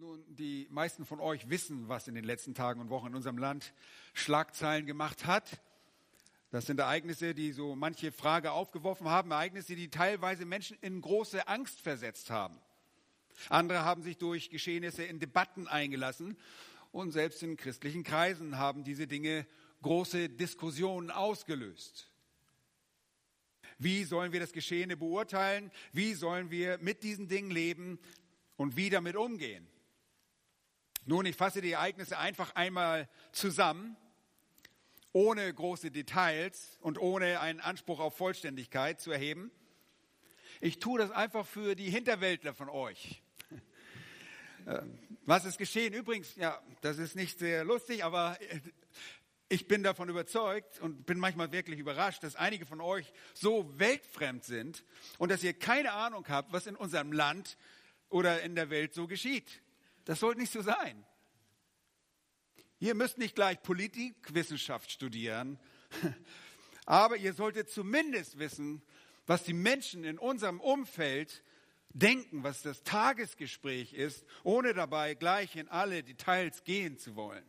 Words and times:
Nun, 0.00 0.24
die 0.34 0.66
meisten 0.70 1.04
von 1.04 1.20
euch 1.20 1.50
wissen, 1.50 1.90
was 1.90 2.08
in 2.08 2.14
den 2.14 2.24
letzten 2.24 2.54
Tagen 2.54 2.80
und 2.80 2.88
Wochen 2.88 3.08
in 3.08 3.14
unserem 3.14 3.36
Land 3.36 3.74
Schlagzeilen 4.14 4.86
gemacht 4.86 5.26
hat. 5.26 5.60
Das 6.50 6.64
sind 6.64 6.80
Ereignisse, 6.80 7.34
die 7.34 7.52
so 7.52 7.76
manche 7.76 8.10
Frage 8.10 8.52
aufgeworfen 8.52 9.10
haben, 9.10 9.30
Ereignisse, 9.30 9.76
die 9.76 9.90
teilweise 9.90 10.46
Menschen 10.46 10.78
in 10.80 11.02
große 11.02 11.46
Angst 11.48 11.82
versetzt 11.82 12.30
haben. 12.30 12.58
Andere 13.50 13.84
haben 13.84 14.02
sich 14.02 14.16
durch 14.16 14.48
Geschehnisse 14.48 15.04
in 15.04 15.18
Debatten 15.18 15.68
eingelassen 15.68 16.38
und 16.92 17.12
selbst 17.12 17.42
in 17.42 17.58
christlichen 17.58 18.02
Kreisen 18.02 18.56
haben 18.56 18.84
diese 18.84 19.06
Dinge 19.06 19.46
große 19.82 20.30
Diskussionen 20.30 21.10
ausgelöst. 21.10 22.10
Wie 23.76 24.04
sollen 24.04 24.32
wir 24.32 24.40
das 24.40 24.52
Geschehene 24.52 24.96
beurteilen? 24.96 25.70
Wie 25.92 26.14
sollen 26.14 26.50
wir 26.50 26.78
mit 26.78 27.02
diesen 27.02 27.28
Dingen 27.28 27.50
leben 27.50 27.98
und 28.56 28.76
wie 28.76 28.88
damit 28.88 29.14
umgehen? 29.14 29.68
Nun, 31.06 31.24
ich 31.26 31.36
fasse 31.36 31.60
die 31.60 31.72
Ereignisse 31.72 32.18
einfach 32.18 32.54
einmal 32.54 33.08
zusammen, 33.32 33.96
ohne 35.12 35.52
große 35.52 35.90
Details 35.90 36.78
und 36.82 36.98
ohne 36.98 37.40
einen 37.40 37.60
Anspruch 37.60 38.00
auf 38.00 38.16
Vollständigkeit 38.16 39.00
zu 39.00 39.10
erheben. 39.10 39.50
Ich 40.60 40.78
tue 40.78 40.98
das 40.98 41.10
einfach 41.10 41.46
für 41.46 41.74
die 41.74 41.90
Hinterwäldler 41.90 42.54
von 42.54 42.68
euch. 42.68 43.22
Äh, 44.66 44.82
was 45.24 45.46
ist 45.46 45.56
geschehen? 45.56 45.94
Übrigens, 45.94 46.36
ja, 46.36 46.60
das 46.82 46.98
ist 46.98 47.16
nicht 47.16 47.38
sehr 47.38 47.64
lustig, 47.64 48.04
aber 48.04 48.38
äh, 48.42 48.60
ich 49.48 49.66
bin 49.66 49.82
davon 49.82 50.10
überzeugt 50.10 50.80
und 50.80 51.06
bin 51.06 51.18
manchmal 51.18 51.50
wirklich 51.50 51.78
überrascht, 51.78 52.22
dass 52.22 52.36
einige 52.36 52.66
von 52.66 52.80
euch 52.80 53.10
so 53.32 53.78
weltfremd 53.78 54.44
sind 54.44 54.84
und 55.18 55.30
dass 55.30 55.42
ihr 55.42 55.54
keine 55.54 55.92
Ahnung 55.92 56.26
habt, 56.28 56.52
was 56.52 56.66
in 56.66 56.76
unserem 56.76 57.10
Land 57.12 57.56
oder 58.10 58.42
in 58.42 58.54
der 58.54 58.68
Welt 58.68 58.92
so 58.92 59.06
geschieht. 59.06 59.62
Das 60.10 60.18
sollte 60.18 60.40
nicht 60.40 60.52
so 60.52 60.60
sein. 60.60 61.06
Ihr 62.80 62.96
müsst 62.96 63.16
nicht 63.16 63.36
gleich 63.36 63.62
Politikwissenschaft 63.62 64.90
studieren, 64.90 65.56
aber 66.84 67.16
ihr 67.16 67.32
solltet 67.32 67.70
zumindest 67.70 68.36
wissen, 68.40 68.82
was 69.28 69.44
die 69.44 69.52
Menschen 69.52 70.02
in 70.02 70.18
unserem 70.18 70.58
Umfeld 70.58 71.44
denken, 71.90 72.42
was 72.42 72.62
das 72.62 72.82
Tagesgespräch 72.82 73.92
ist, 73.92 74.26
ohne 74.42 74.74
dabei 74.74 75.14
gleich 75.14 75.54
in 75.54 75.68
alle 75.68 76.02
Details 76.02 76.64
gehen 76.64 76.98
zu 76.98 77.14
wollen. 77.14 77.48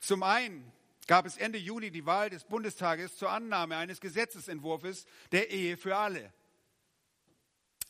Zum 0.00 0.24
einen 0.24 0.72
gab 1.06 1.24
es 1.24 1.36
Ende 1.36 1.58
Juni 1.58 1.92
die 1.92 2.04
Wahl 2.04 2.30
des 2.30 2.42
Bundestages 2.42 3.16
zur 3.16 3.30
Annahme 3.30 3.76
eines 3.76 4.00
Gesetzesentwurfs 4.00 5.06
der 5.30 5.50
Ehe 5.50 5.76
für 5.76 5.96
alle. 5.96 6.32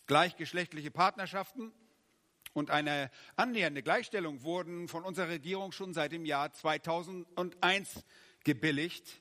Gleichgeschlechtliche 0.07 0.91
Partnerschaften 0.91 1.73
und 2.53 2.71
eine 2.71 3.11
annähernde 3.37 3.83
Gleichstellung 3.83 4.43
wurden 4.43 4.89
von 4.89 5.05
unserer 5.05 5.29
Regierung 5.29 5.73
schon 5.73 5.95
seit 5.95 6.13
dem 6.13 6.25
Jahr 6.25 6.53
2001 6.53 8.05
gebilligt, 8.45 9.21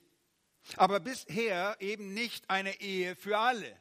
aber 0.76 1.00
bisher 1.00 1.78
eben 1.80 2.14
nicht 2.14 2.50
eine 2.50 2.82
Ehe 2.82 3.16
für 3.16 3.38
alle. 3.38 3.78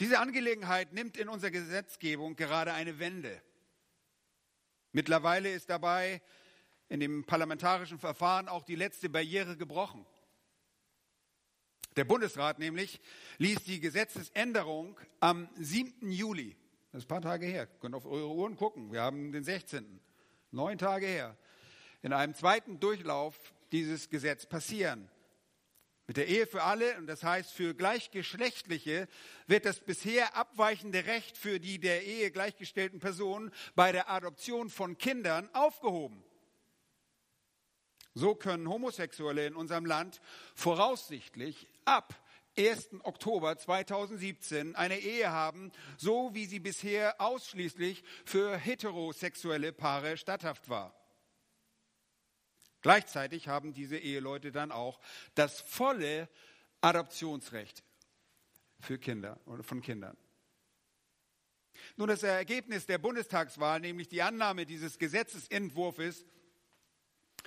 Diese 0.00 0.18
Angelegenheit 0.18 0.92
nimmt 0.92 1.16
in 1.16 1.28
unserer 1.28 1.50
Gesetzgebung 1.50 2.36
gerade 2.36 2.72
eine 2.72 2.98
Wende. 2.98 3.40
Mittlerweile 4.92 5.50
ist 5.50 5.70
dabei 5.70 6.22
in 6.88 7.00
dem 7.00 7.24
parlamentarischen 7.24 7.98
Verfahren 7.98 8.48
auch 8.48 8.62
die 8.62 8.76
letzte 8.76 9.08
Barriere 9.08 9.56
gebrochen. 9.56 10.06
Der 11.96 12.04
Bundesrat 12.04 12.58
nämlich 12.58 13.00
ließ 13.38 13.62
die 13.64 13.80
Gesetzesänderung 13.80 14.98
am 15.20 15.48
7. 15.56 16.10
Juli 16.10 16.56
das 16.94 17.02
ist 17.02 17.06
ein 17.06 17.20
paar 17.20 17.22
Tage 17.22 17.46
her. 17.46 17.62
Ihr 17.62 17.80
könnt 17.80 17.96
auf 17.96 18.06
eure 18.06 18.28
Uhren 18.28 18.56
gucken. 18.56 18.92
Wir 18.92 19.02
haben 19.02 19.32
den 19.32 19.42
16. 19.42 19.98
Neun 20.52 20.78
Tage 20.78 21.06
her. 21.06 21.36
In 22.02 22.12
einem 22.12 22.36
zweiten 22.36 22.78
Durchlauf 22.78 23.36
dieses 23.72 24.10
Gesetz 24.10 24.46
passieren. 24.46 25.10
Mit 26.06 26.18
der 26.18 26.28
Ehe 26.28 26.46
für 26.46 26.62
alle, 26.62 26.96
und 26.98 27.08
das 27.08 27.24
heißt 27.24 27.50
für 27.50 27.74
Gleichgeschlechtliche, 27.74 29.08
wird 29.48 29.64
das 29.64 29.80
bisher 29.80 30.36
abweichende 30.36 31.04
Recht 31.06 31.36
für 31.36 31.58
die 31.58 31.80
der 31.80 32.04
Ehe 32.04 32.30
gleichgestellten 32.30 33.00
Personen 33.00 33.50
bei 33.74 33.90
der 33.90 34.08
Adoption 34.08 34.70
von 34.70 34.96
Kindern 34.96 35.50
aufgehoben. 35.52 36.22
So 38.14 38.36
können 38.36 38.68
Homosexuelle 38.68 39.48
in 39.48 39.56
unserem 39.56 39.84
Land 39.84 40.20
voraussichtlich 40.54 41.68
ab 41.86 42.23
1. 42.56 43.00
Oktober 43.02 43.56
2017 43.56 44.76
eine 44.76 44.98
Ehe 44.98 45.30
haben, 45.30 45.72
so 45.96 46.34
wie 46.34 46.46
sie 46.46 46.60
bisher 46.60 47.20
ausschließlich 47.20 48.04
für 48.24 48.56
heterosexuelle 48.56 49.72
Paare 49.72 50.16
statthaft 50.16 50.68
war. 50.68 50.94
Gleichzeitig 52.80 53.48
haben 53.48 53.72
diese 53.72 53.96
Eheleute 53.96 54.52
dann 54.52 54.70
auch 54.70 55.00
das 55.34 55.60
volle 55.60 56.28
Adoptionsrecht 56.80 57.82
für 58.78 58.98
Kinder 58.98 59.40
oder 59.46 59.62
von 59.62 59.80
Kindern. 59.80 60.16
Nun, 61.96 62.08
das 62.08 62.22
Ergebnis 62.22 62.86
der 62.86 62.98
Bundestagswahl, 62.98 63.80
nämlich 63.80 64.08
die 64.08 64.22
Annahme 64.22 64.66
dieses 64.66 64.98
Gesetzesentwurfs, 64.98 66.24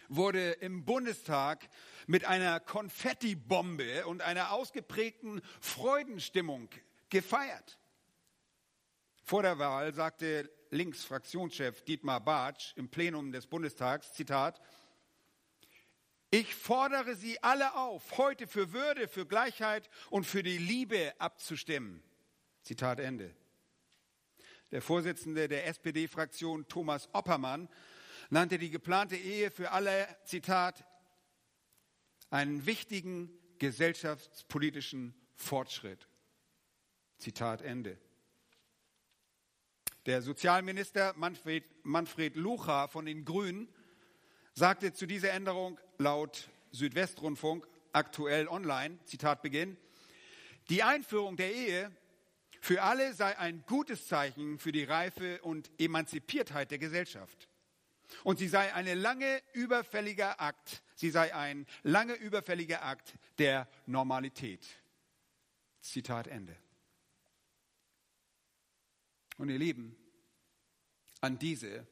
wurde 0.09 0.51
im 0.53 0.85
Bundestag 0.85 1.67
mit 2.05 2.25
einer 2.25 2.59
Konfettibombe 2.59 4.05
und 4.07 4.21
einer 4.21 4.51
ausgeprägten 4.51 5.41
Freudenstimmung 5.59 6.69
gefeiert. 7.09 7.77
Vor 9.23 9.41
der 9.41 9.59
Wahl 9.59 9.93
sagte 9.93 10.49
Linksfraktionschef 10.69 11.81
Dietmar 11.83 12.21
Bartsch 12.21 12.73
im 12.75 12.89
Plenum 12.89 13.31
des 13.31 13.47
Bundestags, 13.47 14.13
Zitat, 14.13 14.61
ich 16.29 16.53
fordere 16.55 17.15
Sie 17.15 17.41
alle 17.41 17.75
auf, 17.75 18.17
heute 18.17 18.47
für 18.47 18.73
Würde, 18.73 19.07
für 19.07 19.25
Gleichheit 19.25 19.89
und 20.09 20.25
für 20.25 20.43
die 20.43 20.57
Liebe 20.57 21.13
abzustimmen. 21.19 22.03
Zitat 22.63 22.99
Ende. 22.99 23.33
Der 24.71 24.81
Vorsitzende 24.81 25.47
der 25.47 25.67
SPD-Fraktion 25.67 26.67
Thomas 26.67 27.07
Oppermann 27.13 27.69
nannte 28.29 28.57
die 28.57 28.69
geplante 28.69 29.15
Ehe 29.15 29.51
für 29.51 29.71
alle, 29.71 30.07
Zitat, 30.25 30.85
einen 32.29 32.65
wichtigen 32.65 33.31
gesellschaftspolitischen 33.59 35.13
Fortschritt. 35.35 36.07
Zitat 37.17 37.61
Ende. 37.61 37.97
Der 40.05 40.21
Sozialminister 40.21 41.13
Manfred, 41.17 41.63
Manfred 41.83 42.35
Lucha 42.35 42.87
von 42.87 43.05
den 43.05 43.25
Grünen 43.25 43.67
sagte 44.53 44.93
zu 44.93 45.05
dieser 45.05 45.31
Änderung 45.31 45.79
laut 45.97 46.49
Südwestrundfunk 46.71 47.67
aktuell 47.91 48.47
online, 48.47 48.99
Zitat 49.05 49.41
Beginn, 49.41 49.77
die 50.69 50.83
Einführung 50.83 51.37
der 51.37 51.53
Ehe 51.53 51.91
für 52.59 52.81
alle 52.81 53.13
sei 53.13 53.37
ein 53.37 53.63
gutes 53.67 54.07
Zeichen 54.07 54.59
für 54.59 54.71
die 54.71 54.83
Reife 54.83 55.41
und 55.41 55.71
Emanzipiertheit 55.79 56.71
der 56.71 56.79
Gesellschaft. 56.79 57.47
Und 58.23 58.39
sie 58.39 58.47
sei 58.47 58.73
eine 58.73 58.93
lange 58.93 59.41
überfälliger 59.53 60.39
Akt, 60.39 60.83
sie 60.95 61.09
sei 61.09 61.35
ein 61.35 61.65
lange 61.83 62.13
überfälliger 62.13 62.83
Akt 62.83 63.13
der 63.37 63.67
Normalität. 63.85 64.65
Zitat 65.81 66.27
Ende. 66.27 66.55
Und 69.37 69.49
ihr 69.49 69.59
Lieben, 69.59 69.95
an 71.21 71.37
diese 71.39 71.87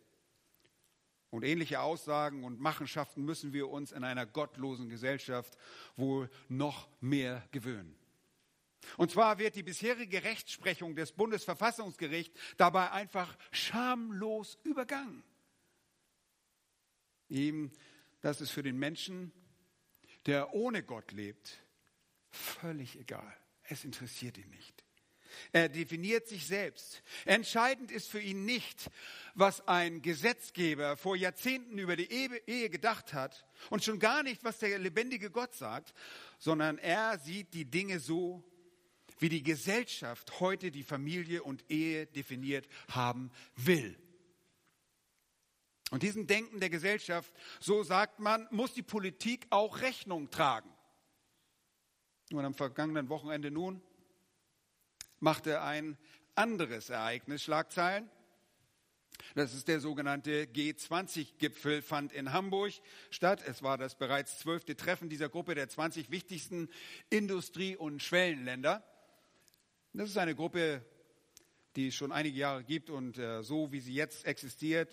und 1.30 1.44
ähnliche 1.44 1.82
Aussagen 1.82 2.44
und 2.44 2.60
Machenschaften 2.60 3.24
müssen 3.24 3.54
wir 3.54 3.70
uns 3.70 3.92
in 3.92 4.04
einer 4.04 4.26
gottlosen 4.26 4.90
Gesellschaft 4.90 5.58
wohl 5.96 6.30
noch 6.48 6.88
mehr 7.02 7.48
gewöhnen. 7.52 7.96
Und 8.98 9.12
zwar 9.12 9.40
wird 9.40 9.56
die 9.56 9.64
bisherige 9.64 10.24
Rechtsprechung 10.24 10.96
des 10.96 11.12
Bundesverfassungsgerichts 11.12 12.40
dabei 12.58 12.92
einfach 12.92 13.36
schamlos 13.52 14.58
übergangen. 14.64 15.24
Ihm, 17.30 17.72
das 18.22 18.42
ist 18.42 18.52
für 18.52 18.64
den 18.64 18.78
Menschen, 18.78 19.32
der 20.26 20.54
ohne 20.54 20.84
Gott 20.84 21.12
lebt, 21.12 21.64
völlig 22.30 23.00
egal. 23.00 23.36
Es 23.64 23.84
interessiert 23.84 24.38
ihn 24.38 24.50
nicht. 24.50 24.84
Er 25.52 25.70
definiert 25.70 26.28
sich 26.28 26.46
selbst. 26.48 27.04
Entscheidend 27.26 27.92
ist 27.92 28.10
für 28.10 28.20
ihn 28.20 28.46
nicht, 28.46 28.90
was 29.34 29.68
ein 29.68 30.02
Gesetzgeber 30.02 30.98
vor 30.98 31.16
Jahrzehnten 31.16 31.78
über 31.78 31.96
die 31.96 32.10
Ehe 32.12 32.70
gedacht 32.70 33.14
hat 33.14 33.46
und 33.70 33.84
schon 33.84 34.00
gar 34.00 34.24
nicht, 34.24 34.44
was 34.44 34.60
der 34.60 34.80
lebendige 34.80 35.30
Gott 35.30 35.54
sagt, 35.54 35.94
sondern 36.38 36.78
er 36.78 37.20
sieht 37.20 37.54
die 37.54 37.66
Dinge 37.66 38.00
so, 38.00 38.44
wie 39.20 39.30
die 39.30 39.44
Gesellschaft 39.44 40.40
heute 40.40 40.72
die 40.72 40.84
Familie 40.84 41.44
und 41.44 41.70
Ehe 41.70 42.06
definiert 42.06 42.68
haben 42.90 43.32
will. 43.56 43.98
Und 45.92 46.04
diesem 46.04 46.28
Denken 46.28 46.60
der 46.60 46.70
Gesellschaft, 46.70 47.32
so 47.60 47.84
sagt 47.84 48.20
man, 48.20 48.48
muss 48.52 48.74
die 48.74 48.82
Politik 48.82 49.46
auch 49.52 49.82
Rechnung 49.82 50.30
tragen. 50.32 50.70
Und 52.32 52.44
am 52.44 52.56
vergangenen 52.56 53.10
Wochenende 53.10 53.52
nun 53.52 53.82
machte 55.20 55.62
ein 55.62 55.98
anderes 56.34 56.90
Ereignis 56.90 57.44
Schlagzeilen. 57.44 58.10
Das 59.36 59.54
ist 59.54 59.68
der 59.68 59.80
sogenannte 59.80 60.46
G20-Gipfel, 60.46 61.82
fand 61.82 62.12
in 62.14 62.34
Hamburg 62.34 62.74
statt. 63.10 63.44
Es 63.46 63.64
war 63.64 63.78
das 63.78 63.96
bereits 63.96 64.40
zwölfte 64.40 64.76
Treffen 64.76 65.10
dieser 65.10 65.30
Gruppe 65.30 65.56
der 65.56 65.70
20 65.70 66.10
wichtigsten 66.12 66.70
Industrie- 67.10 67.78
und 67.78 68.04
Schwellenländer. 68.04 68.84
Das 69.94 70.10
ist 70.10 70.18
eine 70.18 70.36
Gruppe, 70.36 70.84
die 71.76 71.88
es 71.88 71.96
schon 71.96 72.12
einige 72.12 72.38
Jahre 72.38 72.64
gibt 72.64 72.90
und 72.90 73.18
äh, 73.18 73.44
so 73.44 73.72
wie 73.72 73.80
sie 73.80 73.94
jetzt 73.94 74.26
existiert, 74.26 74.90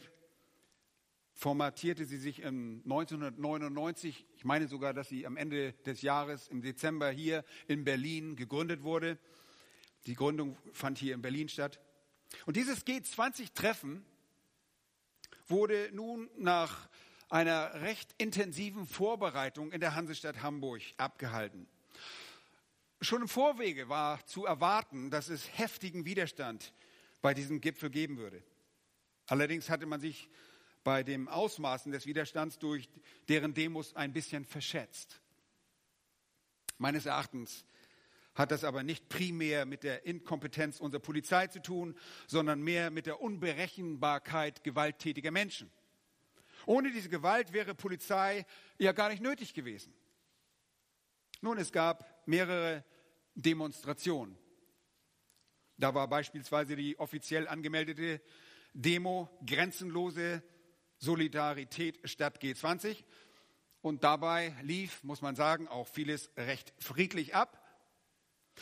formatierte 1.35 2.05
sie 2.05 2.19
sich 2.19 2.41
im 2.41 2.83
1999. 2.85 4.27
Ich 4.37 4.45
meine 4.45 4.69
sogar, 4.69 4.93
dass 4.93 5.09
sie 5.09 5.27
am 5.27 5.37
Ende 5.37 5.73
des 5.85 6.03
Jahres 6.03 6.49
im 6.49 6.63
Dezember 6.63 7.11
hier 7.11 7.45
in 7.69 7.85
Berlin 7.85 8.37
gegründet 8.37 8.83
wurde. 8.83 9.19
Die 10.07 10.15
Gründung 10.15 10.57
fand 10.73 10.99
hier 10.99 11.15
in 11.15 11.23
Berlin 11.23 11.49
statt. 11.49 11.81
Und 12.47 12.57
dieses 12.57 12.87
G20-Treffen 12.87 14.05
wurde 15.47 15.91
nun 15.93 16.31
nach 16.37 16.89
einer 17.29 17.81
recht 17.81 18.15
intensiven 18.19 18.87
Vorbereitung 18.87 19.73
in 19.73 19.81
der 19.81 19.95
Hansestadt 19.95 20.43
Hamburg 20.43 20.83
abgehalten. 20.97 21.67
Schon 23.01 23.23
im 23.23 23.29
Vorwege 23.29 23.89
war 23.89 24.25
zu 24.27 24.45
erwarten, 24.45 25.11
dass 25.11 25.29
es 25.29 25.59
heftigen 25.59 26.05
Widerstand 26.05 26.73
bei 27.21 27.35
diesem 27.35 27.61
Gipfel 27.61 27.91
geben 27.91 28.19
würde. 28.19 28.43
Allerdings 29.27 29.71
hatte 29.71 29.87
man 29.87 30.01
sich 30.01 30.29
bei 30.85 31.03
dem 31.03 31.29
Ausmaßen 31.29 31.93
des 31.93 32.07
Widerstands 32.07 32.59
durch 32.59 32.89
deren 33.29 33.55
Demos 33.55 33.95
ein 33.95 34.13
bisschen 34.13 34.45
verschätzt. 34.45 35.21
Meines 36.79 37.07
Erachtens 37.07 37.65
hat 38.35 38.51
das 38.51 38.65
aber 38.65 38.83
nicht 38.83 39.09
primär 39.09 39.67
mit 39.67 39.83
der 39.83 40.07
Inkompetenz 40.07 40.81
unserer 40.81 41.01
Polizei 41.01 41.47
zu 41.49 41.61
tun, 41.61 41.97
sondern 42.27 42.63
mehr 42.63 42.91
mit 42.91 43.07
der 43.07 43.21
Unberechenbarkeit 43.21 44.65
gewalttätiger 44.65 45.31
Menschen. 45.31 45.71
Ohne 46.67 46.91
diese 46.91 47.09
Gewalt 47.09 47.53
wäre 47.53 47.75
Polizei 47.75 48.47
ja 48.79 48.93
gar 48.93 49.11
nicht 49.11 49.23
nötig 49.23 49.53
gewesen. 49.53 49.93
Nun, 51.41 51.59
es 51.59 51.73
gab 51.73 52.27
mehrere 52.27 52.85
Demonstrationen. 53.35 54.39
Da 55.77 55.95
war 55.95 56.09
beispielsweise 56.09 56.77
die 56.77 56.99
offiziell 56.99 57.49
angemeldete 57.49 58.23
Demo 58.73 59.29
Grenzenlose 59.45 60.43
Solidarität 61.03 61.99
statt 62.05 62.41
G20. 62.41 63.03
Und 63.81 64.05
dabei 64.05 64.55
lief, 64.63 65.03
muss 65.03 65.21
man 65.21 65.35
sagen, 65.35 65.67
auch 65.67 65.89
vieles 65.89 66.31
recht 66.37 66.73
friedlich 66.79 67.35
ab. 67.35 67.59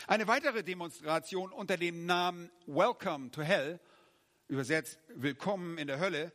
Eine 0.06 0.26
weitere 0.26 0.64
Demonstration 0.64 1.52
unter 1.52 1.76
dem 1.76 2.06
Namen 2.06 2.50
Welcome 2.66 3.30
to 3.30 3.42
Hell, 3.42 3.78
übersetzt 4.48 4.98
Willkommen 5.14 5.76
in 5.76 5.86
der 5.86 6.00
Hölle, 6.00 6.32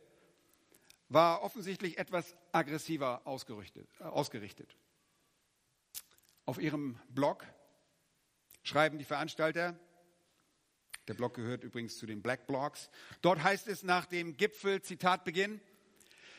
war 1.08 1.42
offensichtlich 1.42 1.98
etwas 1.98 2.36
aggressiver 2.52 3.22
äh, 3.24 3.28
ausgerichtet. 4.04 4.76
Auf 6.44 6.58
ihrem 6.58 7.00
Blog 7.08 7.44
schreiben 8.62 8.98
die 8.98 9.04
Veranstalter, 9.04 9.76
der 11.08 11.14
Blog 11.14 11.34
gehört 11.34 11.64
übrigens 11.64 11.98
zu 11.98 12.06
den 12.06 12.22
Black 12.22 12.46
Blogs, 12.46 12.90
dort 13.22 13.42
heißt 13.42 13.66
es 13.66 13.82
nach 13.82 14.06
dem 14.06 14.36
Gipfel, 14.36 14.82
Zitat 14.82 15.24
Beginn, 15.24 15.60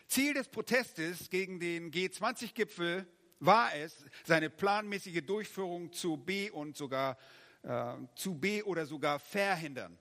Ziel 0.07 0.33
des 0.33 0.47
Protestes 0.47 1.29
gegen 1.29 1.59
den 1.59 1.91
G20-Gipfel 1.91 3.05
war 3.39 3.75
es, 3.75 4.05
seine 4.25 4.49
planmäßige 4.49 5.21
Durchführung 5.25 5.91
zu 5.91 6.17
B 6.17 6.49
und 6.49 6.75
sogar 6.75 7.17
äh, 7.63 7.95
zu 8.15 8.35
B 8.35 8.63
oder 8.63 8.85
sogar 8.85 9.19
verhindern, 9.19 9.97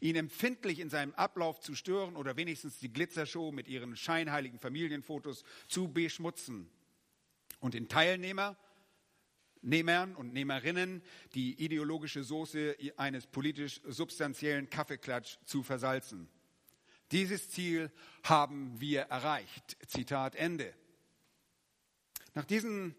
ihn 0.00 0.16
empfindlich 0.16 0.80
in 0.80 0.90
seinem 0.90 1.14
Ablauf 1.14 1.60
zu 1.60 1.74
stören 1.74 2.16
oder 2.16 2.36
wenigstens 2.36 2.78
die 2.78 2.92
Glitzershow 2.92 3.52
mit 3.52 3.68
ihren 3.68 3.96
scheinheiligen 3.96 4.58
Familienfotos 4.58 5.44
zu 5.68 5.88
beschmutzen 5.92 6.68
und 7.60 7.74
den 7.74 7.88
Teilnehmer 7.88 8.56
Nehmern 9.64 10.14
und 10.14 10.32
Nehmerinnen 10.32 11.02
die 11.34 11.54
ideologische 11.64 12.22
Soße 12.22 12.76
eines 12.96 13.26
politisch 13.26 13.80
substanziellen 13.84 14.68
Kaffeeklatsch 14.68 15.38
zu 15.44 15.62
versalzen. 15.62 16.28
Dieses 17.12 17.50
Ziel 17.50 17.90
haben 18.22 18.80
wir 18.80 19.02
erreicht. 19.02 19.76
Zitat 19.86 20.34
Ende. 20.34 20.74
Nach 22.34 22.44
diesen 22.44 22.94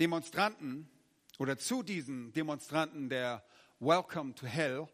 Demonstranten 0.00 0.88
oder 1.38 1.58
zu 1.58 1.82
diesen 1.82 2.32
Demonstranten 2.32 3.08
der 3.08 3.44
Welcome 3.80 4.34
to 4.34 4.46
Hell 4.46 4.88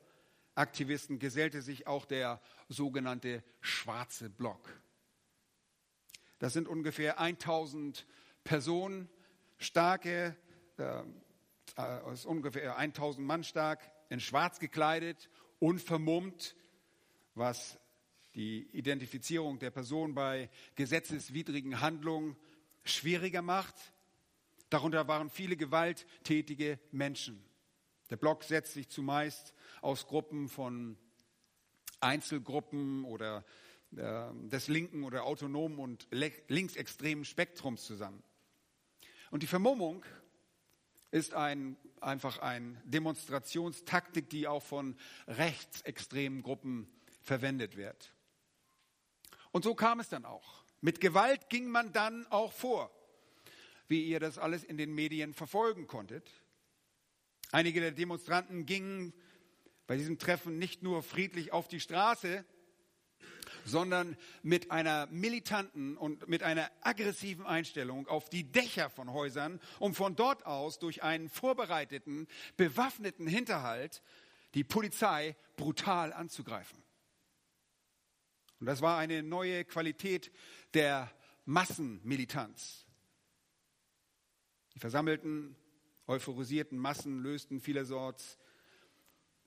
Aktivisten 0.54 1.18
gesellte 1.18 1.62
sich 1.62 1.86
auch 1.86 2.04
der 2.04 2.40
sogenannte 2.68 3.42
Schwarze 3.60 4.30
Block. 4.30 4.80
Das 6.38 6.52
sind 6.52 6.68
ungefähr 6.68 7.18
1000 7.18 8.06
Personen, 8.44 9.08
starke, 9.58 10.36
äh, 10.76 12.12
ist 12.12 12.24
ungefähr 12.24 12.76
1000 12.76 13.26
Mann 13.26 13.42
stark, 13.42 13.80
in 14.10 14.20
schwarz 14.20 14.60
gekleidet, 14.60 15.28
unvermummt, 15.58 16.54
was 17.34 17.78
die 18.34 18.68
Identifizierung 18.72 19.58
der 19.58 19.70
Person 19.70 20.14
bei 20.14 20.50
gesetzeswidrigen 20.74 21.80
Handlungen 21.80 22.36
schwieriger 22.84 23.42
macht. 23.42 23.74
Darunter 24.70 25.06
waren 25.06 25.30
viele 25.30 25.56
gewalttätige 25.56 26.78
Menschen. 26.90 27.44
Der 28.10 28.16
Block 28.16 28.44
setzt 28.44 28.74
sich 28.74 28.88
zumeist 28.88 29.54
aus 29.80 30.06
Gruppen 30.06 30.48
von 30.48 30.96
Einzelgruppen 32.00 33.04
oder 33.04 33.44
äh, 33.96 34.26
des 34.48 34.68
linken 34.68 35.04
oder 35.04 35.24
autonomen 35.24 35.78
und 35.78 36.08
linksextremen 36.10 37.24
Spektrums 37.24 37.84
zusammen. 37.84 38.22
Und 39.30 39.42
die 39.42 39.46
Vermummung 39.46 40.04
ist 41.10 41.34
ein, 41.34 41.76
einfach 42.00 42.38
eine 42.38 42.80
Demonstrationstaktik, 42.84 44.28
die 44.28 44.48
auch 44.48 44.62
von 44.62 44.96
rechtsextremen 45.28 46.42
Gruppen 46.42 46.88
verwendet 47.24 47.76
wird. 47.76 48.14
Und 49.50 49.64
so 49.64 49.74
kam 49.74 50.00
es 50.00 50.08
dann 50.08 50.24
auch. 50.24 50.62
Mit 50.80 51.00
Gewalt 51.00 51.48
ging 51.48 51.68
man 51.68 51.92
dann 51.92 52.26
auch 52.28 52.52
vor, 52.52 52.90
wie 53.88 54.04
ihr 54.04 54.20
das 54.20 54.38
alles 54.38 54.62
in 54.62 54.76
den 54.76 54.94
Medien 54.94 55.34
verfolgen 55.34 55.86
konntet. 55.86 56.30
Einige 57.50 57.80
der 57.80 57.92
Demonstranten 57.92 58.66
gingen 58.66 59.12
bei 59.86 59.96
diesem 59.96 60.18
Treffen 60.18 60.58
nicht 60.58 60.82
nur 60.82 61.02
friedlich 61.02 61.52
auf 61.52 61.68
die 61.68 61.80
Straße, 61.80 62.44
sondern 63.64 64.16
mit 64.42 64.70
einer 64.70 65.06
militanten 65.06 65.96
und 65.96 66.28
mit 66.28 66.42
einer 66.42 66.70
aggressiven 66.82 67.46
Einstellung 67.46 68.06
auf 68.08 68.28
die 68.28 68.50
Dächer 68.50 68.90
von 68.90 69.12
Häusern, 69.12 69.60
um 69.78 69.94
von 69.94 70.16
dort 70.16 70.44
aus 70.44 70.78
durch 70.78 71.02
einen 71.02 71.28
vorbereiteten, 71.28 72.26
bewaffneten 72.56 73.26
Hinterhalt 73.26 74.02
die 74.54 74.64
Polizei 74.64 75.36
brutal 75.56 76.12
anzugreifen. 76.12 76.83
Und 78.64 78.68
das 78.68 78.80
war 78.80 78.96
eine 78.96 79.22
neue 79.22 79.66
Qualität 79.66 80.32
der 80.72 81.12
Massenmilitanz. 81.44 82.86
Die 84.72 84.78
versammelten, 84.78 85.54
euphorisierten 86.06 86.78
Massen 86.78 87.22
lösten 87.22 87.60
vielerorts, 87.60 88.38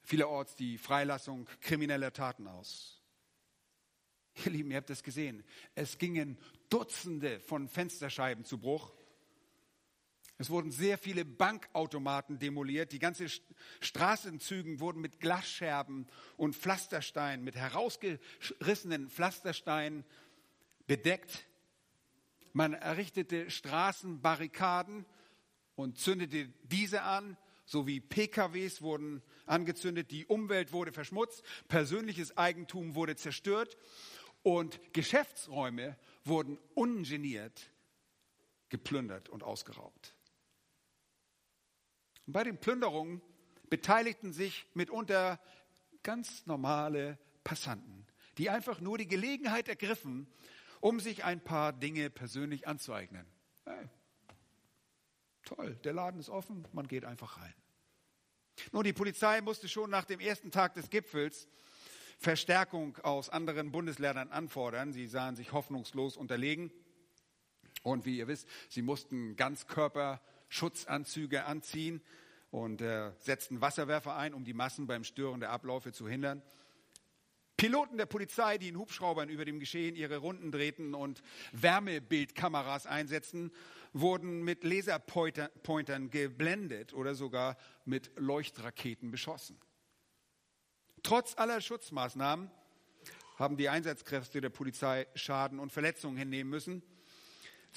vielerorts 0.04 0.56
die 0.56 0.78
Freilassung 0.78 1.48
krimineller 1.62 2.14
Taten 2.14 2.46
aus. 2.46 3.02
Ihr 4.46 4.52
Lieben, 4.52 4.70
ihr 4.70 4.78
habt 4.78 4.92
es 4.92 5.02
gesehen. 5.02 5.44
Es 5.74 5.98
gingen 5.98 6.38
Dutzende 6.70 7.40
von 7.40 7.68
Fensterscheiben 7.68 8.46
zu 8.46 8.60
Bruch. 8.60 8.94
Es 10.40 10.52
wurden 10.52 10.72
sehr 10.72 10.98
viele 11.00 11.26
Bankautomaten 11.26 12.38
demoliert. 12.38 12.92
Die 12.92 13.00
ganzen 13.00 13.28
Straßenzügen 13.80 14.80
wurden 14.80 15.02
mit 15.02 15.20
Glasscherben 15.20 16.06
und 16.36 16.56
Pflastersteinen, 16.56 17.44
mit 17.44 17.56
herausgerissenen 17.56 19.10
Pflastersteinen 19.10 20.04
bedeckt. 20.86 21.48
Man 22.54 22.74
errichtete 22.74 23.50
Straßenbarrikaden 23.50 25.06
und 25.76 25.98
zündete 25.98 26.54
diese 26.64 27.02
an, 27.02 27.36
sowie 27.66 28.00
PKWs 28.00 28.82
wurden 28.82 29.22
angezündet, 29.46 30.12
die 30.12 30.26
Umwelt 30.26 30.72
wurde 30.72 30.94
verschmutzt, 30.94 31.44
persönliches 31.68 32.38
Eigentum 32.38 32.96
wurde 32.96 33.16
zerstört 33.16 33.78
und 34.44 34.80
Geschäftsräume 34.94 35.98
wurden 36.24 36.58
ungeniert 36.76 37.70
geplündert 38.70 39.30
und 39.30 39.44
ausgeraubt. 39.44 40.17
Und 42.28 42.34
bei 42.34 42.44
den 42.44 42.58
Plünderungen 42.58 43.22
beteiligten 43.70 44.34
sich 44.34 44.68
mitunter 44.74 45.40
ganz 46.04 46.46
normale 46.46 47.18
Passanten, 47.44 48.06
die 48.38 48.50
einfach 48.50 48.82
nur 48.82 48.98
die 48.98 49.08
Gelegenheit 49.08 49.68
ergriffen, 49.68 50.28
um 50.80 51.00
sich 51.00 51.24
ein 51.24 51.44
paar 51.44 51.74
Dinge 51.74 52.10
persönlich 52.10 52.68
anzueignen. 52.68 53.26
Hey, 53.66 53.90
toll, 55.44 55.76
der 55.84 55.94
Laden 55.94 56.20
ist 56.20 56.30
offen, 56.30 56.68
man 56.74 56.88
geht 56.88 57.06
einfach 57.06 57.42
rein. 57.42 57.54
Nun, 58.72 58.84
die 58.84 58.94
Polizei 58.94 59.42
musste 59.42 59.70
schon 59.70 59.90
nach 59.90 60.06
dem 60.06 60.20
ersten 60.20 60.52
Tag 60.52 60.74
des 60.74 60.90
Gipfels 60.90 61.48
Verstärkung 62.20 62.98
aus 63.04 63.30
anderen 63.30 63.72
Bundesländern 63.72 64.32
anfordern. 64.32 64.92
Sie 64.92 65.08
sahen 65.08 65.36
sich 65.36 65.54
hoffnungslos 65.54 66.18
unterlegen. 66.18 66.72
Und 67.84 68.06
wie 68.06 68.18
ihr 68.18 68.28
wisst, 68.28 68.48
sie 68.70 68.82
mussten 68.82 69.36
Ganzkörperschutzanzüge 70.48 71.46
anziehen 71.46 72.02
und 72.52 72.82
äh, 72.82 73.12
setzten 73.20 73.62
Wasserwerfer 73.62 74.16
ein, 74.16 74.34
um 74.34 74.44
die 74.44 74.54
Massen 74.54 74.88
beim 74.88 75.04
Stören 75.04 75.40
der 75.40 75.52
Abläufe 75.52 75.92
zu 75.92 76.08
hindern. 76.08 76.42
Piloten 77.58 77.98
der 77.98 78.06
Polizei, 78.06 78.58
die 78.60 78.68
in 78.68 78.78
Hubschraubern 78.78 79.30
über 79.30 79.44
dem 79.44 79.60
Geschehen 79.60 79.96
ihre 79.96 80.18
Runden 80.18 80.52
drehten 80.52 80.94
und 80.94 81.24
Wärmebildkameras 81.54 82.86
einsetzten, 82.86 83.52
wurden 83.94 84.44
mit 84.44 84.64
Laserpointern 84.64 86.12
geblendet 86.12 86.94
oder 86.94 87.16
sogar 87.16 87.58
mit 87.84 88.12
Leuchtraketen 88.16 89.10
beschossen. 89.10 89.60
Trotz 91.02 91.36
aller 91.38 91.62
Schutzmaßnahmen 91.62 92.52
haben 93.38 93.58
die 93.58 93.70
Einsatzkräfte 93.70 94.40
der 94.40 94.50
Polizei 94.50 95.08
Schaden 95.16 95.60
und 95.60 95.72
Verletzungen 95.72 96.18
hinnehmen 96.18 96.50
müssen. 96.52 96.84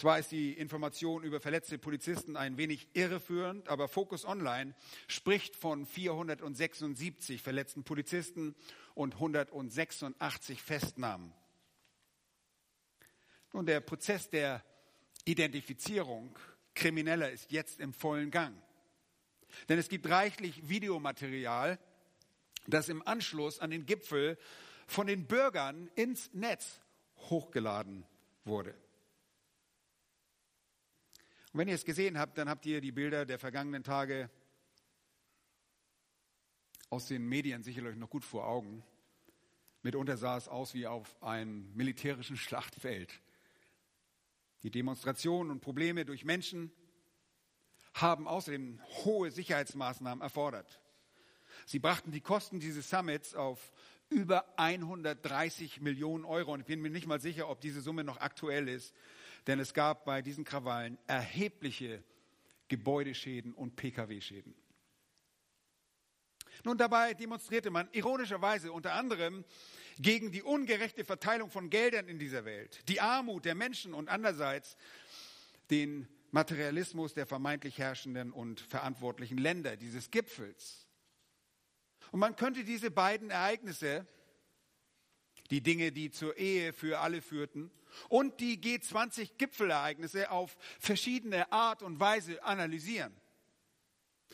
Zwar 0.00 0.18
ist 0.18 0.32
die 0.32 0.54
Information 0.54 1.24
über 1.24 1.40
verletzte 1.40 1.76
Polizisten 1.76 2.34
ein 2.34 2.56
wenig 2.56 2.88
irreführend, 2.94 3.68
aber 3.68 3.86
Focus 3.86 4.24
Online 4.24 4.74
spricht 5.08 5.54
von 5.54 5.84
476 5.84 7.42
verletzten 7.42 7.84
Polizisten 7.84 8.56
und 8.94 9.16
186 9.16 10.62
Festnahmen. 10.62 11.34
Nun, 13.52 13.66
der 13.66 13.80
Prozess 13.80 14.30
der 14.30 14.64
Identifizierung 15.26 16.38
Krimineller 16.74 17.30
ist 17.30 17.52
jetzt 17.52 17.78
im 17.78 17.92
vollen 17.92 18.30
Gang. 18.30 18.56
Denn 19.68 19.78
es 19.78 19.90
gibt 19.90 20.08
reichlich 20.08 20.66
Videomaterial, 20.66 21.78
das 22.66 22.88
im 22.88 23.06
Anschluss 23.06 23.58
an 23.58 23.70
den 23.70 23.84
Gipfel 23.84 24.38
von 24.86 25.08
den 25.08 25.26
Bürgern 25.26 25.90
ins 25.94 26.32
Netz 26.32 26.80
hochgeladen 27.18 28.06
wurde. 28.46 28.74
Und 31.52 31.58
wenn 31.58 31.68
ihr 31.68 31.74
es 31.74 31.84
gesehen 31.84 32.18
habt, 32.18 32.38
dann 32.38 32.48
habt 32.48 32.64
ihr 32.66 32.80
die 32.80 32.92
Bilder 32.92 33.26
der 33.26 33.38
vergangenen 33.38 33.82
Tage 33.82 34.30
aus 36.90 37.06
den 37.06 37.26
Medien 37.26 37.62
sicherlich 37.62 37.96
noch 37.96 38.10
gut 38.10 38.24
vor 38.24 38.46
Augen. 38.46 38.84
Mitunter 39.82 40.16
sah 40.16 40.36
es 40.36 40.46
aus 40.46 40.74
wie 40.74 40.86
auf 40.86 41.20
einem 41.22 41.74
militärischen 41.74 42.36
Schlachtfeld. 42.38 43.20
Die 44.62 44.70
Demonstrationen 44.70 45.50
und 45.50 45.60
Probleme 45.60 46.04
durch 46.04 46.24
Menschen 46.24 46.70
haben 47.94 48.28
außerdem 48.28 48.80
hohe 49.04 49.30
Sicherheitsmaßnahmen 49.30 50.22
erfordert. 50.22 50.80
Sie 51.66 51.78
brachten 51.78 52.12
die 52.12 52.20
Kosten 52.20 52.60
dieses 52.60 52.90
Summits 52.90 53.34
auf 53.34 53.72
über 54.08 54.44
130 54.58 55.80
Millionen 55.80 56.24
Euro. 56.24 56.52
Und 56.52 56.60
ich 56.60 56.66
bin 56.66 56.80
mir 56.80 56.90
nicht 56.90 57.06
mal 57.06 57.20
sicher, 57.20 57.48
ob 57.48 57.60
diese 57.60 57.80
Summe 57.80 58.04
noch 58.04 58.18
aktuell 58.18 58.68
ist, 58.68 58.94
denn 59.46 59.60
es 59.60 59.74
gab 59.74 60.04
bei 60.04 60.22
diesen 60.22 60.44
Krawallen 60.44 60.98
erhebliche 61.06 62.02
Gebäudeschäden 62.68 63.52
und 63.52 63.76
Pkw-Schäden. 63.76 64.54
Nun, 66.64 66.76
dabei 66.78 67.14
demonstrierte 67.14 67.70
man 67.70 67.88
ironischerweise 67.92 68.72
unter 68.72 68.92
anderem 68.92 69.44
gegen 69.98 70.30
die 70.30 70.42
ungerechte 70.42 71.04
Verteilung 71.04 71.50
von 71.50 71.70
Geldern 71.70 72.08
in 72.08 72.18
dieser 72.18 72.44
Welt, 72.44 72.88
die 72.88 73.00
Armut 73.00 73.44
der 73.44 73.54
Menschen 73.54 73.94
und 73.94 74.08
andererseits 74.08 74.76
den 75.70 76.06
Materialismus 76.30 77.14
der 77.14 77.26
vermeintlich 77.26 77.78
herrschenden 77.78 78.32
und 78.32 78.60
verantwortlichen 78.60 79.38
Länder 79.38 79.76
dieses 79.76 80.10
Gipfels. 80.10 80.86
Und 82.12 82.20
man 82.20 82.36
könnte 82.36 82.64
diese 82.64 82.90
beiden 82.90 83.30
Ereignisse, 83.30 84.06
die 85.50 85.62
Dinge, 85.62 85.92
die 85.92 86.10
zur 86.10 86.36
Ehe 86.36 86.72
für 86.72 87.00
alle 87.00 87.22
führten, 87.22 87.70
und 88.08 88.40
die 88.40 88.58
G20-Gipfelereignisse 88.58 90.30
auf 90.30 90.56
verschiedene 90.78 91.50
Art 91.52 91.82
und 91.82 92.00
Weise 92.00 92.42
analysieren. 92.44 93.14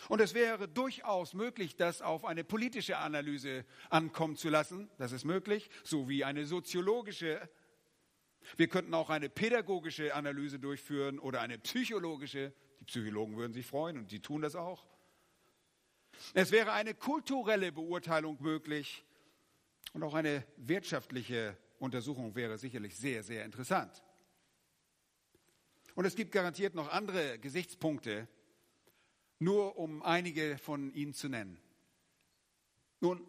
Und 0.08 0.20
es 0.20 0.34
wäre 0.34 0.68
durchaus 0.68 1.32
möglich, 1.34 1.76
das 1.76 2.02
auf 2.02 2.24
eine 2.24 2.44
politische 2.44 2.98
Analyse 2.98 3.64
ankommen 3.88 4.36
zu 4.36 4.48
lassen. 4.50 4.90
Das 4.98 5.12
ist 5.12 5.24
möglich, 5.24 5.70
sowie 5.84 6.22
eine 6.24 6.44
soziologische. 6.44 7.48
Wir 8.56 8.68
könnten 8.68 8.94
auch 8.94 9.10
eine 9.10 9.28
pädagogische 9.28 10.14
Analyse 10.14 10.58
durchführen 10.58 11.18
oder 11.18 11.40
eine 11.40 11.58
psychologische. 11.58 12.52
Die 12.80 12.84
Psychologen 12.84 13.36
würden 13.36 13.54
sich 13.54 13.66
freuen 13.66 13.96
und 13.96 14.10
die 14.12 14.20
tun 14.20 14.42
das 14.42 14.54
auch. 14.54 14.86
Es 16.34 16.50
wäre 16.50 16.72
eine 16.72 16.94
kulturelle 16.94 17.72
Beurteilung 17.72 18.36
möglich 18.40 19.04
und 19.92 20.02
auch 20.02 20.14
eine 20.14 20.46
wirtschaftliche 20.56 21.56
Untersuchung 21.78 22.34
wäre 22.34 22.58
sicherlich 22.58 22.96
sehr, 22.96 23.22
sehr 23.22 23.44
interessant. 23.44 24.02
Und 25.94 26.04
es 26.04 26.14
gibt 26.14 26.32
garantiert 26.32 26.74
noch 26.74 26.88
andere 26.88 27.38
Gesichtspunkte, 27.38 28.28
nur 29.38 29.78
um 29.78 30.02
einige 30.02 30.58
von 30.58 30.92
ihnen 30.92 31.14
zu 31.14 31.28
nennen. 31.28 31.58
Nun, 33.00 33.26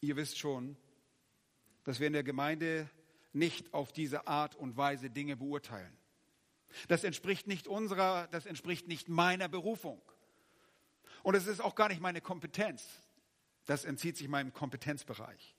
ihr 0.00 0.16
wisst 0.16 0.38
schon, 0.38 0.76
dass 1.84 2.00
wir 2.00 2.06
in 2.06 2.12
der 2.12 2.22
Gemeinde 2.22 2.88
nicht 3.32 3.72
auf 3.74 3.92
diese 3.92 4.26
Art 4.26 4.54
und 4.56 4.76
Weise 4.76 5.10
Dinge 5.10 5.36
beurteilen. 5.36 5.96
Das 6.88 7.04
entspricht 7.04 7.46
nicht 7.46 7.66
unserer, 7.66 8.28
das 8.28 8.46
entspricht 8.46 8.86
nicht 8.86 9.08
meiner 9.08 9.48
Berufung. 9.48 10.00
Und 11.22 11.34
es 11.34 11.46
ist 11.46 11.60
auch 11.60 11.74
gar 11.74 11.88
nicht 11.88 12.00
meine 12.00 12.20
Kompetenz. 12.20 12.84
Das 13.66 13.84
entzieht 13.84 14.16
sich 14.16 14.28
meinem 14.28 14.52
Kompetenzbereich. 14.52 15.56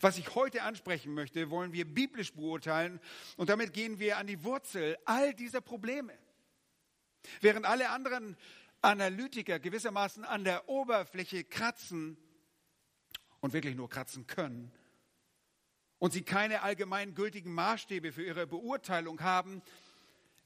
Was 0.00 0.18
ich 0.18 0.34
heute 0.34 0.62
ansprechen 0.62 1.14
möchte, 1.14 1.50
wollen 1.50 1.72
wir 1.72 1.84
biblisch 1.84 2.32
beurteilen 2.32 3.00
und 3.36 3.50
damit 3.50 3.72
gehen 3.72 3.98
wir 3.98 4.18
an 4.18 4.26
die 4.26 4.44
Wurzel 4.44 4.96
all 5.04 5.34
dieser 5.34 5.60
Probleme. 5.60 6.12
Während 7.40 7.66
alle 7.66 7.90
anderen 7.90 8.36
Analytiker 8.80 9.58
gewissermaßen 9.58 10.24
an 10.24 10.44
der 10.44 10.68
Oberfläche 10.68 11.44
kratzen 11.44 12.16
und 13.40 13.52
wirklich 13.52 13.76
nur 13.76 13.88
kratzen 13.88 14.26
können 14.26 14.72
und 15.98 16.12
sie 16.12 16.22
keine 16.22 16.62
allgemeingültigen 16.62 17.52
Maßstäbe 17.52 18.12
für 18.12 18.24
ihre 18.24 18.46
Beurteilung 18.46 19.20
haben, 19.20 19.62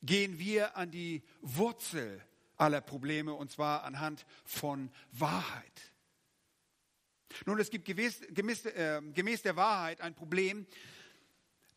gehen 0.02 0.38
wir 0.38 0.76
an 0.76 0.90
die 0.90 1.23
Wurzel 1.40 2.23
aller 2.57 2.81
Probleme 2.81 3.33
und 3.33 3.50
zwar 3.50 3.85
anhand 3.85 4.26
von 4.45 4.90
Wahrheit. 5.12 5.93
Nun, 7.45 7.59
es 7.61 7.71
gibt 7.71 7.85
gewiss, 7.85 8.21
gemäß, 8.31 8.64
äh, 8.66 9.02
gemäß 9.12 9.43
der 9.43 9.57
Wahrheit 9.57 10.00
ein 10.00 10.14
Problem, 10.14 10.66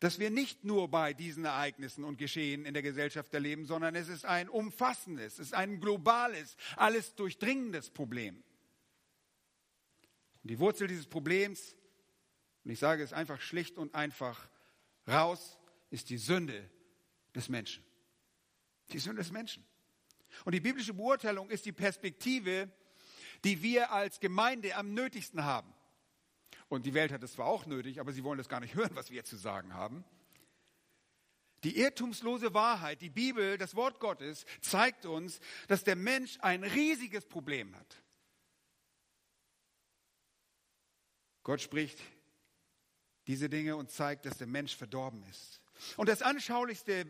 dass 0.00 0.18
wir 0.18 0.30
nicht 0.30 0.64
nur 0.64 0.88
bei 0.88 1.12
diesen 1.12 1.44
Ereignissen 1.44 2.04
und 2.04 2.16
Geschehen 2.16 2.64
in 2.64 2.72
der 2.72 2.82
Gesellschaft 2.82 3.32
erleben, 3.34 3.66
sondern 3.66 3.94
es 3.94 4.08
ist 4.08 4.24
ein 4.24 4.48
umfassendes, 4.48 5.34
es 5.34 5.38
ist 5.38 5.54
ein 5.54 5.78
globales, 5.78 6.56
alles 6.76 7.14
durchdringendes 7.14 7.90
Problem. 7.90 8.42
Und 10.42 10.50
die 10.50 10.58
Wurzel 10.58 10.88
dieses 10.88 11.06
Problems, 11.06 11.76
und 12.64 12.70
ich 12.70 12.78
sage 12.78 13.02
es 13.02 13.12
einfach 13.12 13.40
schlicht 13.42 13.76
und 13.76 13.94
einfach 13.94 14.48
raus, 15.06 15.58
ist 15.90 16.08
die 16.08 16.18
Sünde 16.18 16.70
des 17.34 17.50
Menschen. 17.50 17.84
Die 18.92 18.98
Sünde 18.98 19.22
des 19.22 19.32
Menschen. 19.32 19.66
Und 20.44 20.54
die 20.54 20.60
biblische 20.60 20.94
Beurteilung 20.94 21.50
ist 21.50 21.66
die 21.66 21.72
Perspektive, 21.72 22.70
die 23.44 23.62
wir 23.62 23.92
als 23.92 24.20
Gemeinde 24.20 24.76
am 24.76 24.94
nötigsten 24.94 25.44
haben. 25.44 25.72
Und 26.68 26.86
die 26.86 26.94
Welt 26.94 27.12
hat 27.12 27.22
es 27.22 27.32
zwar 27.32 27.46
auch 27.46 27.66
nötig, 27.66 28.00
aber 28.00 28.12
sie 28.12 28.22
wollen 28.22 28.38
das 28.38 28.48
gar 28.48 28.60
nicht 28.60 28.74
hören, 28.74 28.94
was 28.94 29.10
wir 29.10 29.24
zu 29.24 29.36
sagen 29.36 29.74
haben. 29.74 30.04
Die 31.64 31.78
irrtumslose 31.78 32.54
Wahrheit, 32.54 33.02
die 33.02 33.10
Bibel, 33.10 33.58
das 33.58 33.74
Wort 33.74 34.00
Gottes, 34.00 34.46
zeigt 34.60 35.04
uns, 35.04 35.40
dass 35.68 35.84
der 35.84 35.96
Mensch 35.96 36.38
ein 36.40 36.64
riesiges 36.64 37.26
Problem 37.26 37.76
hat. 37.76 38.02
Gott 41.42 41.60
spricht 41.60 42.00
diese 43.26 43.48
Dinge 43.48 43.76
und 43.76 43.90
zeigt, 43.90 44.24
dass 44.26 44.38
der 44.38 44.46
Mensch 44.46 44.76
verdorben 44.76 45.22
ist. 45.24 45.60
Und 45.96 46.08
das 46.08 46.22
anschaulichste 46.22 47.06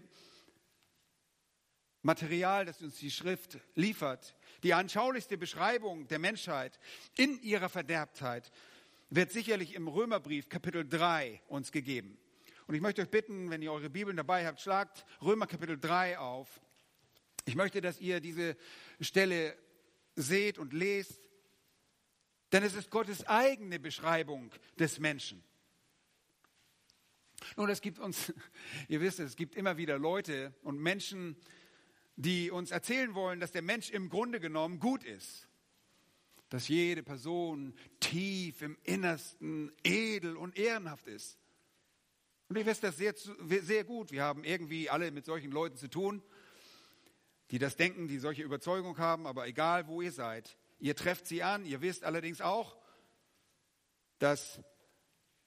Material, 2.03 2.65
das 2.65 2.83
uns 2.83 2.99
die 2.99 3.11
Schrift 3.11 3.59
liefert, 3.75 4.35
die 4.63 4.75
anschaulichste 4.75 5.39
Beschreibung 5.39 6.07
der 6.09 6.19
Menschheit 6.19 6.79
in 7.17 7.41
ihrer 7.43 7.69
Verderbtheit, 7.69 8.51
wird 9.11 9.33
sicherlich 9.33 9.75
im 9.75 9.89
Römerbrief 9.89 10.49
Kapitel 10.49 10.89
3 10.89 11.43
uns 11.49 11.73
gegeben. 11.73 12.17
Und 12.67 12.77
ich 12.77 12.81
möchte 12.81 13.03
euch 13.03 13.11
bitten, 13.11 13.51
wenn 13.51 13.63
ihr 13.63 13.73
eure 13.73 13.91
Bibeln 13.91 14.17
dabei 14.17 14.47
habt, 14.47 14.61
schlagt 14.61 15.05
Römer 15.21 15.49
Kapitel 15.49 15.79
3 15.79 16.19
auf. 16.19 16.61
Ich 17.45 17.57
möchte, 17.57 17.81
dass 17.81 17.99
ihr 18.01 18.21
diese 18.21 18.57
Stelle 19.01 19.57
seht 20.15 20.59
und 20.59 20.73
lest, 20.73 21.21
denn 22.53 22.63
es 22.63 22.75
ist 22.75 22.91
Gottes 22.91 23.27
eigene 23.27 23.81
Beschreibung 23.81 24.53
des 24.79 25.01
Menschen. 25.01 25.43
Nun, 27.57 27.69
es 27.71 27.81
gibt 27.81 27.99
uns, 27.99 28.33
ihr 28.89 29.01
wisst 29.01 29.19
es, 29.19 29.31
es 29.31 29.37
gibt 29.37 29.57
immer 29.57 29.77
wieder 29.77 29.99
Leute 29.99 30.55
und 30.63 30.79
Menschen, 30.79 31.37
die 32.23 32.51
uns 32.51 32.71
erzählen 32.71 33.15
wollen, 33.15 33.41
dass 33.41 33.53
der 33.53 33.63
Mensch 33.63 33.91
im 33.91 34.09
Grunde 34.09 34.41
genommen 34.41 34.79
gut 34.79 35.05
ist. 35.05 35.47
dass 36.51 36.67
jede 36.67 37.05
Person 37.05 37.75
tief 38.01 38.61
im 38.61 38.77
Innersten 38.83 39.71
edel 39.85 40.37
und 40.37 40.59
ehrenhaft 40.59 41.07
ist. 41.07 41.39
Und 42.49 42.57
ich 42.57 42.67
weiß 42.67 42.81
das 42.81 42.97
sehr, 42.97 43.15
sehr 43.15 43.85
gut. 43.85 44.11
Wir 44.11 44.25
haben 44.25 44.43
irgendwie 44.43 44.91
alle 44.91 45.13
mit 45.13 45.25
solchen 45.25 45.53
Leuten 45.53 45.77
zu 45.77 45.89
tun, 45.89 46.25
die 47.53 47.61
das 47.61 47.77
denken, 47.77 48.09
die 48.09 48.19
solche 48.19 48.43
Überzeugung 48.43 48.99
haben, 48.99 49.29
aber 49.29 49.47
egal 49.47 49.87
wo 49.87 50.03
ihr 50.03 50.11
seid, 50.11 50.59
ihr 50.81 50.97
trefft 50.97 51.29
sie 51.29 51.45
an. 51.45 51.65
Ihr 51.65 51.83
wisst 51.83 52.03
allerdings 52.03 52.41
auch, 52.41 52.77
dass 54.19 54.61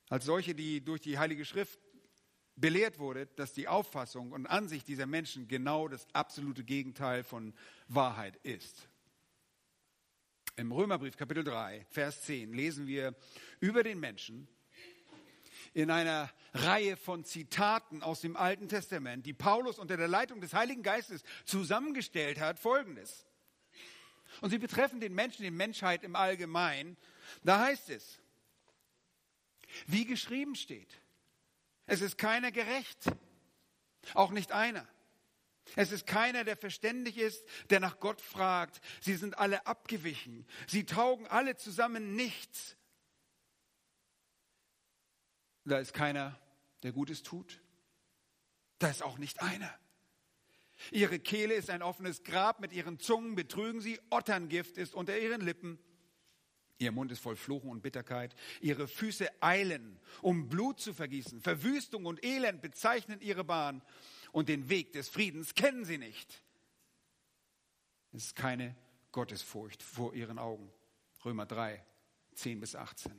als 0.07 0.23
solche, 0.23 0.55
die 0.55 0.79
durch 0.79 1.01
die 1.01 1.19
Heilige 1.19 1.43
Schrift 1.43 1.81
belehrt 2.55 2.99
wurde, 2.99 3.27
dass 3.35 3.53
die 3.53 3.67
Auffassung 3.67 4.31
und 4.31 4.45
Ansicht 4.47 4.87
dieser 4.87 5.05
Menschen 5.05 5.47
genau 5.47 5.87
das 5.87 6.07
absolute 6.13 6.63
Gegenteil 6.63 7.23
von 7.23 7.53
Wahrheit 7.87 8.37
ist. 8.43 8.87
Im 10.55 10.71
Römerbrief 10.71 11.17
Kapitel 11.17 11.43
3, 11.43 11.85
Vers 11.89 12.23
10 12.25 12.53
lesen 12.53 12.85
wir 12.85 13.15
über 13.59 13.81
den 13.81 13.99
Menschen 13.99 14.47
in 15.73 15.89
einer 15.89 16.29
Reihe 16.53 16.95
von 16.95 17.25
Zitaten 17.25 18.03
aus 18.03 18.21
dem 18.21 18.37
Alten 18.37 18.69
Testament, 18.69 19.25
die 19.25 19.33
Paulus 19.33 19.79
unter 19.79 19.97
der 19.97 20.07
Leitung 20.07 20.41
des 20.41 20.53
Heiligen 20.53 20.83
Geistes 20.83 21.23
zusammengestellt 21.45 22.39
hat, 22.39 22.59
folgendes. 22.59 23.25
Und 24.41 24.51
sie 24.51 24.59
betreffen 24.59 24.99
den 24.99 25.15
Menschen, 25.15 25.43
die 25.43 25.51
Menschheit 25.51 26.03
im 26.03 26.15
Allgemeinen. 26.15 26.97
Da 27.43 27.59
heißt 27.59 27.89
es, 27.89 28.19
wie 29.87 30.05
geschrieben 30.05 30.55
steht, 30.55 30.99
es 31.85 32.01
ist 32.01 32.17
keiner 32.17 32.51
gerecht, 32.51 33.05
auch 34.13 34.31
nicht 34.31 34.51
einer. 34.51 34.87
Es 35.75 35.91
ist 35.91 36.05
keiner, 36.05 36.43
der 36.43 36.57
verständig 36.57 37.17
ist, 37.17 37.43
der 37.69 37.79
nach 37.79 37.99
Gott 37.99 38.21
fragt. 38.21 38.81
Sie 39.01 39.15
sind 39.15 39.37
alle 39.37 39.65
abgewichen. 39.65 40.45
Sie 40.67 40.85
taugen 40.85 41.25
alle 41.27 41.55
zusammen 41.55 42.15
nichts. 42.15 42.75
Da 45.65 45.79
ist 45.79 45.93
keiner, 45.93 46.39
der 46.83 46.91
Gutes 46.91 47.23
tut. 47.23 47.61
Da 48.79 48.89
ist 48.89 49.01
auch 49.01 49.17
nicht 49.17 49.41
einer. 49.41 49.73
Ihre 50.91 51.19
Kehle 51.19 51.53
ist 51.53 51.69
ein 51.69 51.81
offenes 51.81 52.23
Grab, 52.23 52.59
mit 52.59 52.73
ihren 52.73 52.99
Zungen 52.99 53.35
betrügen 53.35 53.79
sie, 53.79 53.99
Otterngift 54.09 54.77
ist 54.77 54.93
unter 54.93 55.17
ihren 55.17 55.41
Lippen. 55.41 55.79
Ihr 56.83 56.91
Mund 56.91 57.11
ist 57.11 57.19
voll 57.19 57.35
Fluchen 57.35 57.69
und 57.69 57.81
Bitterkeit. 57.81 58.35
Ihre 58.61 58.87
Füße 58.87 59.29
eilen, 59.41 59.99
um 60.21 60.49
Blut 60.49 60.79
zu 60.79 60.93
vergießen. 60.93 61.41
Verwüstung 61.41 62.05
und 62.05 62.23
Elend 62.23 62.61
bezeichnen 62.61 63.21
ihre 63.21 63.43
Bahn 63.43 63.81
und 64.31 64.49
den 64.49 64.69
Weg 64.69 64.91
des 64.91 65.07
Friedens 65.07 65.55
kennen 65.55 65.85
sie 65.85 65.97
nicht. 65.97 66.43
Es 68.11 68.25
ist 68.25 68.35
keine 68.35 68.75
Gottesfurcht 69.11 69.81
vor 69.81 70.13
ihren 70.13 70.37
Augen. 70.37 70.71
Römer 71.23 71.45
3, 71.45 71.83
10 72.35 72.59
bis 72.59 72.75
18. 72.75 73.11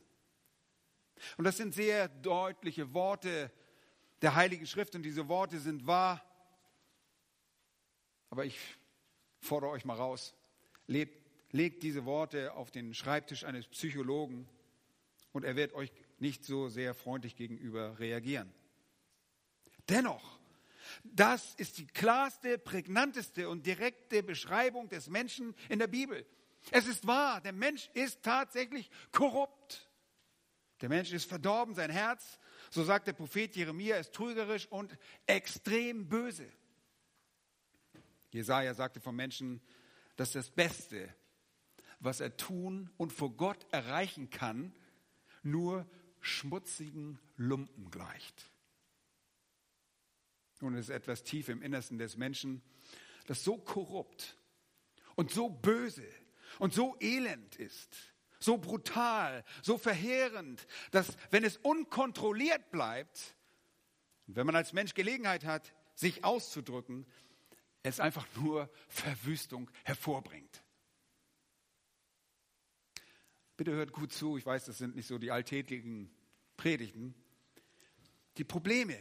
Und 1.38 1.44
das 1.44 1.56
sind 1.56 1.74
sehr 1.74 2.08
deutliche 2.08 2.92
Worte 2.92 3.50
der 4.20 4.34
Heiligen 4.34 4.66
Schrift 4.66 4.94
und 4.94 5.02
diese 5.02 5.28
Worte 5.28 5.58
sind 5.58 5.86
wahr. 5.86 6.22
Aber 8.28 8.44
ich 8.44 8.58
fordere 9.40 9.70
euch 9.70 9.84
mal 9.84 9.96
raus. 9.96 10.34
Lebt, 10.86 11.23
legt 11.54 11.84
diese 11.84 12.04
Worte 12.04 12.54
auf 12.54 12.72
den 12.72 12.94
Schreibtisch 12.94 13.44
eines 13.44 13.68
Psychologen 13.68 14.48
und 15.32 15.44
er 15.44 15.54
wird 15.54 15.72
euch 15.72 15.92
nicht 16.18 16.44
so 16.44 16.68
sehr 16.68 16.94
freundlich 16.94 17.36
gegenüber 17.36 17.98
reagieren. 17.98 18.52
Dennoch 19.88 20.40
das 21.02 21.54
ist 21.54 21.78
die 21.78 21.86
klarste, 21.86 22.58
prägnanteste 22.58 23.48
und 23.48 23.66
direkte 23.66 24.22
Beschreibung 24.22 24.88
des 24.88 25.08
Menschen 25.08 25.54
in 25.68 25.78
der 25.78 25.86
Bibel. 25.86 26.26
Es 26.70 26.86
ist 26.86 27.06
wahr, 27.06 27.40
der 27.40 27.52
Mensch 27.52 27.90
ist 27.94 28.22
tatsächlich 28.22 28.90
korrupt. 29.12 29.88
Der 30.80 30.88
Mensch 30.88 31.12
ist 31.12 31.28
verdorben, 31.28 31.74
sein 31.74 31.90
Herz, 31.90 32.38
so 32.70 32.82
sagt 32.84 33.06
der 33.06 33.12
Prophet 33.12 33.54
Jeremia, 33.54 33.96
ist 33.96 34.12
trügerisch 34.12 34.66
und 34.66 34.96
extrem 35.26 36.08
böse. 36.08 36.50
Jesaja 38.30 38.74
sagte 38.74 39.00
vom 39.00 39.16
Menschen, 39.16 39.62
dass 40.16 40.32
das 40.32 40.50
Beste, 40.50 41.14
was 42.04 42.20
er 42.20 42.36
tun 42.36 42.90
und 42.96 43.12
vor 43.12 43.36
Gott 43.36 43.66
erreichen 43.70 44.30
kann, 44.30 44.74
nur 45.42 45.86
schmutzigen 46.20 47.18
Lumpen 47.36 47.90
gleicht. 47.90 48.50
Nun 50.60 50.74
ist 50.74 50.88
etwas 50.88 51.24
tief 51.24 51.48
im 51.48 51.62
Innersten 51.62 51.98
des 51.98 52.16
Menschen, 52.16 52.62
das 53.26 53.44
so 53.44 53.58
korrupt 53.58 54.36
und 55.14 55.30
so 55.30 55.48
böse 55.48 56.08
und 56.58 56.72
so 56.72 56.96
elend 57.00 57.56
ist, 57.56 58.14
so 58.38 58.58
brutal, 58.58 59.44
so 59.62 59.78
verheerend, 59.78 60.66
dass 60.90 61.16
wenn 61.30 61.44
es 61.44 61.56
unkontrolliert 61.58 62.70
bleibt, 62.70 63.36
wenn 64.26 64.46
man 64.46 64.56
als 64.56 64.72
Mensch 64.72 64.94
Gelegenheit 64.94 65.44
hat, 65.44 65.74
sich 65.94 66.24
auszudrücken, 66.24 67.06
es 67.82 68.00
einfach 68.00 68.26
nur 68.36 68.70
Verwüstung 68.88 69.70
hervorbringt. 69.84 70.63
Bitte 73.56 73.72
hört 73.72 73.92
gut 73.92 74.12
zu, 74.12 74.36
ich 74.36 74.44
weiß, 74.44 74.64
das 74.64 74.78
sind 74.78 74.96
nicht 74.96 75.06
so 75.06 75.18
die 75.18 75.30
alltäglichen 75.30 76.10
Predigten. 76.56 77.14
Die 78.36 78.44
Probleme, 78.44 78.96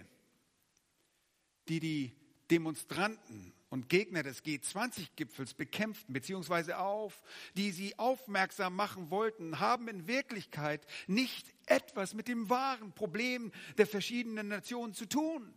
die 1.67 1.79
die 1.79 2.15
Demonstranten 2.51 3.53
und 3.69 3.89
Gegner 3.89 4.21
des 4.21 4.43
G20-Gipfels 4.43 5.55
bekämpften, 5.55 6.13
beziehungsweise 6.13 6.77
auf, 6.77 7.23
die 7.55 7.71
sie 7.71 7.97
aufmerksam 7.97 8.75
machen 8.75 9.09
wollten, 9.09 9.59
haben 9.59 9.87
in 9.87 10.07
Wirklichkeit 10.07 10.85
nicht 11.07 11.51
etwas 11.65 12.13
mit 12.13 12.27
dem 12.27 12.49
wahren 12.49 12.93
Problem 12.93 13.51
der 13.79 13.87
verschiedenen 13.87 14.49
Nationen 14.49 14.93
zu 14.93 15.07
tun. 15.07 15.51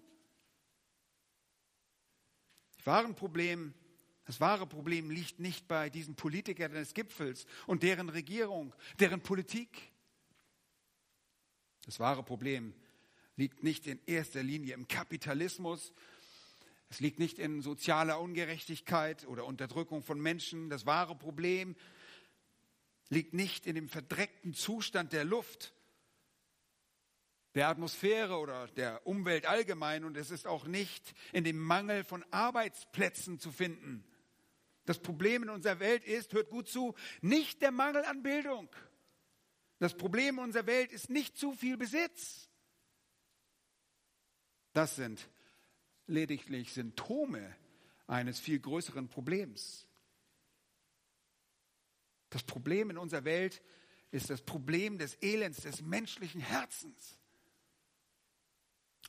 Das 2.79 2.87
wahre 2.87 3.13
Problem, 3.13 3.75
das 4.27 4.41
wahre 4.41 4.67
Problem 4.67 5.11
liegt 5.11 5.39
nicht 5.39 5.69
bei 5.69 5.89
diesen 5.89 6.17
Politikern 6.17 6.73
des 6.73 6.95
Gipfels 6.95 7.47
und 7.67 7.85
deren 7.85 8.09
Regierung, 8.09 8.75
deren 8.99 9.21
Politik. 9.21 9.93
Das 11.85 12.01
wahre 12.01 12.25
Problem 12.25 12.75
liegt 13.37 13.63
nicht 13.63 13.87
in 13.87 14.01
erster 14.07 14.43
Linie 14.43 14.75
im 14.75 14.89
Kapitalismus. 14.89 15.93
Es 16.89 16.99
liegt 16.99 17.21
nicht 17.21 17.39
in 17.39 17.63
sozialer 17.63 18.21
Ungerechtigkeit 18.21 19.27
oder 19.29 19.45
Unterdrückung 19.45 20.03
von 20.03 20.21
Menschen. 20.21 20.71
Das 20.71 20.87
wahre 20.87 21.17
Problem 21.17 21.77
liegt 23.09 23.33
nicht 23.33 23.65
in 23.65 23.77
dem 23.77 23.89
verdreckten 23.89 24.55
Zustand 24.55 25.13
der 25.13 25.25
Luft, 25.25 25.73
der 27.55 27.69
Atmosphäre 27.69 28.39
oder 28.39 28.67
der 28.69 29.07
Umwelt 29.07 29.47
allgemein. 29.47 30.05
Und 30.05 30.17
es 30.17 30.33
ist 30.33 30.49
auch 30.49 30.67
nicht 30.67 31.15
in 31.33 31.45
dem 31.45 31.59
Mangel 31.59 32.03
von 32.03 32.25
Arbeitsplätzen 32.33 33.39
zu 33.39 33.53
finden. 33.53 34.05
Das 34.87 34.99
Problem 35.01 35.43
in 35.43 35.51
unserer 35.51 35.81
Welt 35.81 36.05
ist, 36.05 36.33
hört 36.33 36.49
gut 36.49 36.69
zu, 36.69 36.95
nicht 37.21 37.61
der 37.61 37.73
Mangel 37.73 38.05
an 38.05 38.23
Bildung. 38.23 38.69
Das 39.79 39.95
Problem 39.95 40.37
in 40.37 40.45
unserer 40.45 40.67
Welt 40.67 40.93
ist 40.93 41.11
nicht 41.11 41.37
zu 41.37 41.53
viel 41.53 41.77
Besitz. 41.77 42.49
Das 44.73 44.97
sind 44.97 45.29
lediglich 46.07 46.73
Symptome 46.73 47.55
eines 48.07 48.39
viel 48.39 48.61
größeren 48.61 49.09
Problems. 49.09 49.87
Das 52.31 52.45
Problem 52.45 52.91
in 52.91 52.99
unserer 52.99 53.25
Welt 53.25 53.63
ist 54.13 54.31
das 54.31 54.41
Problem 54.41 54.99
des 54.99 55.17
Elends 55.21 55.63
des 55.63 55.83
menschlichen 55.83 56.41
Herzens. 56.41 57.19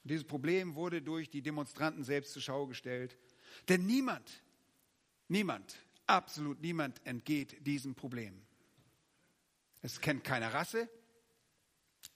dieses 0.04 0.26
Problem 0.26 0.76
wurde 0.76 1.02
durch 1.02 1.30
die 1.30 1.42
Demonstranten 1.42 2.04
selbst 2.04 2.34
zur 2.34 2.42
Schau 2.42 2.66
gestellt. 2.66 3.18
Denn 3.68 3.86
niemand, 3.86 4.42
niemand, 5.28 5.78
absolut 6.06 6.62
niemand 6.62 7.06
entgeht 7.06 7.66
diesem 7.66 7.96
Problem. 7.96 8.42
Es 9.82 10.02
kennt 10.02 10.24
keine 10.24 10.54
Rasse, 10.54 10.90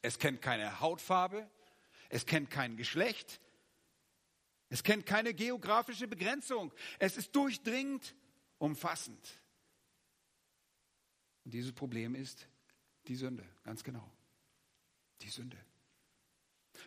es 0.02 0.20
kennt 0.20 0.42
keine 0.42 0.80
Hautfarbe, 0.80 1.50
es 2.10 2.26
kennt 2.26 2.50
kein 2.50 2.76
Geschlecht. 2.76 3.40
Es 4.70 4.84
kennt 4.84 5.06
keine 5.06 5.34
geografische 5.34 6.08
Begrenzung. 6.08 6.72
Es 6.98 7.18
ist 7.18 7.36
durchdringend 7.36 8.16
umfassend. 8.58 9.42
Und 11.44 11.54
dieses 11.54 11.74
Problem 11.74 12.16
ist 12.16 12.48
die 13.08 13.16
Sünde, 13.16 13.46
ganz 13.64 13.84
genau. 13.84 14.10
Die 15.22 15.30
Sünde. 15.30 15.58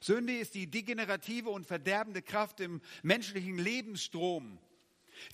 Sünde 0.00 0.36
ist 0.36 0.54
die 0.54 0.66
degenerative 0.66 1.50
und 1.50 1.66
verderbende 1.66 2.22
Kraft 2.22 2.60
im 2.60 2.80
menschlichen 3.02 3.58
Lebensstrom, 3.58 4.58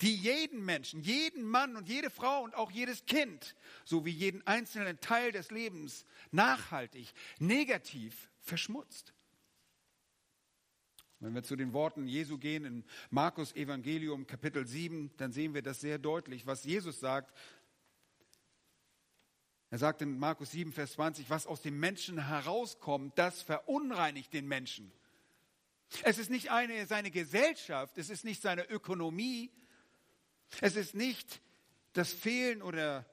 die 0.01 0.15
jeden 0.15 0.63
Menschen, 0.63 1.01
jeden 1.01 1.43
Mann 1.43 1.75
und 1.75 1.89
jede 1.89 2.09
Frau 2.09 2.43
und 2.43 2.55
auch 2.55 2.71
jedes 2.71 3.05
Kind 3.05 3.55
sowie 3.85 4.11
jeden 4.11 4.45
einzelnen 4.47 4.99
Teil 4.99 5.31
des 5.31 5.51
Lebens 5.51 6.05
nachhaltig, 6.31 7.13
negativ 7.39 8.29
verschmutzt. 8.39 9.13
Wenn 11.19 11.35
wir 11.35 11.43
zu 11.43 11.55
den 11.55 11.71
Worten 11.73 12.07
Jesu 12.07 12.39
gehen 12.39 12.65
in 12.65 12.83
Markus 13.11 13.55
Evangelium 13.55 14.25
Kapitel 14.25 14.65
7, 14.65 15.11
dann 15.17 15.31
sehen 15.31 15.53
wir 15.53 15.61
das 15.61 15.79
sehr 15.79 15.99
deutlich, 15.99 16.47
was 16.47 16.63
Jesus 16.63 16.99
sagt. 16.99 17.31
Er 19.69 19.77
sagt 19.77 20.01
in 20.01 20.17
Markus 20.17 20.51
7, 20.51 20.73
Vers 20.73 20.93
20, 20.93 21.29
was 21.29 21.45
aus 21.45 21.61
dem 21.61 21.79
Menschen 21.79 22.27
herauskommt, 22.27 23.19
das 23.19 23.43
verunreinigt 23.43 24.33
den 24.33 24.47
Menschen. 24.47 24.91
Es 26.03 26.17
ist 26.17 26.31
nicht 26.31 26.49
eine, 26.49 26.87
seine 26.87 27.11
Gesellschaft, 27.11 27.97
es 27.99 28.09
ist 28.09 28.25
nicht 28.25 28.41
seine 28.41 28.67
Ökonomie, 28.69 29.51
es 30.59 30.75
ist 30.75 30.95
nicht 30.95 31.41
das 31.93 32.11
Fehlen 32.11 32.61
oder 32.61 33.05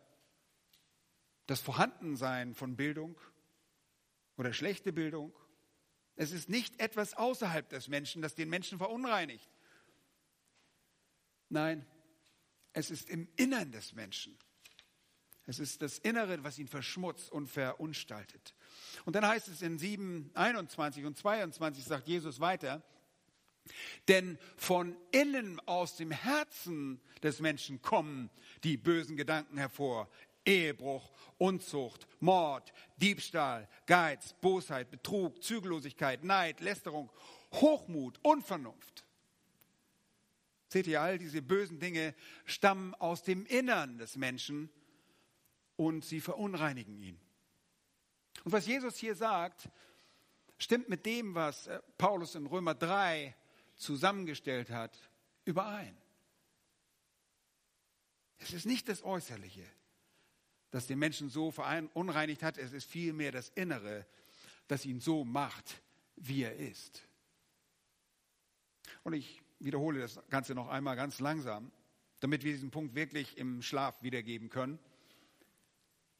das 1.47 1.61
Vorhandensein 1.61 2.55
von 2.55 2.77
Bildung 2.77 3.19
oder 4.37 4.53
schlechte 4.53 4.93
Bildung. 4.93 5.33
Es 6.17 6.33
ist 6.33 6.49
nicht 6.49 6.81
etwas 6.81 7.15
außerhalb 7.15 7.69
des 7.69 7.89
Menschen, 7.89 8.23
das 8.23 8.35
den 8.35 8.49
Menschen 8.49 8.79
verunreinigt. 8.79 9.49
Nein, 11.49 11.87
es 12.73 12.91
ist 12.91 13.09
im 13.09 13.29
Innern 13.37 13.73
des 13.73 13.95
Menschen. 13.95 14.37
Es 15.47 15.59
ist 15.59 15.81
das 15.81 15.99
Innere, 15.99 16.45
was 16.45 16.59
ihn 16.59 16.69
verschmutzt 16.69 17.33
und 17.33 17.49
verunstaltet. 17.49 18.55
Und 19.07 19.17
dann 19.17 19.27
heißt 19.27 19.49
es 19.49 19.63
in 19.63 19.79
7, 19.79 20.31
21 20.35 21.07
und 21.07 21.17
22, 21.17 21.85
sagt 21.85 22.07
Jesus 22.07 22.39
weiter, 22.39 22.83
denn 24.09 24.39
von 24.57 24.97
innen 25.11 25.61
aus 25.67 25.97
dem 25.97 26.11
Herzen 26.11 27.01
des 27.23 27.41
Menschen 27.41 27.83
kommen 27.83 28.31
die 28.65 28.77
bösen 28.77 29.17
Gedanken 29.17 29.59
hervor. 29.59 30.09
Ehebruch, 30.45 31.13
Unzucht, 31.37 32.07
Mord, 32.21 32.73
Diebstahl, 32.97 33.69
Geiz, 33.87 34.35
Bosheit, 34.41 34.91
Betrug, 34.91 35.43
Zügellosigkeit, 35.43 36.25
Neid, 36.25 36.61
Lästerung, 36.61 37.11
Hochmut, 37.53 38.19
Unvernunft. 38.23 39.05
Seht 40.69 40.87
ihr, 40.87 41.01
all 41.01 41.19
diese 41.19 41.43
bösen 41.43 41.81
Dinge 41.81 42.15
stammen 42.45 42.95
aus 42.95 43.23
dem 43.23 43.47
Innern 43.47 43.99
des 43.99 44.17
Menschen 44.17 44.71
und 45.77 46.05
sie 46.05 46.21
verunreinigen 46.21 46.99
ihn. 46.99 47.21
Und 48.45 48.53
was 48.53 48.67
Jesus 48.67 48.97
hier 48.97 49.15
sagt, 49.15 49.69
stimmt 50.59 50.89
mit 50.89 51.07
dem, 51.07 51.35
was 51.35 51.67
äh, 51.67 51.81
Paulus 51.97 52.35
in 52.35 52.47
Römer 52.47 52.75
3 52.75 53.35
zusammengestellt 53.79 54.71
hat, 54.71 54.99
überein. 55.45 55.97
Es 58.39 58.53
ist 58.53 58.67
nicht 58.67 58.89
das 58.89 59.03
Äußerliche, 59.03 59.65
das 60.71 60.87
den 60.87 60.99
Menschen 60.99 61.31
so 61.31 61.51
verunreinigt 61.51 62.43
hat, 62.43 62.59
es 62.59 62.73
ist 62.73 62.89
vielmehr 62.89 63.33
das 63.33 63.49
Innere, 63.51 64.07
das 64.67 64.85
ihn 64.85 65.01
so 65.01 65.25
macht, 65.25 65.83
wie 66.17 66.43
er 66.43 66.57
ist. 66.57 67.09
Und 69.03 69.15
ich 69.15 69.43
wiederhole 69.59 70.01
das 70.01 70.21
Ganze 70.29 70.55
noch 70.55 70.69
einmal 70.69 70.97
ganz 70.97 71.21
langsam, 71.21 71.73
damit 72.21 72.45
wir 72.45 72.53
diesen 72.53 72.71
Punkt 72.71 72.95
wirklich 72.95 73.39
im 73.39 73.63
Schlaf 73.63 74.03
wiedergeben 74.03 74.51
können. 74.51 74.79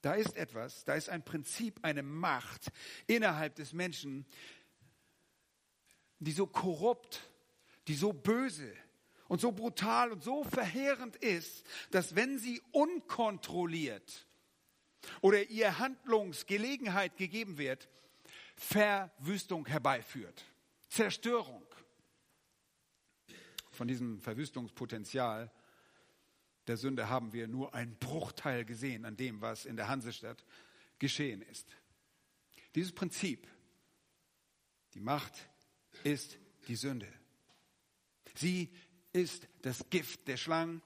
Da 0.01 0.15
ist 0.15 0.37
etwas, 0.37 0.85
da 0.85 0.95
ist 0.95 1.09
ein 1.09 1.25
Prinzip, 1.25 1.81
eine 1.83 2.03
Macht 2.03 2.71
innerhalb 3.07 3.57
des 3.57 3.73
Menschen, 3.73 4.25
die 6.21 6.33
so 6.33 6.47
korrupt, 6.47 7.29
die 7.89 7.95
so 7.95 8.13
böse 8.13 8.73
und 9.29 9.41
so 9.41 9.53
brutal 9.53 10.13
und 10.13 10.23
so 10.23 10.45
verheerend 10.45 11.17
ist, 11.17 11.65
dass 11.91 12.15
wenn 12.15 12.39
sie 12.39 12.63
unkontrolliert 12.73 14.27
oder 15.21 15.49
ihr 15.49 15.79
Handlungsgelegenheit 15.79 17.17
gegeben 17.17 17.59
wird, 17.59 17.89
Verwüstung 18.57 19.67
herbeiführt, 19.67 20.45
Zerstörung. 20.89 21.65
Von 23.71 23.89
diesem 23.89 24.21
Verwüstungspotenzial 24.21 25.51
der 26.67 26.77
Sünde 26.77 27.09
haben 27.09 27.33
wir 27.33 27.49
nur 27.49 27.75
einen 27.75 27.97
Bruchteil 27.97 28.65
gesehen 28.65 29.05
an 29.05 29.17
dem, 29.17 29.41
was 29.41 29.65
in 29.65 29.77
der 29.77 29.89
Hansestadt 29.89 30.45
geschehen 30.99 31.43
ist. 31.43 31.75
Dieses 32.75 32.93
Prinzip, 32.93 33.49
die 34.95 35.01
Macht 35.01 35.49
ist 36.05 36.39
die 36.67 36.77
Sünde. 36.77 37.09
Sie 38.39 38.71
ist 39.13 39.49
das 39.63 39.91
Gift 39.91 40.29
der 40.29 40.37
Schlangen. 40.37 40.83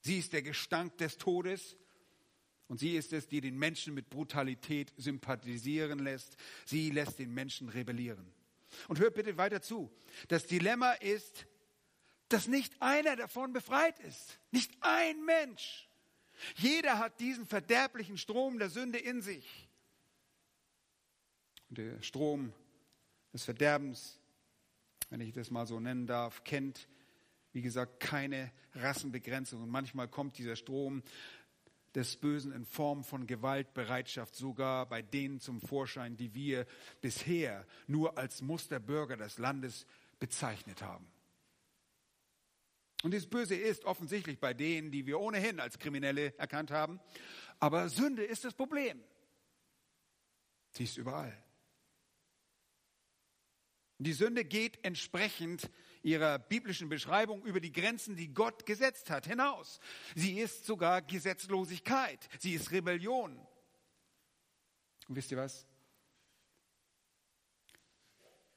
Sie 0.00 0.18
ist 0.18 0.32
der 0.32 0.42
Gestank 0.42 0.98
des 0.98 1.16
Todes. 1.16 1.76
Und 2.68 2.78
sie 2.78 2.96
ist 2.96 3.12
es, 3.12 3.28
die 3.28 3.40
den 3.40 3.58
Menschen 3.58 3.94
mit 3.94 4.10
Brutalität 4.10 4.92
sympathisieren 4.96 5.98
lässt. 5.98 6.36
Sie 6.66 6.90
lässt 6.90 7.18
den 7.18 7.32
Menschen 7.32 7.68
rebellieren. 7.68 8.32
Und 8.88 8.98
hört 8.98 9.14
bitte 9.14 9.36
weiter 9.36 9.62
zu. 9.62 9.90
Das 10.28 10.46
Dilemma 10.46 10.92
ist, 10.92 11.46
dass 12.28 12.48
nicht 12.48 12.80
einer 12.80 13.16
davon 13.16 13.52
befreit 13.52 13.98
ist. 14.00 14.38
Nicht 14.50 14.72
ein 14.80 15.24
Mensch. 15.24 15.88
Jeder 16.56 16.98
hat 16.98 17.20
diesen 17.20 17.46
verderblichen 17.46 18.16
Strom 18.16 18.58
der 18.58 18.70
Sünde 18.70 18.98
in 18.98 19.22
sich. 19.22 19.68
Und 21.68 21.78
der 21.78 22.02
Strom 22.02 22.52
des 23.32 23.44
Verderbens, 23.44 24.18
wenn 25.12 25.20
ich 25.20 25.34
das 25.34 25.50
mal 25.50 25.66
so 25.66 25.78
nennen 25.78 26.06
darf, 26.06 26.42
kennt, 26.42 26.88
wie 27.52 27.60
gesagt, 27.60 28.00
keine 28.00 28.50
Rassenbegrenzung. 28.72 29.62
Und 29.62 29.68
manchmal 29.68 30.08
kommt 30.08 30.38
dieser 30.38 30.56
Strom 30.56 31.02
des 31.94 32.16
Bösen 32.16 32.50
in 32.50 32.64
Form 32.64 33.04
von 33.04 33.26
Gewaltbereitschaft 33.26 34.34
sogar 34.34 34.86
bei 34.86 35.02
denen 35.02 35.38
zum 35.38 35.60
Vorschein, 35.60 36.16
die 36.16 36.32
wir 36.32 36.64
bisher 37.02 37.66
nur 37.86 38.16
als 38.16 38.40
Musterbürger 38.40 39.18
des 39.18 39.36
Landes 39.36 39.84
bezeichnet 40.18 40.80
haben. 40.80 41.06
Und 43.02 43.12
das 43.12 43.26
Böse 43.26 43.54
ist 43.54 43.84
offensichtlich 43.84 44.40
bei 44.40 44.54
denen, 44.54 44.90
die 44.90 45.04
wir 45.04 45.20
ohnehin 45.20 45.60
als 45.60 45.78
Kriminelle 45.78 46.34
erkannt 46.38 46.70
haben. 46.70 47.00
Aber 47.60 47.90
Sünde 47.90 48.24
ist 48.24 48.46
das 48.46 48.54
Problem. 48.54 48.98
Sie 50.70 50.84
ist 50.84 50.96
überall. 50.96 51.36
Die 54.04 54.12
Sünde 54.12 54.44
geht 54.44 54.84
entsprechend 54.84 55.70
ihrer 56.02 56.38
biblischen 56.38 56.88
Beschreibung 56.88 57.44
über 57.44 57.60
die 57.60 57.72
Grenzen, 57.72 58.16
die 58.16 58.34
Gott 58.34 58.66
gesetzt 58.66 59.10
hat, 59.10 59.26
hinaus. 59.26 59.78
Sie 60.14 60.38
ist 60.40 60.66
sogar 60.66 61.02
Gesetzlosigkeit. 61.02 62.28
Sie 62.40 62.54
ist 62.54 62.72
Rebellion. 62.72 63.38
Und 65.08 65.16
wisst 65.16 65.30
ihr 65.30 65.38
was? 65.38 65.66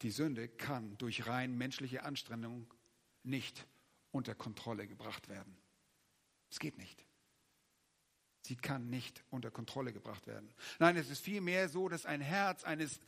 Die 0.01 0.11
Sünde 0.11 0.47
kann 0.47 0.97
durch 0.97 1.27
rein 1.27 1.57
menschliche 1.57 2.03
Anstrengung 2.03 2.73
nicht 3.23 3.67
unter 4.11 4.35
Kontrolle 4.35 4.87
gebracht 4.87 5.29
werden. 5.29 5.57
Es 6.49 6.59
geht 6.59 6.77
nicht. 6.77 7.05
Sie 8.45 8.55
kann 8.55 8.91
nicht 8.91 9.23
unter 9.31 9.49
Kontrolle 9.49 9.91
gebracht 9.91 10.27
werden. 10.27 10.53
Nein, 10.77 10.97
es 10.97 11.09
ist 11.09 11.23
vielmehr 11.23 11.67
so, 11.67 11.89
dass 11.89 12.05
ein 12.05 12.21
Herz 12.21 12.63
eines 12.63 12.99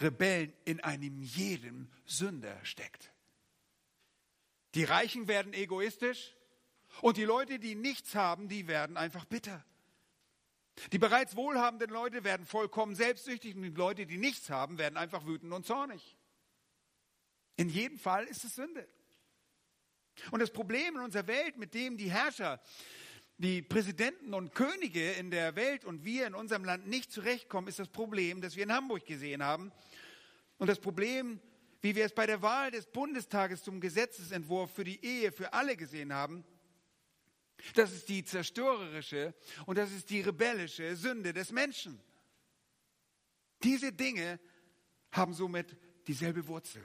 Rebellen 0.00 0.54
in 0.64 0.80
einem 0.80 1.20
jeden 1.20 1.92
Sünder 2.06 2.58
steckt. 2.64 3.12
Die 4.74 4.84
Reichen 4.84 5.28
werden 5.28 5.52
egoistisch 5.52 6.34
und 7.02 7.18
die 7.18 7.24
Leute, 7.24 7.58
die 7.58 7.74
nichts 7.74 8.14
haben, 8.14 8.48
die 8.48 8.68
werden 8.68 8.96
einfach 8.96 9.26
bitter. 9.26 9.62
Die 10.92 10.98
bereits 10.98 11.36
wohlhabenden 11.36 11.90
Leute 11.90 12.24
werden 12.24 12.46
vollkommen 12.46 12.94
selbstsüchtig 12.94 13.54
und 13.54 13.62
die 13.62 13.68
Leute, 13.68 14.06
die 14.06 14.16
nichts 14.16 14.48
haben, 14.48 14.78
werden 14.78 14.96
einfach 14.96 15.26
wütend 15.26 15.52
und 15.52 15.66
zornig. 15.66 16.16
In 17.56 17.68
jedem 17.68 17.98
Fall 17.98 18.24
ist 18.24 18.44
es 18.44 18.54
Sünde. 18.54 18.88
Und 20.30 20.40
das 20.40 20.50
Problem 20.50 20.96
in 20.96 21.02
unserer 21.02 21.26
Welt, 21.26 21.58
mit 21.58 21.74
dem 21.74 21.98
die 21.98 22.10
Herrscher, 22.10 22.60
die 23.38 23.62
Präsidenten 23.62 24.32
und 24.34 24.54
Könige 24.54 25.12
in 25.12 25.30
der 25.30 25.56
Welt 25.56 25.84
und 25.84 26.04
wir 26.04 26.26
in 26.26 26.34
unserem 26.34 26.64
Land 26.64 26.86
nicht 26.86 27.12
zurechtkommen, 27.12 27.68
ist 27.68 27.78
das 27.78 27.88
Problem, 27.88 28.40
das 28.40 28.56
wir 28.56 28.64
in 28.64 28.72
Hamburg 28.72 29.04
gesehen 29.04 29.42
haben. 29.42 29.72
Und 30.58 30.68
das 30.68 30.80
Problem, 30.80 31.40
wie 31.82 31.94
wir 31.94 32.06
es 32.06 32.14
bei 32.14 32.26
der 32.26 32.40
Wahl 32.40 32.70
des 32.70 32.86
Bundestages 32.86 33.62
zum 33.62 33.80
Gesetzesentwurf 33.80 34.72
für 34.72 34.84
die 34.84 35.04
Ehe 35.04 35.32
für 35.32 35.52
alle 35.52 35.76
gesehen 35.76 36.14
haben, 36.14 36.44
das 37.74 37.92
ist 37.92 38.08
die 38.08 38.24
zerstörerische 38.24 39.34
und 39.66 39.78
das 39.78 39.92
ist 39.92 40.10
die 40.10 40.20
rebellische 40.20 40.96
Sünde 40.96 41.32
des 41.32 41.52
Menschen. 41.52 42.00
Diese 43.62 43.92
Dinge 43.92 44.38
haben 45.12 45.32
somit 45.34 45.76
dieselbe 46.06 46.46
Wurzel. 46.46 46.82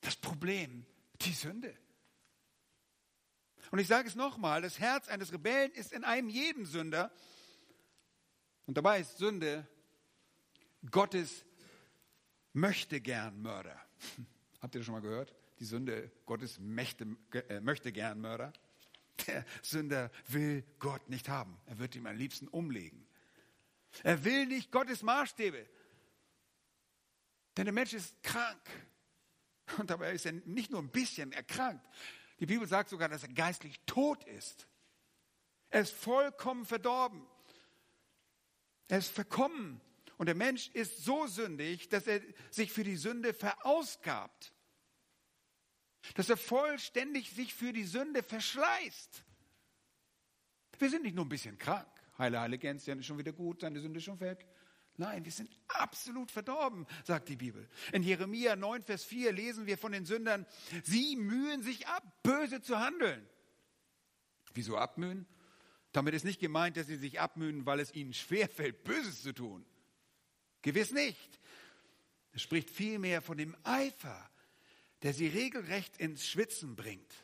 Das 0.00 0.16
Problem, 0.16 0.86
die 1.20 1.32
Sünde. 1.32 1.74
Und 3.70 3.78
ich 3.78 3.86
sage 3.86 4.08
es 4.08 4.16
nochmal, 4.16 4.62
das 4.62 4.78
Herz 4.78 5.08
eines 5.08 5.32
Rebellen 5.32 5.70
ist 5.72 5.92
in 5.92 6.04
einem 6.04 6.28
jeden 6.28 6.66
Sünder. 6.66 7.12
Und 8.66 8.76
dabei 8.76 9.00
ist 9.00 9.18
Sünde 9.18 9.66
Gottes 10.90 11.44
möchte 12.52 13.00
gern 13.00 13.40
Mörder. 13.42 13.80
Habt 14.60 14.74
ihr 14.74 14.80
das 14.80 14.86
schon 14.86 14.94
mal 14.94 15.02
gehört? 15.02 15.34
Die 15.58 15.64
Sünde 15.64 16.10
Gottes 16.26 16.58
möchte, 16.58 17.06
äh, 17.48 17.60
möchte 17.60 17.92
gern 17.92 18.20
Mörder. 18.20 18.52
Der 19.26 19.44
Sünder 19.62 20.10
will 20.28 20.64
Gott 20.78 21.08
nicht 21.08 21.28
haben. 21.28 21.60
Er 21.66 21.78
wird 21.78 21.94
ihm 21.94 22.06
am 22.06 22.16
liebsten 22.16 22.48
umlegen. 22.48 23.06
Er 24.02 24.24
will 24.24 24.46
nicht 24.46 24.70
Gottes 24.70 25.02
Maßstäbe. 25.02 25.66
Denn 27.56 27.64
der 27.66 27.74
Mensch 27.74 27.92
ist 27.92 28.22
krank. 28.22 28.62
Und 29.78 29.90
dabei 29.90 30.12
ist 30.12 30.26
er 30.26 30.32
nicht 30.32 30.70
nur 30.70 30.80
ein 30.80 30.90
bisschen 30.90 31.32
erkrankt. 31.32 31.86
Die 32.40 32.46
Bibel 32.46 32.66
sagt 32.66 32.88
sogar, 32.88 33.08
dass 33.08 33.22
er 33.22 33.32
geistlich 33.32 33.80
tot 33.86 34.24
ist. 34.24 34.66
Er 35.68 35.82
ist 35.82 35.92
vollkommen 35.92 36.64
verdorben. 36.64 37.26
Er 38.88 38.98
ist 38.98 39.12
verkommen. 39.12 39.80
Und 40.16 40.26
der 40.26 40.34
Mensch 40.34 40.68
ist 40.70 41.04
so 41.04 41.26
sündig, 41.26 41.88
dass 41.90 42.06
er 42.06 42.20
sich 42.50 42.72
für 42.72 42.82
die 42.82 42.96
Sünde 42.96 43.32
verausgabt. 43.34 44.52
Dass 46.14 46.30
er 46.30 46.36
vollständig 46.36 47.30
sich 47.30 47.54
für 47.54 47.72
die 47.72 47.84
Sünde 47.84 48.22
verschleißt. 48.22 49.24
Wir 50.78 50.90
sind 50.90 51.02
nicht 51.02 51.14
nur 51.14 51.26
ein 51.26 51.28
bisschen 51.28 51.58
krank. 51.58 51.88
Heile, 52.16 52.40
heile 52.40 52.58
Gänse, 52.58 52.86
dann 52.86 53.00
ist 53.00 53.06
schon 53.06 53.18
wieder 53.18 53.32
gut, 53.32 53.62
deine 53.62 53.80
Sünde 53.80 53.98
ist 53.98 54.04
schon 54.04 54.20
weg. 54.20 54.46
Nein, 55.00 55.24
wir 55.24 55.32
sind 55.32 55.50
absolut 55.68 56.30
verdorben, 56.30 56.86
sagt 57.04 57.30
die 57.30 57.36
Bibel. 57.36 57.66
In 57.94 58.02
Jeremia 58.02 58.54
9, 58.54 58.82
Vers 58.82 59.02
4 59.04 59.32
lesen 59.32 59.64
wir 59.64 59.78
von 59.78 59.92
den 59.92 60.04
Sündern, 60.04 60.44
sie 60.84 61.16
mühen 61.16 61.62
sich 61.62 61.86
ab, 61.88 62.22
böse 62.22 62.60
zu 62.60 62.78
handeln. 62.78 63.26
Wieso 64.52 64.76
abmühen? 64.76 65.26
Damit 65.92 66.12
ist 66.12 66.26
nicht 66.26 66.38
gemeint, 66.38 66.76
dass 66.76 66.86
sie 66.86 66.96
sich 66.96 67.18
abmühen, 67.18 67.64
weil 67.64 67.80
es 67.80 67.94
ihnen 67.94 68.12
schwerfällt, 68.12 68.84
Böses 68.84 69.22
zu 69.22 69.32
tun. 69.32 69.64
Gewiss 70.60 70.92
nicht. 70.92 71.40
Es 72.32 72.42
spricht 72.42 72.68
vielmehr 72.68 73.22
von 73.22 73.38
dem 73.38 73.56
Eifer, 73.62 74.30
der 75.02 75.14
sie 75.14 75.28
regelrecht 75.28 75.96
ins 75.96 76.28
Schwitzen 76.28 76.76
bringt. 76.76 77.14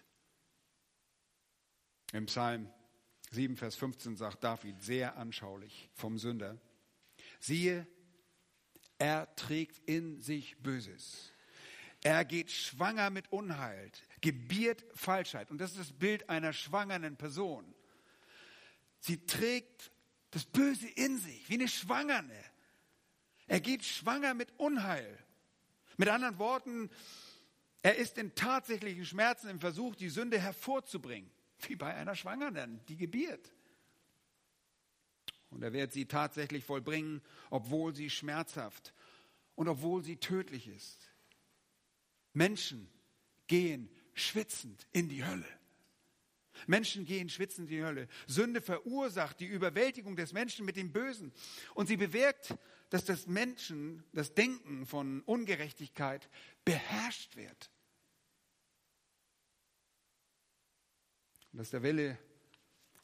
Im 2.15 2.25
Psalm 2.25 2.73
7, 3.33 3.55
Vers 3.59 3.77
15 3.77 4.17
sagt 4.17 4.43
David 4.45 4.81
sehr 4.81 5.19
anschaulich 5.19 5.91
vom 5.93 6.19
Sünder, 6.19 6.59
Siehe, 7.47 7.87
er 8.99 9.33
trägt 9.37 9.79
in 9.89 10.21
sich 10.21 10.57
Böses. 10.59 11.33
Er 12.03 12.25
geht 12.25 12.51
schwanger 12.51 13.11
mit 13.11 13.31
Unheil, 13.31 13.93
gebiert 14.21 14.85
Falschheit. 14.95 15.53
Und 15.53 15.59
das 15.59 15.71
ist 15.71 15.79
das 15.79 15.93
Bild 15.93 16.29
einer 16.29 16.53
schwangeren 16.53 17.17
Person. 17.17 17.73
Sie 18.99 19.25
trägt 19.27 19.93
das 20.33 20.45
Böse 20.45 20.89
in 20.89 21.19
sich, 21.19 21.49
wie 21.49 21.55
eine 21.55 21.69
Schwangere. 21.69 22.45
Er 23.47 23.61
geht 23.61 23.85
schwanger 23.85 24.35
mit 24.35 24.53
Unheil. 24.59 25.17
Mit 25.99 26.09
anderen 26.09 26.39
Worten, 26.39 26.91
er 27.81 27.95
ist 27.95 28.19
in 28.19 28.35
tatsächlichen 28.35 29.07
Schmerzen 29.07 29.49
im 29.49 29.61
Versuch, 29.61 29.95
die 29.95 30.09
Sünde 30.09 30.41
hervorzubringen, 30.41 31.31
wie 31.61 31.77
bei 31.77 31.95
einer 31.95 32.17
Schwangeren, 32.17 32.85
die 32.87 32.97
gebiert. 32.97 33.53
Und 35.57 35.63
er 35.63 35.73
wird 35.73 35.91
sie 35.91 36.05
tatsächlich 36.05 36.67
vollbringen, 36.67 37.23
obwohl 37.49 37.95
sie 37.95 38.11
schmerzhaft 38.11 38.93
und 39.55 39.69
obwohl 39.69 40.05
sie 40.05 40.19
tödlich 40.19 40.69
ist. 40.69 41.11
Menschen 42.35 42.91
gehen 43.47 43.89
schwitzend 44.13 44.87
in 44.93 45.09
die 45.09 45.25
Hölle. 45.25 45.49
Menschen 46.67 47.07
gehen 47.07 47.31
schwitzend 47.31 47.71
in 47.71 47.79
die 47.79 47.83
Hölle. 47.83 48.07
Sünde 48.27 48.61
verursacht 48.61 49.41
die 49.41 49.47
Überwältigung 49.47 50.15
des 50.15 50.35
Menschen 50.35 50.67
mit 50.67 50.77
dem 50.77 50.93
Bösen. 50.93 51.33
Und 51.73 51.87
sie 51.87 51.97
bewirkt, 51.97 52.55
dass 52.91 53.07
das 53.07 53.27
Menschen, 53.27 54.05
das 54.13 54.35
Denken 54.35 54.85
von 54.85 55.23
Ungerechtigkeit 55.23 56.29
beherrscht 56.67 57.35
wird. 57.37 57.71
dass 61.53 61.71
der 61.71 61.83
Wille 61.83 62.19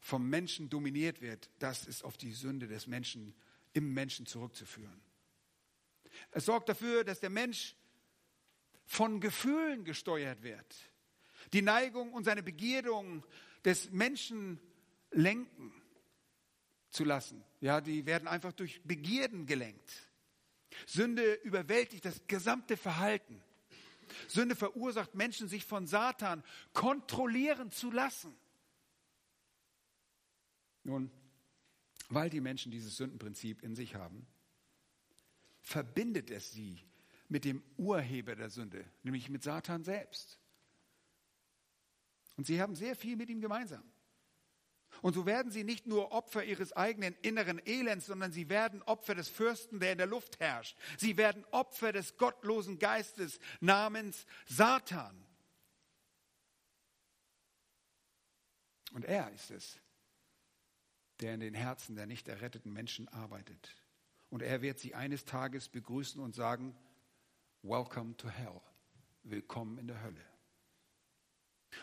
vom 0.02 0.28
Menschen 0.28 0.68
dominiert 0.68 1.22
wird, 1.22 1.48
das 1.60 1.86
ist 1.86 2.02
auf 2.02 2.16
die 2.16 2.32
Sünde 2.32 2.66
des 2.66 2.88
Menschen 2.88 3.34
im 3.72 3.94
Menschen 3.94 4.26
zurückzuführen. 4.26 5.00
Es 6.32 6.44
sorgt 6.44 6.68
dafür, 6.68 7.04
dass 7.04 7.20
der 7.20 7.30
Mensch 7.30 7.76
von 8.84 9.20
Gefühlen 9.20 9.84
gesteuert 9.84 10.42
wird. 10.42 10.74
Die 11.52 11.62
Neigung 11.62 12.12
und 12.12 12.24
seine 12.24 12.42
Begierdung 12.42 13.24
des 13.64 13.90
Menschen 13.92 14.60
lenken 15.12 15.72
zu 16.90 17.04
lassen. 17.04 17.44
Ja, 17.60 17.80
die 17.80 18.04
werden 18.04 18.26
einfach 18.26 18.52
durch 18.52 18.82
Begierden 18.82 19.46
gelenkt. 19.46 20.10
Sünde 20.84 21.34
überwältigt 21.44 22.04
das 22.04 22.26
gesamte 22.26 22.76
Verhalten. 22.76 23.40
Sünde 24.26 24.56
verursacht 24.56 25.14
Menschen, 25.14 25.46
sich 25.46 25.64
von 25.64 25.86
Satan 25.86 26.42
kontrollieren 26.72 27.70
zu 27.70 27.92
lassen. 27.92 28.36
Nun, 30.84 31.10
weil 32.08 32.30
die 32.30 32.40
Menschen 32.40 32.72
dieses 32.72 32.96
Sündenprinzip 32.96 33.62
in 33.62 33.74
sich 33.74 33.94
haben, 33.94 34.26
verbindet 35.60 36.30
es 36.30 36.52
sie 36.52 36.82
mit 37.28 37.44
dem 37.44 37.62
Urheber 37.76 38.36
der 38.36 38.50
Sünde, 38.50 38.84
nämlich 39.02 39.30
mit 39.30 39.42
Satan 39.42 39.84
selbst. 39.84 40.38
Und 42.36 42.46
sie 42.46 42.60
haben 42.60 42.74
sehr 42.74 42.96
viel 42.96 43.16
mit 43.16 43.30
ihm 43.30 43.40
gemeinsam. 43.40 43.84
Und 45.00 45.14
so 45.14 45.26
werden 45.26 45.50
sie 45.50 45.64
nicht 45.64 45.86
nur 45.86 46.12
Opfer 46.12 46.44
ihres 46.44 46.72
eigenen 46.74 47.16
inneren 47.22 47.60
Elends, 47.66 48.06
sondern 48.06 48.32
sie 48.32 48.48
werden 48.48 48.82
Opfer 48.82 49.14
des 49.14 49.28
Fürsten, 49.28 49.80
der 49.80 49.92
in 49.92 49.98
der 49.98 50.06
Luft 50.06 50.38
herrscht. 50.38 50.76
Sie 50.98 51.16
werden 51.16 51.44
Opfer 51.50 51.92
des 51.92 52.16
gottlosen 52.16 52.78
Geistes 52.78 53.40
namens 53.60 54.26
Satan. 54.46 55.26
Und 58.92 59.04
er 59.06 59.30
ist 59.32 59.50
es, 59.50 59.80
der 61.22 61.34
in 61.34 61.40
den 61.40 61.54
Herzen 61.54 61.94
der 61.94 62.06
nicht 62.06 62.28
erretteten 62.28 62.72
Menschen 62.72 63.08
arbeitet. 63.08 63.76
Und 64.28 64.42
er 64.42 64.62
wird 64.62 64.78
sie 64.78 64.94
eines 64.94 65.24
Tages 65.24 65.68
begrüßen 65.68 66.20
und 66.20 66.34
sagen, 66.34 66.74
Welcome 67.62 68.16
to 68.16 68.28
hell. 68.28 68.60
Willkommen 69.22 69.78
in 69.78 69.86
der 69.86 70.02
Hölle. 70.02 70.20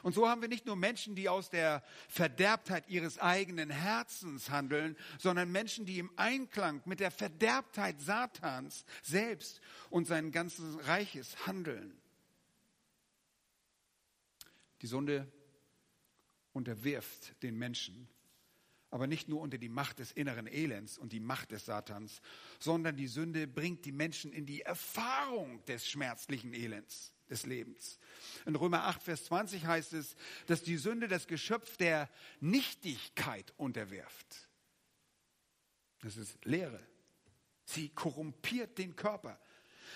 Und 0.03 0.13
so 0.13 0.27
haben 0.27 0.41
wir 0.41 0.49
nicht 0.49 0.65
nur 0.65 0.75
Menschen, 0.75 1.15
die 1.15 1.29
aus 1.29 1.49
der 1.49 1.83
Verderbtheit 2.09 2.87
ihres 2.89 3.17
eigenen 3.17 3.69
Herzens 3.69 4.49
handeln, 4.49 4.95
sondern 5.17 5.51
Menschen, 5.51 5.85
die 5.85 5.99
im 5.99 6.11
Einklang 6.17 6.81
mit 6.85 6.99
der 6.99 7.11
Verderbtheit 7.11 7.99
Satans 8.01 8.85
selbst 9.01 9.61
und 9.89 10.05
sein 10.05 10.31
ganzes 10.31 10.85
Reiches 10.87 11.47
handeln. 11.47 11.97
Die 14.81 14.87
Sünde 14.87 15.31
unterwirft 16.53 17.41
den 17.41 17.57
Menschen 17.57 18.09
aber 18.91 19.07
nicht 19.07 19.27
nur 19.27 19.41
unter 19.41 19.57
die 19.57 19.69
Macht 19.69 19.99
des 19.99 20.11
inneren 20.11 20.47
Elends 20.47 20.97
und 20.97 21.11
die 21.11 21.19
Macht 21.19 21.51
des 21.51 21.65
Satans, 21.65 22.21
sondern 22.59 22.95
die 22.95 23.07
Sünde 23.07 23.47
bringt 23.47 23.85
die 23.85 23.91
Menschen 23.91 24.31
in 24.31 24.45
die 24.45 24.61
Erfahrung 24.61 25.63
des 25.65 25.87
schmerzlichen 25.87 26.53
Elends 26.53 27.13
des 27.29 27.45
Lebens. 27.45 27.99
In 28.45 28.55
Römer 28.55 28.85
8, 28.85 29.03
Vers 29.03 29.25
20 29.25 29.65
heißt 29.65 29.93
es, 29.93 30.15
dass 30.47 30.63
die 30.63 30.77
Sünde 30.77 31.07
das 31.07 31.27
Geschöpf 31.27 31.77
der 31.77 32.09
Nichtigkeit 32.39 33.53
unterwirft. 33.57 34.49
Das 36.01 36.17
ist 36.17 36.43
Lehre. 36.45 36.79
Sie 37.65 37.89
korrumpiert 37.89 38.77
den 38.77 38.95
Körper. 38.95 39.39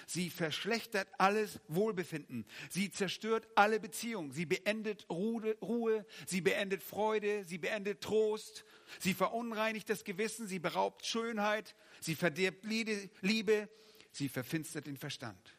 Sie 0.07 0.29
verschlechtert 0.29 1.07
alles 1.17 1.59
Wohlbefinden. 1.67 2.45
Sie 2.69 2.91
zerstört 2.91 3.47
alle 3.55 3.79
Beziehungen. 3.79 4.31
Sie 4.31 4.45
beendet 4.45 5.07
Ruhe, 5.09 6.05
sie 6.25 6.41
beendet 6.41 6.83
Freude, 6.83 7.43
sie 7.45 7.57
beendet 7.57 8.01
Trost. 8.01 8.65
Sie 8.99 9.13
verunreinigt 9.13 9.89
das 9.89 10.03
Gewissen, 10.03 10.47
sie 10.47 10.59
beraubt 10.59 11.05
Schönheit, 11.05 11.75
sie 11.99 12.15
verdirbt 12.15 12.65
Liebe, 12.65 13.69
sie 14.11 14.29
verfinstert 14.29 14.87
den 14.87 14.97
Verstand. 14.97 15.57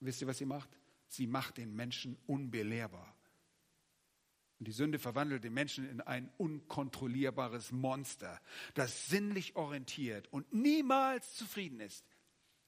Wisst 0.00 0.20
ihr, 0.20 0.26
was 0.26 0.38
sie 0.38 0.46
macht? 0.46 0.68
Sie 1.08 1.26
macht 1.26 1.58
den 1.58 1.74
Menschen 1.74 2.18
unbelehrbar. 2.26 3.16
Und 4.58 4.68
die 4.68 4.72
Sünde 4.72 4.98
verwandelt 4.98 5.44
den 5.44 5.52
Menschen 5.52 5.88
in 5.88 6.00
ein 6.00 6.32
unkontrollierbares 6.38 7.72
Monster, 7.72 8.40
das 8.74 9.08
sinnlich 9.08 9.54
orientiert 9.54 10.32
und 10.32 10.52
niemals 10.52 11.34
zufrieden 11.34 11.80
ist. 11.80 12.06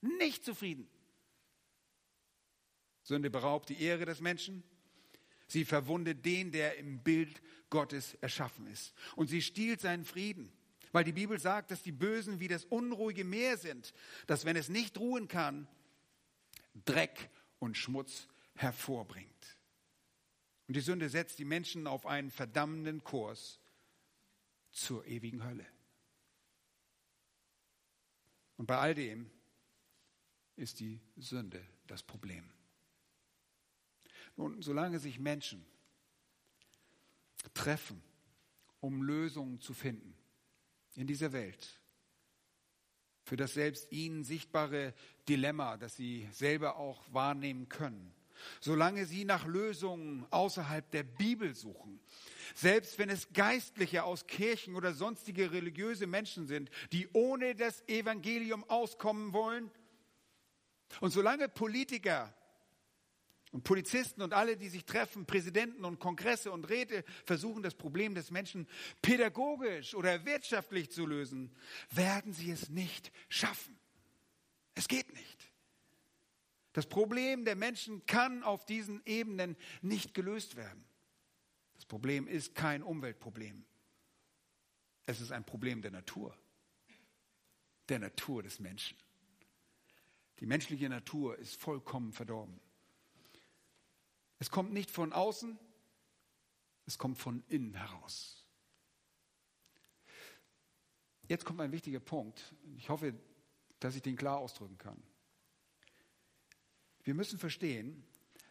Nicht 0.01 0.45
zufrieden. 0.45 0.87
Sünde 3.03 3.29
beraubt 3.29 3.69
die 3.69 3.81
Ehre 3.81 4.05
des 4.05 4.21
Menschen. 4.21 4.63
Sie 5.47 5.65
verwundet 5.65 6.25
den, 6.25 6.51
der 6.51 6.77
im 6.77 6.99
Bild 6.99 7.41
Gottes 7.69 8.13
erschaffen 8.15 8.67
ist. 8.67 8.93
Und 9.15 9.27
sie 9.27 9.41
stiehlt 9.41 9.81
seinen 9.81 10.05
Frieden. 10.05 10.51
Weil 10.91 11.03
die 11.03 11.13
Bibel 11.13 11.39
sagt, 11.39 11.71
dass 11.71 11.83
die 11.83 11.91
Bösen 11.91 12.39
wie 12.39 12.47
das 12.47 12.65
unruhige 12.65 13.23
Meer 13.23 13.57
sind, 13.57 13.93
dass 14.27 14.45
wenn 14.45 14.55
es 14.55 14.69
nicht 14.69 14.97
ruhen 14.97 15.27
kann, 15.27 15.67
Dreck 16.85 17.29
und 17.59 17.77
Schmutz 17.77 18.27
hervorbringt. 18.55 19.57
Und 20.67 20.75
die 20.75 20.81
Sünde 20.81 21.09
setzt 21.09 21.39
die 21.39 21.45
Menschen 21.45 21.87
auf 21.87 22.05
einen 22.05 22.31
verdammenden 22.31 23.03
Kurs 23.03 23.59
zur 24.71 25.05
ewigen 25.05 25.43
Hölle. 25.43 25.65
Und 28.57 28.67
bei 28.67 28.77
all 28.77 28.93
dem 28.93 29.31
ist 30.59 30.79
die 30.79 30.99
Sünde 31.17 31.65
das 31.87 32.03
Problem. 32.03 32.43
Nun, 34.35 34.61
solange 34.61 34.99
sich 34.99 35.19
Menschen 35.19 35.65
treffen, 37.53 38.01
um 38.79 39.01
Lösungen 39.01 39.59
zu 39.59 39.73
finden 39.73 40.15
in 40.95 41.07
dieser 41.07 41.33
Welt, 41.33 41.79
für 43.23 43.37
das 43.37 43.53
selbst 43.53 43.91
ihnen 43.91 44.23
sichtbare 44.23 44.93
Dilemma, 45.27 45.77
das 45.77 45.95
sie 45.95 46.27
selber 46.31 46.77
auch 46.77 47.03
wahrnehmen 47.13 47.69
können, 47.69 48.13
solange 48.59 49.05
sie 49.05 49.25
nach 49.25 49.45
Lösungen 49.45 50.25
außerhalb 50.31 50.89
der 50.91 51.03
Bibel 51.03 51.55
suchen, 51.55 51.99
Selbst 52.55 52.97
wenn 52.99 53.09
es 53.09 53.31
Geistliche 53.33 54.03
aus 54.03 54.27
Kirchen 54.27 54.75
oder 54.75 54.93
sonstige 54.93 55.51
religiöse 55.51 56.07
Menschen 56.07 56.47
sind, 56.47 56.69
die 56.91 57.07
ohne 57.13 57.55
das 57.55 57.87
Evangelium 57.87 58.63
auskommen 58.69 59.33
wollen. 59.33 59.71
Und 61.01 61.11
solange 61.11 61.49
Politiker 61.49 62.33
und 63.51 63.63
Polizisten 63.63 64.21
und 64.21 64.33
alle, 64.33 64.57
die 64.57 64.69
sich 64.69 64.85
treffen, 64.85 65.25
Präsidenten 65.25 65.85
und 65.85 65.99
Kongresse 65.99 66.51
und 66.51 66.69
Räte 66.69 67.03
versuchen, 67.25 67.63
das 67.63 67.75
Problem 67.75 68.13
des 68.13 68.31
Menschen 68.31 68.67
pädagogisch 69.01 69.95
oder 69.95 70.25
wirtschaftlich 70.25 70.91
zu 70.91 71.05
lösen, 71.05 71.55
werden 71.89 72.33
sie 72.33 72.51
es 72.51 72.69
nicht 72.69 73.11
schaffen. 73.27 73.79
Es 74.75 74.87
geht 74.87 75.13
nicht. 75.13 75.49
Das 76.73 76.85
Problem 76.85 77.45
der 77.45 77.55
Menschen 77.55 78.05
kann 78.05 78.43
auf 78.43 78.65
diesen 78.65 79.01
Ebenen 79.05 79.57
nicht 79.81 80.13
gelöst 80.13 80.55
werden. 80.55 80.85
Das 81.75 81.85
Problem 81.85 82.27
ist 82.27 82.53
kein 82.53 82.83
Umweltproblem. 82.83 83.65
Es 85.05 85.21
ist 85.21 85.31
ein 85.31 85.43
Problem 85.43 85.81
der 85.81 85.91
Natur, 85.91 86.37
der 87.89 87.97
Natur 87.97 88.43
des 88.43 88.59
Menschen. 88.59 88.95
Die 90.39 90.45
menschliche 90.45 90.87
Natur 90.87 91.37
ist 91.37 91.55
vollkommen 91.55 92.13
verdorben. 92.13 92.59
Es 94.39 94.49
kommt 94.49 94.71
nicht 94.71 94.89
von 94.89 95.11
außen, 95.11 95.59
es 96.85 96.97
kommt 96.97 97.17
von 97.17 97.43
innen 97.49 97.73
heraus. 97.73 98.45
Jetzt 101.27 101.45
kommt 101.45 101.59
ein 101.61 101.71
wichtiger 101.71 101.99
Punkt. 101.99 102.55
Ich 102.77 102.89
hoffe, 102.89 103.13
dass 103.79 103.95
ich 103.95 104.01
den 104.01 104.15
klar 104.15 104.37
ausdrücken 104.37 104.77
kann. 104.77 105.03
Wir 107.03 107.13
müssen 107.13 107.37
verstehen, 107.37 108.03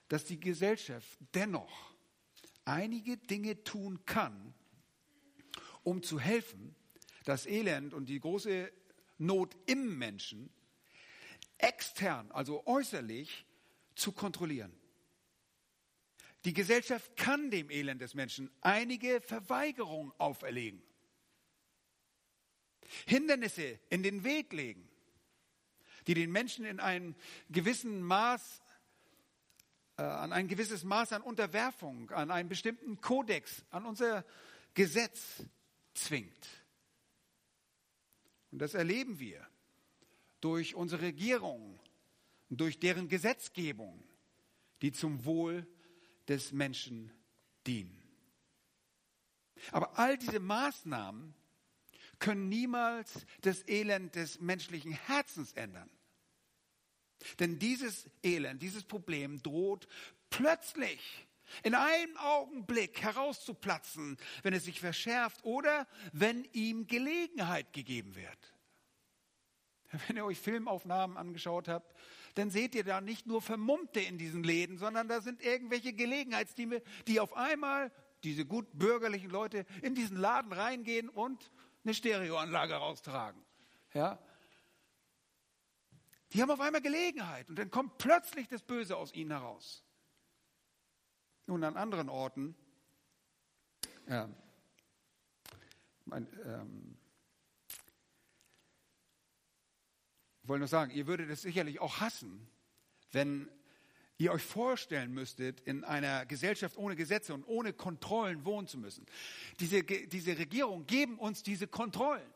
dass 0.09 0.25
die 0.25 0.39
Gesellschaft 0.39 1.19
dennoch 1.35 1.95
einige 2.65 3.17
Dinge 3.17 3.65
tun 3.65 4.05
kann, 4.05 4.55
um 5.83 6.03
zu 6.03 6.21
helfen, 6.21 6.75
das 7.25 7.47
Elend 7.47 7.95
und 7.95 8.09
die 8.09 8.21
große 8.21 8.71
Not 9.19 9.57
im 9.67 9.99
Menschen 9.99 10.51
extern, 11.59 12.31
also 12.33 12.67
äußerlich, 12.67 13.47
zu 13.95 14.13
kontrollieren. 14.13 14.73
Die 16.45 16.53
Gesellschaft 16.53 17.17
kann 17.17 17.51
dem 17.51 17.69
Elend 17.71 18.01
des 18.01 18.15
Menschen 18.15 18.51
einige 18.61 19.21
Verweigerungen 19.21 20.13
auferlegen, 20.19 20.83
Hindernisse 23.07 23.79
in 23.91 24.03
den 24.03 24.25
Weg 24.25 24.53
legen, 24.53 24.89
die 26.07 26.15
den 26.15 26.31
Menschen 26.31 26.65
in 26.65 26.81
einem 26.81 27.15
gewissen 27.51 28.01
Maß, 28.03 28.63
äh, 29.99 30.03
an 30.03 30.33
ein 30.33 30.49
gewisses 30.49 30.85
Maß 30.85 31.13
an 31.13 31.23
Unterwerfung, 31.23 32.11
an 32.13 32.31
einen 32.31 32.49
bestimmten 32.49 33.01
Kodex, 33.01 33.65
an 33.71 33.85
unser 33.85 34.25
Gesetz 34.75 35.43
zwingt. 35.93 36.49
Und 38.53 38.61
das 38.61 38.75
erleben 38.75 39.19
wir 39.19 39.47
durch 40.41 40.75
unsere 40.75 41.03
Regierung 41.03 41.79
durch 42.51 42.79
deren 42.79 43.09
Gesetzgebung, 43.09 44.03
die 44.83 44.93
zum 44.93 45.25
Wohl 45.25 45.67
des 46.29 46.53
Menschen 46.53 47.13
dienen. 47.67 48.03
Aber 49.73 49.99
all 49.99 50.17
diese 50.17 50.41
Maßnahmen 50.41 51.35
können 52.19 52.49
niemals 52.49 53.27
das 53.43 53.67
Elend 53.69 54.15
des 54.15 54.41
menschlichen 54.41 54.93
Herzens 54.93 55.53
ändern. 55.53 55.91
Denn 57.39 57.59
dieses 57.59 58.09
Elend, 58.23 58.63
dieses 58.63 58.85
Problem 58.85 59.43
droht 59.43 59.89
plötzlich 60.31 61.27
in 61.63 61.75
einem 61.75 62.17
Augenblick 62.19 63.03
herauszuplatzen, 63.03 64.19
wenn 64.43 64.55
es 64.55 64.65
sich 64.65 64.81
verschärft 64.81 65.45
oder 65.45 65.89
wenn 66.13 66.45
ihm 66.53 66.87
Gelegenheit 66.87 67.73
gegeben 67.73 68.15
wird. 68.15 68.58
Wenn 70.07 70.17
ihr 70.17 70.25
euch 70.25 70.39
Filmaufnahmen 70.39 71.17
angeschaut 71.17 71.69
habt, 71.69 71.95
dann 72.35 72.51
seht 72.51 72.75
ihr 72.75 72.85
da 72.85 73.01
nicht 73.01 73.27
nur 73.27 73.41
Vermummte 73.41 74.01
in 74.01 74.19
diesen 74.19 74.43
Läden, 74.43 74.79
sondern 74.79 75.09
da 75.09 75.21
sind 75.21 75.43
irgendwelche 75.43 75.93
Gelegenheitsdiebe, 75.93 76.83
die 77.07 77.21
auf 77.21 77.35
einmal, 77.35 77.91
diese 78.25 78.45
gut 78.45 78.67
bürgerlichen 78.73 79.31
Leute, 79.31 79.65
in 79.83 79.95
diesen 79.95 80.17
Laden 80.17 80.53
reingehen 80.53 81.09
und 81.09 81.51
eine 81.85 81.95
Stereoanlage 81.95 82.75
raustragen. 82.75 83.41
Ja? 83.95 84.19
Die 86.33 86.43
haben 86.43 86.51
auf 86.51 86.61
einmal 86.61 86.83
Gelegenheit 86.83 87.49
und 87.49 87.59
dann 87.59 87.71
kommt 87.71 87.99
plötzlich 87.99 88.49
das 88.49 88.63
Böse 88.63 88.97
aus 88.97 89.15
ihnen 89.15 89.31
heraus. 89.31 89.85
Nun, 91.47 91.65
an 91.65 91.77
anderen 91.77 92.11
Orten, 92.11 92.55
ja, 94.07 94.29
mein, 96.05 96.27
ähm, 96.45 96.98
wollte 100.49 100.61
nur 100.61 100.69
sagen, 100.69 100.93
ihr 100.93 101.07
würdet 101.07 101.31
es 101.31 101.43
sicherlich 101.43 101.81
auch 101.81 102.01
hassen, 102.01 102.49
wenn 103.13 103.49
ihr 104.19 104.33
euch 104.33 104.43
vorstellen 104.43 105.13
müsstet, 105.15 105.61
in 105.61 105.85
einer 105.85 106.27
Gesellschaft 106.27 106.77
ohne 106.77 106.97
Gesetze 106.97 107.33
und 107.35 107.45
ohne 107.45 107.73
Kontrollen 107.73 108.45
wohnen 108.45 108.67
zu 108.67 108.79
müssen. 108.79 109.07
Diese, 109.61 109.85
diese 109.85 110.37
Regierung 110.37 110.87
geben 110.87 111.19
uns 111.19 111.43
diese 111.43 111.69
Kontrollen. 111.69 112.29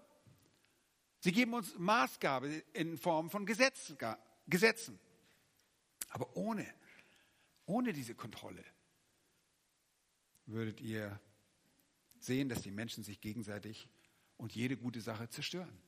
Sie 1.18 1.32
geben 1.32 1.54
uns 1.54 1.76
Maßgabe 1.78 2.62
in 2.72 2.98
Form 2.98 3.30
von 3.30 3.46
Gesetz, 3.46 3.94
Gesetzen. 4.46 4.98
Aber 6.08 6.36
ohne, 6.36 6.66
ohne 7.66 7.92
diese 7.92 8.14
Kontrolle 8.14 8.64
würdet 10.46 10.80
ihr 10.80 11.20
sehen, 12.18 12.48
dass 12.48 12.62
die 12.62 12.70
Menschen 12.70 13.02
sich 13.02 13.20
gegenseitig 13.20 13.88
und 14.36 14.54
jede 14.54 14.76
gute 14.76 15.00
Sache 15.00 15.28
zerstören. 15.28 15.80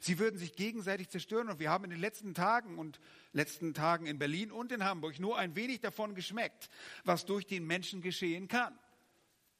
Sie 0.00 0.18
würden 0.18 0.38
sich 0.38 0.54
gegenseitig 0.54 1.08
zerstören 1.08 1.48
und 1.48 1.60
wir 1.60 1.70
haben 1.70 1.84
in 1.84 1.90
den 1.90 2.00
letzten 2.00 2.34
Tagen 2.34 2.78
und 2.78 3.00
letzten 3.32 3.72
Tagen 3.72 4.06
in 4.06 4.18
Berlin 4.18 4.50
und 4.50 4.72
in 4.72 4.84
Hamburg 4.84 5.20
nur 5.20 5.38
ein 5.38 5.54
wenig 5.54 5.80
davon 5.80 6.14
geschmeckt, 6.14 6.68
was 7.04 7.24
durch 7.24 7.46
den 7.46 7.66
Menschen 7.66 8.00
geschehen 8.00 8.48
kann. 8.48 8.76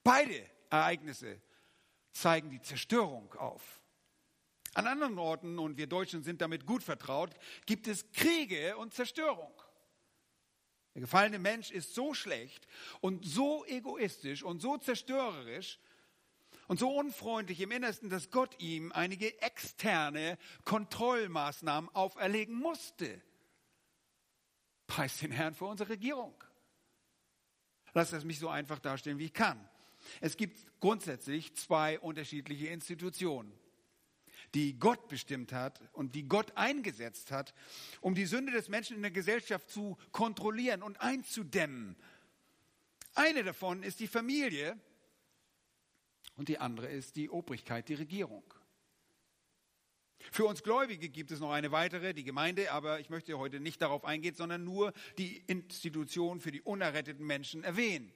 Beide 0.03 0.45
Ereignisse 0.71 1.41
zeigen 2.13 2.51
die 2.51 2.61
Zerstörung 2.61 3.33
auf. 3.35 3.81
An 4.75 4.87
anderen 4.87 5.19
Orten, 5.19 5.59
und 5.59 5.79
wir 5.79 5.87
Deutschen 5.87 6.23
sind 6.23 6.41
damit 6.41 6.67
gut 6.67 6.83
vertraut, 6.83 7.31
gibt 7.65 7.87
es 7.87 8.11
Kriege 8.13 8.77
und 8.77 8.93
Zerstörung. 8.93 9.53
Der 10.95 11.03
gefallene 11.03 11.39
Mensch 11.39 11.71
ist 11.71 11.95
so 11.95 12.15
schlecht 12.15 12.67
und 13.01 13.25
so 13.25 13.65
egoistisch 13.67 14.43
und 14.43 14.61
so 14.61 14.77
zerstörerisch, 14.77 15.79
und 16.69 16.79
so 16.79 16.91
unfreundlich 16.91 17.61
im 17.61 17.71
Innersten, 17.71 18.11
dass 18.11 18.31
Gott 18.31 18.61
ihm 18.61 18.93
einige 18.93 19.41
externe 19.43 20.39
Kontrollmaßnahmen 20.65 21.95
auferlegen 21.95 22.55
musste. 22.55 23.21
Preis 24.87 25.19
den 25.19 25.33
Herrn 25.33 25.55
für 25.55 25.67
unsere 25.67 25.91
Regierung. 25.91 26.35
Lass 27.95 28.13
es 28.13 28.25
mich 28.25 28.39
so 28.39 28.49
einfach 28.49 28.79
darstellen, 28.79 29.19
wie 29.19 29.27
ich 29.27 29.33
kann. 29.33 29.69
Es 30.21 30.37
gibt 30.37 30.81
grundsätzlich 30.81 31.57
zwei 31.57 31.99
unterschiedliche 31.99 32.69
Institutionen, 32.69 33.53
die 34.55 34.79
Gott 34.79 35.09
bestimmt 35.09 35.53
hat 35.53 35.81
und 35.93 36.15
die 36.15 36.29
Gott 36.29 36.57
eingesetzt 36.57 37.31
hat, 37.31 37.55
um 38.01 38.15
die 38.15 38.27
Sünde 38.27 38.53
des 38.53 38.69
Menschen 38.69 38.97
in 38.97 39.03
der 39.03 39.11
Gesellschaft 39.11 39.71
zu 39.71 39.97
kontrollieren 40.13 40.83
und 40.83 41.01
einzudämmen. 41.01 41.97
Eine 43.15 43.43
davon 43.45 43.83
ist 43.83 44.01
die 44.01 44.09
Familie 44.09 44.79
und 46.37 46.49
die 46.49 46.59
andere 46.59 46.89
ist 46.89 47.17
die 47.17 47.31
Obrigkeit, 47.31 47.89
die 47.89 47.95
Regierung. 47.95 48.45
Für 50.33 50.47
uns 50.47 50.63
Gläubige 50.63 51.09
gibt 51.09 51.31
es 51.31 51.41
noch 51.41 51.53
eine 51.53 51.73
weitere, 51.73 52.13
die 52.13 52.25
Gemeinde, 52.25 52.73
aber 52.73 53.01
ich 53.01 53.11
möchte 53.11 53.39
heute 53.39 53.61
nicht 53.61 53.81
darauf 53.81 54.05
eingehen, 54.05 54.35
sondern 54.35 54.65
nur 54.65 54.93
die 55.19 55.39
Institution 55.47 56.41
für 56.41 56.51
die 56.51 56.63
unerretteten 56.63 57.25
Menschen 57.25 57.65
erwähnen. 57.65 58.13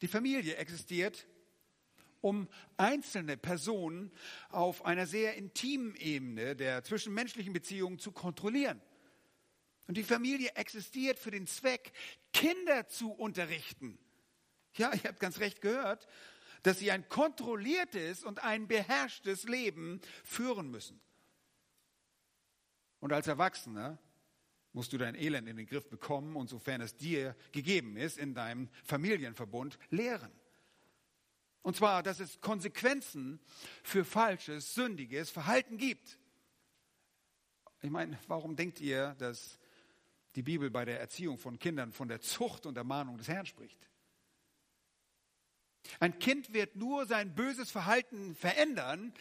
Die 0.00 0.08
Familie 0.08 0.56
existiert, 0.56 1.26
um 2.20 2.48
einzelne 2.76 3.36
Personen 3.36 4.12
auf 4.48 4.84
einer 4.84 5.06
sehr 5.06 5.34
intimen 5.34 5.94
Ebene 5.96 6.56
der 6.56 6.82
zwischenmenschlichen 6.84 7.52
Beziehungen 7.52 7.98
zu 7.98 8.12
kontrollieren. 8.12 8.80
Und 9.86 9.96
die 9.96 10.02
Familie 10.02 10.50
existiert 10.54 11.18
für 11.18 11.30
den 11.30 11.46
Zweck, 11.46 11.92
Kinder 12.32 12.88
zu 12.88 13.12
unterrichten 13.12 13.98
ja, 14.78 14.92
ihr 14.92 15.04
habt 15.04 15.20
ganz 15.20 15.40
recht 15.40 15.60
gehört, 15.60 16.06
dass 16.62 16.78
sie 16.78 16.90
ein 16.90 17.08
kontrolliertes 17.08 18.24
und 18.24 18.42
ein 18.42 18.66
beherrschtes 18.66 19.44
Leben 19.44 20.00
führen 20.24 20.70
müssen. 20.70 21.00
Und 23.00 23.12
als 23.12 23.26
Erwachsener 23.26 23.98
musst 24.72 24.92
du 24.92 24.98
dein 24.98 25.14
Elend 25.14 25.48
in 25.48 25.56
den 25.56 25.66
Griff 25.66 25.88
bekommen 25.88 26.36
und 26.36 26.48
sofern 26.48 26.80
es 26.80 26.96
dir 26.96 27.36
gegeben 27.52 27.96
ist, 27.96 28.18
in 28.18 28.34
deinem 28.34 28.68
Familienverbund 28.82 29.78
lehren. 29.90 30.32
Und 31.62 31.76
zwar, 31.76 32.02
dass 32.02 32.20
es 32.20 32.40
Konsequenzen 32.40 33.40
für 33.82 34.04
falsches, 34.04 34.74
sündiges 34.74 35.30
Verhalten 35.30 35.76
gibt. 35.76 36.18
Ich 37.82 37.90
meine, 37.90 38.18
warum 38.26 38.56
denkt 38.56 38.80
ihr, 38.80 39.14
dass 39.18 39.58
die 40.34 40.42
Bibel 40.42 40.70
bei 40.70 40.84
der 40.84 40.98
Erziehung 40.98 41.38
von 41.38 41.58
Kindern 41.58 41.92
von 41.92 42.08
der 42.08 42.20
Zucht 42.20 42.66
und 42.66 42.74
der 42.74 42.84
Mahnung 42.84 43.16
des 43.16 43.28
Herrn 43.28 43.46
spricht? 43.46 43.78
Ein 46.00 46.18
Kind 46.18 46.52
wird 46.52 46.76
nur 46.76 47.06
sein 47.06 47.34
böses 47.34 47.70
Verhalten 47.70 48.34
verändern, 48.34 49.12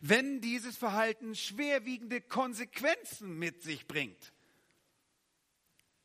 wenn 0.00 0.40
dieses 0.40 0.76
Verhalten 0.76 1.34
schwerwiegende 1.34 2.20
Konsequenzen 2.20 3.38
mit 3.38 3.62
sich 3.62 3.86
bringt. 3.86 4.32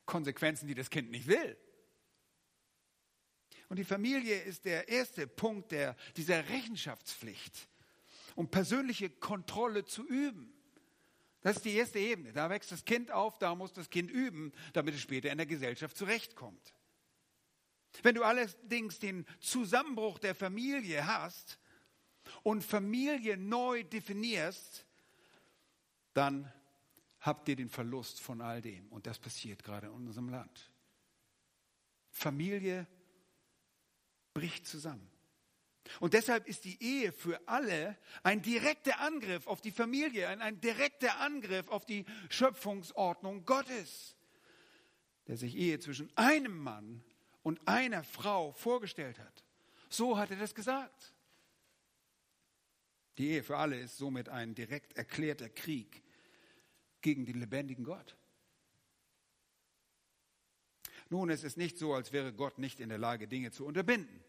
Konsequenzen, 0.06 0.68
die 0.68 0.76
das 0.76 0.90
Kind 0.90 1.12
nicht 1.12 1.28
will. 1.28 1.58
Und 3.70 3.78
die 3.78 3.84
Familie 3.84 4.42
ist 4.42 4.66
der 4.66 4.90
erste 4.90 5.28
Punkt 5.28 5.72
der, 5.72 5.96
dieser 6.18 6.48
Rechenschaftspflicht, 6.50 7.68
um 8.36 8.50
persönliche 8.50 9.10
Kontrolle 9.10 9.86
zu 9.86 10.06
üben. 10.06 10.54
Das 11.42 11.58
ist 11.58 11.66
die 11.66 11.76
erste 11.76 12.00
Ebene. 12.00 12.34
Da 12.34 12.50
wächst 12.50 12.72
das 12.72 12.86
Kind 12.86 13.12
auf, 13.12 13.38
da 13.38 13.56
muss 13.56 13.74
das 13.74 13.90
Kind 13.90 14.12
üben, 14.12 14.52
damit 14.74 14.96
es 14.96 15.02
später 15.02 15.32
in 15.32 15.38
der 15.38 15.48
Gesellschaft 15.48 15.98
zurechtkommt. 15.98 16.74
Wenn 18.04 18.16
du 18.16 18.24
allerdings 18.24 19.00
den 19.00 19.26
Zusammenbruch 19.40 20.20
der 20.20 20.36
Familie 20.36 21.06
hast 21.06 21.60
und 22.44 22.64
Familie 22.64 23.38
neu 23.38 23.84
definierst, 23.84 24.86
dann 26.14 26.52
habt 27.20 27.50
ihr 27.50 27.56
den 27.56 27.70
Verlust 27.70 28.20
von 28.22 28.42
all 28.42 28.62
dem. 28.62 28.88
Und 28.90 29.08
das 29.08 29.20
passiert 29.20 29.64
gerade 29.64 29.88
in 29.88 29.94
unserem 29.94 30.30
Land. 30.30 30.72
Familie 32.12 32.88
bricht 34.34 34.68
zusammen. 34.68 35.10
Und 36.00 36.14
deshalb 36.14 36.48
ist 36.48 36.66
die 36.66 36.82
Ehe 36.82 37.12
für 37.12 37.40
alle 37.48 37.98
ein 38.24 38.42
direkter 38.42 39.00
Angriff 39.00 39.48
auf 39.48 39.62
die 39.62 39.72
Familie, 39.72 40.28
ein, 40.30 40.42
ein 40.42 40.60
direkter 40.60 41.20
Angriff 41.20 41.68
auf 41.70 41.86
die 41.86 42.06
Schöpfungsordnung 42.30 43.46
Gottes, 43.46 44.16
der 45.28 45.38
sich 45.38 45.56
Ehe 45.56 45.80
zwischen 45.80 46.16
einem 46.18 46.58
Mann 46.58 47.04
und 47.46 47.68
einer 47.68 48.04
Frau 48.04 48.54
vorgestellt 48.54 49.20
hat. 49.20 49.44
So 49.88 50.18
hat 50.18 50.32
er 50.32 50.38
das 50.38 50.56
gesagt. 50.56 51.14
Die 53.20 53.30
Ehe 53.30 53.44
für 53.44 53.58
alle 53.58 53.80
ist 53.80 53.98
somit 53.98 54.30
ein 54.30 54.56
direkt 54.56 54.94
erklärter 54.98 55.48
Krieg 55.50 56.02
gegen 57.02 57.24
den 57.24 57.40
lebendigen 57.40 57.86
Gott. 57.86 58.18
Nun, 61.10 61.30
es 61.30 61.44
ist 61.44 61.56
nicht 61.56 61.78
so, 61.78 61.94
als 61.94 62.12
wäre 62.12 62.34
Gott 62.34 62.58
nicht 62.58 62.80
in 62.80 62.90
der 62.90 62.98
Lage, 62.98 63.28
Dinge 63.28 63.52
zu 63.52 63.64
unterbinden. 63.64 64.24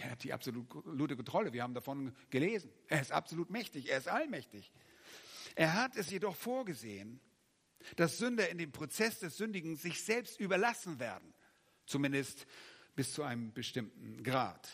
Er 0.00 0.12
hat 0.12 0.24
die 0.24 0.32
absolute 0.32 1.16
Kontrolle. 1.16 1.52
Wir 1.52 1.62
haben 1.62 1.74
davon 1.74 2.16
gelesen. 2.30 2.72
Er 2.88 3.02
ist 3.02 3.12
absolut 3.12 3.50
mächtig. 3.50 3.90
Er 3.90 3.98
ist 3.98 4.08
allmächtig. 4.08 4.72
Er 5.54 5.74
hat 5.74 5.96
es 5.96 6.10
jedoch 6.10 6.34
vorgesehen, 6.34 7.20
dass 7.96 8.16
Sünder 8.16 8.48
in 8.48 8.56
dem 8.56 8.72
Prozess 8.72 9.18
des 9.18 9.36
Sündigen 9.36 9.76
sich 9.76 10.02
selbst 10.02 10.40
überlassen 10.40 10.98
werden. 10.98 11.33
Zumindest 11.86 12.46
bis 12.94 13.12
zu 13.12 13.22
einem 13.22 13.52
bestimmten 13.52 14.22
Grad. 14.22 14.68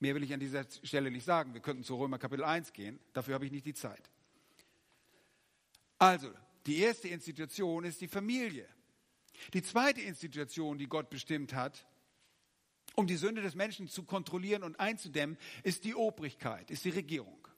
Mehr 0.00 0.14
will 0.14 0.22
ich 0.22 0.34
an 0.34 0.40
dieser 0.40 0.66
Stelle 0.82 1.10
nicht 1.10 1.24
sagen. 1.24 1.54
Wir 1.54 1.60
könnten 1.60 1.82
zu 1.82 1.96
Römer 1.96 2.18
Kapitel 2.18 2.44
1 2.44 2.72
gehen. 2.72 3.00
Dafür 3.12 3.34
habe 3.34 3.46
ich 3.46 3.52
nicht 3.52 3.66
die 3.66 3.74
Zeit. 3.74 4.10
Also, 5.98 6.30
die 6.66 6.78
erste 6.78 7.08
Institution 7.08 7.84
ist 7.84 8.00
die 8.00 8.08
Familie. 8.08 8.68
Die 9.52 9.62
zweite 9.62 10.00
Institution, 10.00 10.78
die 10.78 10.86
Gott 10.86 11.10
bestimmt 11.10 11.54
hat, 11.54 11.86
um 12.94 13.06
die 13.06 13.16
Sünde 13.16 13.42
des 13.42 13.54
Menschen 13.54 13.88
zu 13.88 14.04
kontrollieren 14.04 14.62
und 14.62 14.78
einzudämmen, 14.78 15.36
ist 15.62 15.84
die 15.84 15.94
Obrigkeit, 15.94 16.70
ist 16.70 16.84
die 16.84 16.90
Regierung. 16.90 17.48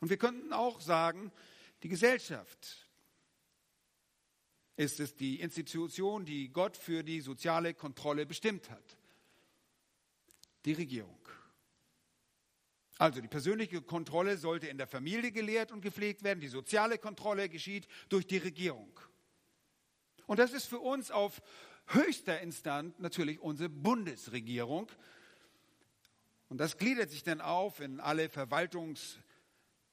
Und 0.00 0.10
wir 0.10 0.18
könnten 0.18 0.52
auch 0.52 0.80
sagen, 0.80 1.32
die 1.82 1.88
Gesellschaft 1.88 2.85
ist 4.76 5.00
es 5.00 5.14
die 5.14 5.40
Institution, 5.40 6.24
die 6.24 6.50
Gott 6.50 6.76
für 6.76 7.02
die 7.02 7.20
soziale 7.20 7.74
Kontrolle 7.74 8.26
bestimmt 8.26 8.70
hat. 8.70 8.96
Die 10.64 10.74
Regierung. 10.74 11.18
Also 12.98 13.20
die 13.20 13.28
persönliche 13.28 13.82
Kontrolle 13.82 14.38
sollte 14.38 14.68
in 14.68 14.78
der 14.78 14.86
Familie 14.86 15.30
gelehrt 15.30 15.70
und 15.70 15.82
gepflegt 15.82 16.22
werden, 16.22 16.40
die 16.40 16.48
soziale 16.48 16.98
Kontrolle 16.98 17.48
geschieht 17.48 17.86
durch 18.08 18.26
die 18.26 18.38
Regierung. 18.38 18.98
Und 20.26 20.38
das 20.38 20.52
ist 20.52 20.66
für 20.66 20.80
uns 20.80 21.10
auf 21.10 21.42
höchster 21.88 22.40
Instanz 22.40 22.98
natürlich 22.98 23.40
unsere 23.40 23.68
Bundesregierung. 23.68 24.90
Und 26.48 26.58
das 26.58 26.78
gliedert 26.78 27.10
sich 27.10 27.22
dann 27.22 27.40
auf 27.40 27.80
in 27.80 28.00
alle 28.00 28.28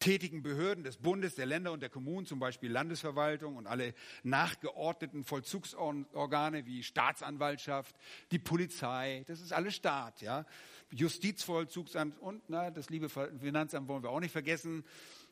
verwaltungstätigen 0.03 0.43
Behörden 0.43 0.83
des 0.83 0.97
Bundes, 0.97 1.35
der 1.35 1.45
Länder 1.45 1.71
und 1.71 1.81
der 1.81 1.89
Kommunen, 1.89 2.25
zum 2.25 2.37
Beispiel 2.37 2.69
Landesverwaltung 2.69 3.55
und 3.55 3.67
alle 3.67 3.93
nachgeordneten 4.23 5.23
Vollzugsorgane 5.23 6.65
wie 6.65 6.83
Staatsanwaltschaft, 6.83 7.95
die 8.31 8.39
Polizei, 8.39 9.23
das 9.27 9.39
ist 9.39 9.53
alles 9.53 9.75
Staat, 9.75 10.21
ja. 10.21 10.45
Justizvollzugsamt 10.91 12.19
und 12.19 12.43
na, 12.49 12.69
das 12.69 12.89
liebe 12.89 13.07
Finanzamt 13.07 13.87
wollen 13.87 14.03
wir 14.03 14.09
auch 14.09 14.19
nicht 14.19 14.33
vergessen. 14.33 14.83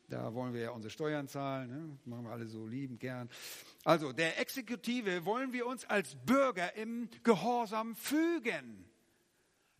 Da 0.08 0.34
wollen 0.34 0.54
wir 0.54 0.62
ja 0.62 0.72
unsere 0.72 0.90
Steuern 0.90 1.28
zahlen, 1.28 1.70
ne? 1.70 1.98
machen 2.06 2.26
wir 2.26 2.32
alle 2.32 2.48
so 2.48 2.66
liebend 2.66 3.00
gern. 3.00 3.30
Also 3.84 4.14
der 4.14 4.40
Exekutive 4.40 5.26
wollen 5.26 5.52
wir 5.54 5.66
uns 5.66 5.86
als 5.86 6.16
Bürger 6.26 6.76
im 6.76 7.10
Gehorsam 7.24 7.96
fügen. 7.96 8.86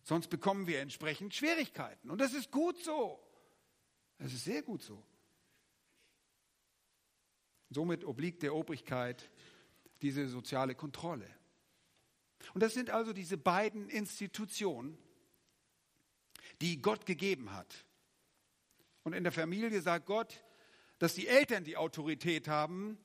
Sonst 0.02 0.28
bekommen 0.28 0.66
wir 0.66 0.80
entsprechend 0.80 1.34
Schwierigkeiten. 1.34 2.10
Und 2.10 2.20
das 2.20 2.34
ist 2.34 2.50
gut 2.50 2.78
so. 2.82 3.20
Das 4.22 4.32
ist 4.32 4.44
sehr 4.44 4.62
gut 4.62 4.82
so. 4.82 5.02
Somit 7.70 8.04
obliegt 8.04 8.44
der 8.44 8.54
Obrigkeit 8.54 9.28
diese 10.00 10.28
soziale 10.28 10.76
Kontrolle. 10.76 11.28
Und 12.54 12.62
das 12.62 12.72
sind 12.72 12.90
also 12.90 13.12
diese 13.12 13.36
beiden 13.36 13.88
Institutionen, 13.88 14.96
die 16.60 16.80
Gott 16.80 17.04
gegeben 17.04 17.52
hat. 17.52 17.84
Und 19.02 19.12
in 19.12 19.24
der 19.24 19.32
Familie 19.32 19.80
sagt 19.82 20.06
Gott, 20.06 20.44
dass 21.00 21.14
die 21.14 21.26
Eltern 21.26 21.64
die 21.64 21.76
Autorität 21.76 22.46
haben, 22.46 22.98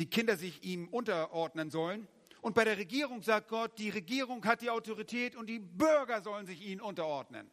die 0.00 0.10
Kinder 0.10 0.36
sich 0.36 0.64
ihm 0.64 0.88
unterordnen 0.88 1.70
sollen. 1.70 2.08
Und 2.40 2.56
bei 2.56 2.64
der 2.64 2.78
Regierung 2.78 3.22
sagt 3.22 3.46
Gott, 3.46 3.78
die 3.78 3.90
Regierung 3.90 4.44
hat 4.44 4.60
die 4.60 4.70
Autorität 4.70 5.36
und 5.36 5.46
die 5.46 5.60
Bürger 5.60 6.20
sollen 6.20 6.46
sich 6.46 6.62
ihnen 6.62 6.80
unterordnen. 6.80 7.48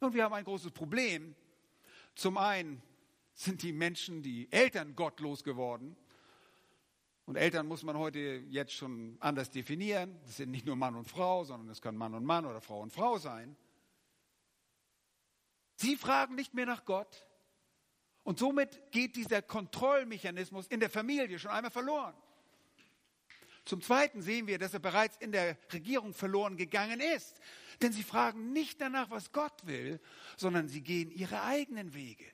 Und 0.00 0.12
wir 0.12 0.24
haben 0.24 0.34
ein 0.34 0.44
großes 0.44 0.70
Problem. 0.70 1.34
Zum 2.14 2.36
einen 2.36 2.82
sind 3.34 3.62
die 3.62 3.72
Menschen, 3.72 4.22
die 4.22 4.50
Eltern 4.52 4.94
gottlos 4.94 5.42
geworden. 5.44 5.96
Und 7.26 7.36
Eltern 7.36 7.66
muss 7.66 7.82
man 7.82 7.96
heute 7.98 8.18
jetzt 8.48 8.72
schon 8.72 9.16
anders 9.20 9.50
definieren. 9.50 10.18
Das 10.24 10.36
sind 10.36 10.50
nicht 10.50 10.66
nur 10.66 10.76
Mann 10.76 10.94
und 10.94 11.06
Frau, 11.06 11.44
sondern 11.44 11.70
es 11.70 11.80
können 11.80 11.98
Mann 11.98 12.14
und 12.14 12.24
Mann 12.24 12.44
oder 12.44 12.60
Frau 12.60 12.80
und 12.80 12.92
Frau 12.92 13.18
sein. 13.18 13.56
Sie 15.76 15.96
fragen 15.96 16.34
nicht 16.34 16.54
mehr 16.54 16.66
nach 16.66 16.84
Gott. 16.84 17.26
Und 18.22 18.38
somit 18.38 18.90
geht 18.90 19.16
dieser 19.16 19.42
Kontrollmechanismus 19.42 20.66
in 20.68 20.80
der 20.80 20.90
Familie 20.90 21.38
schon 21.38 21.50
einmal 21.50 21.70
verloren. 21.70 22.14
Zum 23.64 23.80
Zweiten 23.80 24.20
sehen 24.20 24.46
wir, 24.46 24.58
dass 24.58 24.74
er 24.74 24.80
bereits 24.80 25.16
in 25.18 25.32
der 25.32 25.56
Regierung 25.72 26.12
verloren 26.12 26.56
gegangen 26.56 27.00
ist. 27.00 27.40
Denn 27.80 27.92
sie 27.92 28.02
fragen 28.02 28.52
nicht 28.52 28.80
danach, 28.80 29.10
was 29.10 29.32
Gott 29.32 29.66
will, 29.66 30.00
sondern 30.36 30.68
sie 30.68 30.82
gehen 30.82 31.10
ihre 31.10 31.42
eigenen 31.42 31.94
Wege. 31.94 32.26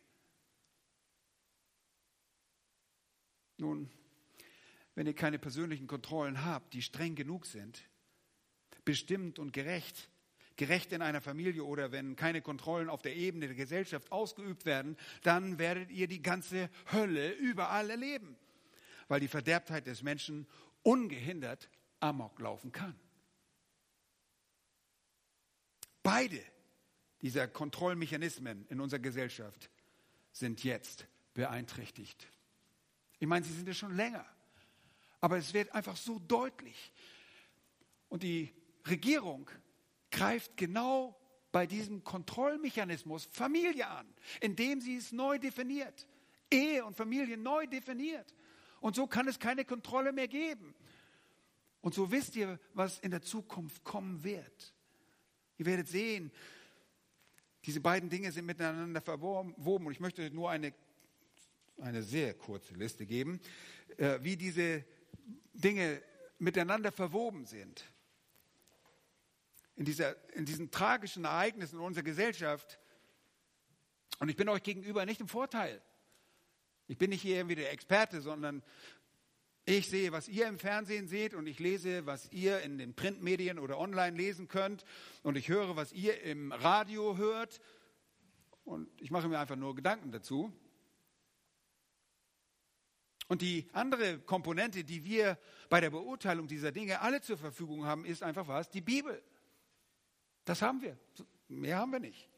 Nun, 3.58 3.90
wenn 4.94 5.06
ihr 5.06 5.14
keine 5.14 5.38
persönlichen 5.38 5.86
Kontrollen 5.86 6.44
habt, 6.44 6.74
die 6.74 6.82
streng 6.82 7.14
genug 7.14 7.46
sind, 7.46 7.88
bestimmt 8.84 9.38
und 9.38 9.52
gerecht, 9.52 10.10
gerecht 10.56 10.92
in 10.92 11.00
einer 11.00 11.20
Familie 11.20 11.64
oder 11.64 11.92
wenn 11.92 12.16
keine 12.16 12.42
Kontrollen 12.42 12.90
auf 12.90 13.02
der 13.02 13.16
Ebene 13.16 13.46
der 13.46 13.56
Gesellschaft 13.56 14.10
ausgeübt 14.10 14.66
werden, 14.66 14.96
dann 15.22 15.58
werdet 15.58 15.90
ihr 15.90 16.08
die 16.08 16.22
ganze 16.22 16.68
Hölle 16.92 17.32
überall 17.32 17.88
erleben, 17.88 18.36
weil 19.08 19.20
die 19.20 19.28
Verderbtheit 19.28 19.86
des 19.86 20.02
Menschen 20.02 20.46
ungehindert 20.82 21.68
amok 22.00 22.38
laufen 22.40 22.72
kann. 22.72 22.98
Beide 26.02 26.42
dieser 27.20 27.46
Kontrollmechanismen 27.48 28.66
in 28.68 28.80
unserer 28.80 29.00
Gesellschaft 29.00 29.70
sind 30.32 30.64
jetzt 30.64 31.06
beeinträchtigt. 31.34 32.26
Ich 33.18 33.26
meine, 33.26 33.44
sie 33.44 33.52
sind 33.52 33.68
es 33.68 33.76
schon 33.76 33.94
länger, 33.94 34.24
aber 35.20 35.36
es 35.36 35.52
wird 35.52 35.74
einfach 35.74 35.96
so 35.96 36.18
deutlich. 36.18 36.92
Und 38.08 38.22
die 38.22 38.52
Regierung 38.86 39.50
greift 40.10 40.56
genau 40.56 41.16
bei 41.52 41.66
diesem 41.66 42.02
Kontrollmechanismus 42.02 43.26
Familie 43.26 43.88
an, 43.88 44.06
indem 44.40 44.80
sie 44.80 44.96
es 44.96 45.12
neu 45.12 45.38
definiert. 45.38 46.06
Ehe 46.50 46.84
und 46.84 46.96
Familie 46.96 47.36
neu 47.36 47.66
definiert. 47.66 48.34
Und 48.80 48.96
so 48.96 49.06
kann 49.06 49.28
es 49.28 49.38
keine 49.38 49.64
Kontrolle 49.64 50.12
mehr 50.12 50.28
geben. 50.28 50.74
Und 51.80 51.94
so 51.94 52.10
wisst 52.10 52.36
ihr, 52.36 52.58
was 52.74 52.98
in 52.98 53.10
der 53.10 53.22
Zukunft 53.22 53.84
kommen 53.84 54.24
wird. 54.24 54.74
Ihr 55.58 55.66
werdet 55.66 55.88
sehen, 55.88 56.32
diese 57.64 57.80
beiden 57.80 58.08
Dinge 58.08 58.32
sind 58.32 58.46
miteinander 58.46 59.00
verwoben. 59.00 59.54
Und 59.86 59.92
ich 59.92 60.00
möchte 60.00 60.30
nur 60.30 60.50
eine, 60.50 60.74
eine 61.78 62.02
sehr 62.02 62.34
kurze 62.34 62.74
Liste 62.74 63.06
geben, 63.06 63.40
äh, 63.96 64.18
wie 64.22 64.36
diese 64.36 64.84
Dinge 65.52 66.02
miteinander 66.38 66.90
verwoben 66.90 67.44
sind. 67.44 67.84
in, 69.80 69.86
dieser, 69.86 70.14
in 70.34 70.44
diesen 70.44 70.70
tragischen 70.70 71.24
Ereignissen 71.24 71.76
in 71.76 71.82
unserer 71.82 72.04
Gesellschaft. 72.04 72.78
Und 74.18 74.28
ich 74.28 74.36
bin 74.36 74.46
euch 74.50 74.62
gegenüber 74.62 75.06
nicht 75.06 75.22
im 75.22 75.28
Vorteil. 75.28 75.80
Ich 76.90 76.98
bin 76.98 77.10
nicht 77.10 77.22
hier 77.22 77.36
irgendwie 77.36 77.54
der 77.54 77.70
Experte, 77.70 78.20
sondern 78.20 78.64
ich 79.64 79.88
sehe, 79.88 80.10
was 80.10 80.26
ihr 80.26 80.48
im 80.48 80.58
Fernsehen 80.58 81.06
seht 81.06 81.34
und 81.34 81.46
ich 81.46 81.60
lese, 81.60 82.04
was 82.04 82.28
ihr 82.32 82.62
in 82.62 82.78
den 82.78 82.94
Printmedien 82.94 83.60
oder 83.60 83.78
online 83.78 84.16
lesen 84.16 84.48
könnt 84.48 84.84
und 85.22 85.36
ich 85.36 85.48
höre, 85.48 85.76
was 85.76 85.92
ihr 85.92 86.20
im 86.24 86.50
Radio 86.50 87.16
hört 87.16 87.60
und 88.64 88.88
ich 89.00 89.12
mache 89.12 89.28
mir 89.28 89.38
einfach 89.38 89.54
nur 89.54 89.76
Gedanken 89.76 90.10
dazu. 90.10 90.52
Und 93.28 93.40
die 93.40 93.68
andere 93.72 94.18
Komponente, 94.18 94.82
die 94.82 95.04
wir 95.04 95.38
bei 95.68 95.80
der 95.80 95.90
Beurteilung 95.90 96.48
dieser 96.48 96.72
Dinge 96.72 97.02
alle 97.02 97.20
zur 97.20 97.38
Verfügung 97.38 97.84
haben, 97.84 98.04
ist 98.04 98.24
einfach 98.24 98.48
was? 98.48 98.68
Die 98.68 98.80
Bibel. 98.80 99.22
Das 100.44 100.60
haben 100.60 100.82
wir. 100.82 100.98
Mehr 101.46 101.78
haben 101.78 101.92
wir 101.92 102.00
nicht. 102.00 102.28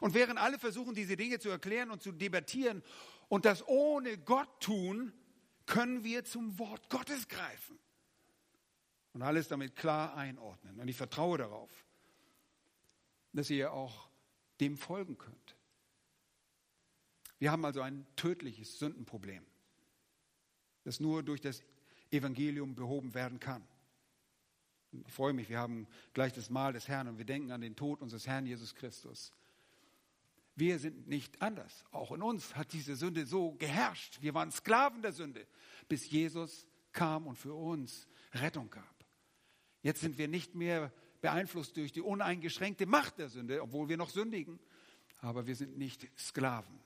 Und 0.00 0.14
während 0.14 0.38
alle 0.38 0.58
versuchen, 0.58 0.94
diese 0.94 1.16
Dinge 1.16 1.38
zu 1.38 1.48
erklären 1.48 1.90
und 1.90 2.02
zu 2.02 2.12
debattieren 2.12 2.82
und 3.32 3.46
das 3.46 3.66
ohne 3.66 4.18
Gott 4.18 4.60
tun, 4.60 5.10
können 5.64 6.04
wir 6.04 6.22
zum 6.22 6.58
Wort 6.58 6.90
Gottes 6.90 7.28
greifen 7.28 7.78
und 9.14 9.22
alles 9.22 9.48
damit 9.48 9.74
klar 9.74 10.14
einordnen. 10.14 10.78
Und 10.78 10.86
ich 10.86 10.98
vertraue 10.98 11.38
darauf, 11.38 11.70
dass 13.32 13.48
ihr 13.48 13.72
auch 13.72 14.10
dem 14.60 14.76
folgen 14.76 15.16
könnt. 15.16 15.56
Wir 17.38 17.50
haben 17.50 17.64
also 17.64 17.80
ein 17.80 18.06
tödliches 18.16 18.78
Sündenproblem, 18.78 19.46
das 20.84 21.00
nur 21.00 21.22
durch 21.22 21.40
das 21.40 21.62
Evangelium 22.10 22.74
behoben 22.74 23.14
werden 23.14 23.40
kann. 23.40 23.66
Ich 25.06 25.10
freue 25.10 25.32
mich, 25.32 25.48
wir 25.48 25.58
haben 25.58 25.86
gleich 26.12 26.34
das 26.34 26.50
Mahl 26.50 26.74
des 26.74 26.86
Herrn 26.86 27.08
und 27.08 27.16
wir 27.16 27.24
denken 27.24 27.50
an 27.50 27.62
den 27.62 27.76
Tod 27.76 28.02
unseres 28.02 28.26
Herrn 28.26 28.44
Jesus 28.44 28.74
Christus. 28.74 29.32
Wir 30.54 30.78
sind 30.78 31.08
nicht 31.08 31.40
anders. 31.40 31.84
Auch 31.92 32.12
in 32.12 32.22
uns 32.22 32.54
hat 32.54 32.72
diese 32.72 32.96
Sünde 32.96 33.24
so 33.26 33.52
geherrscht. 33.52 34.18
Wir 34.20 34.34
waren 34.34 34.50
Sklaven 34.50 35.02
der 35.02 35.12
Sünde, 35.12 35.46
bis 35.88 36.10
Jesus 36.10 36.66
kam 36.92 37.26
und 37.26 37.36
für 37.36 37.54
uns 37.54 38.06
Rettung 38.34 38.70
gab. 38.70 39.04
Jetzt 39.82 40.00
sind 40.00 40.18
wir 40.18 40.28
nicht 40.28 40.54
mehr 40.54 40.92
beeinflusst 41.20 41.76
durch 41.76 41.92
die 41.92 42.02
uneingeschränkte 42.02 42.86
Macht 42.86 43.18
der 43.18 43.28
Sünde, 43.28 43.62
obwohl 43.62 43.88
wir 43.88 43.96
noch 43.96 44.10
sündigen, 44.10 44.60
aber 45.20 45.46
wir 45.46 45.56
sind 45.56 45.78
nicht 45.78 46.06
Sklaven. 46.18 46.80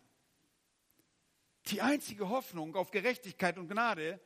Die 1.67 1.81
einzige 1.81 2.29
Hoffnung 2.29 2.77
auf 2.77 2.91
Gerechtigkeit 2.93 3.59
und 3.59 3.69
Gnade 3.69 4.21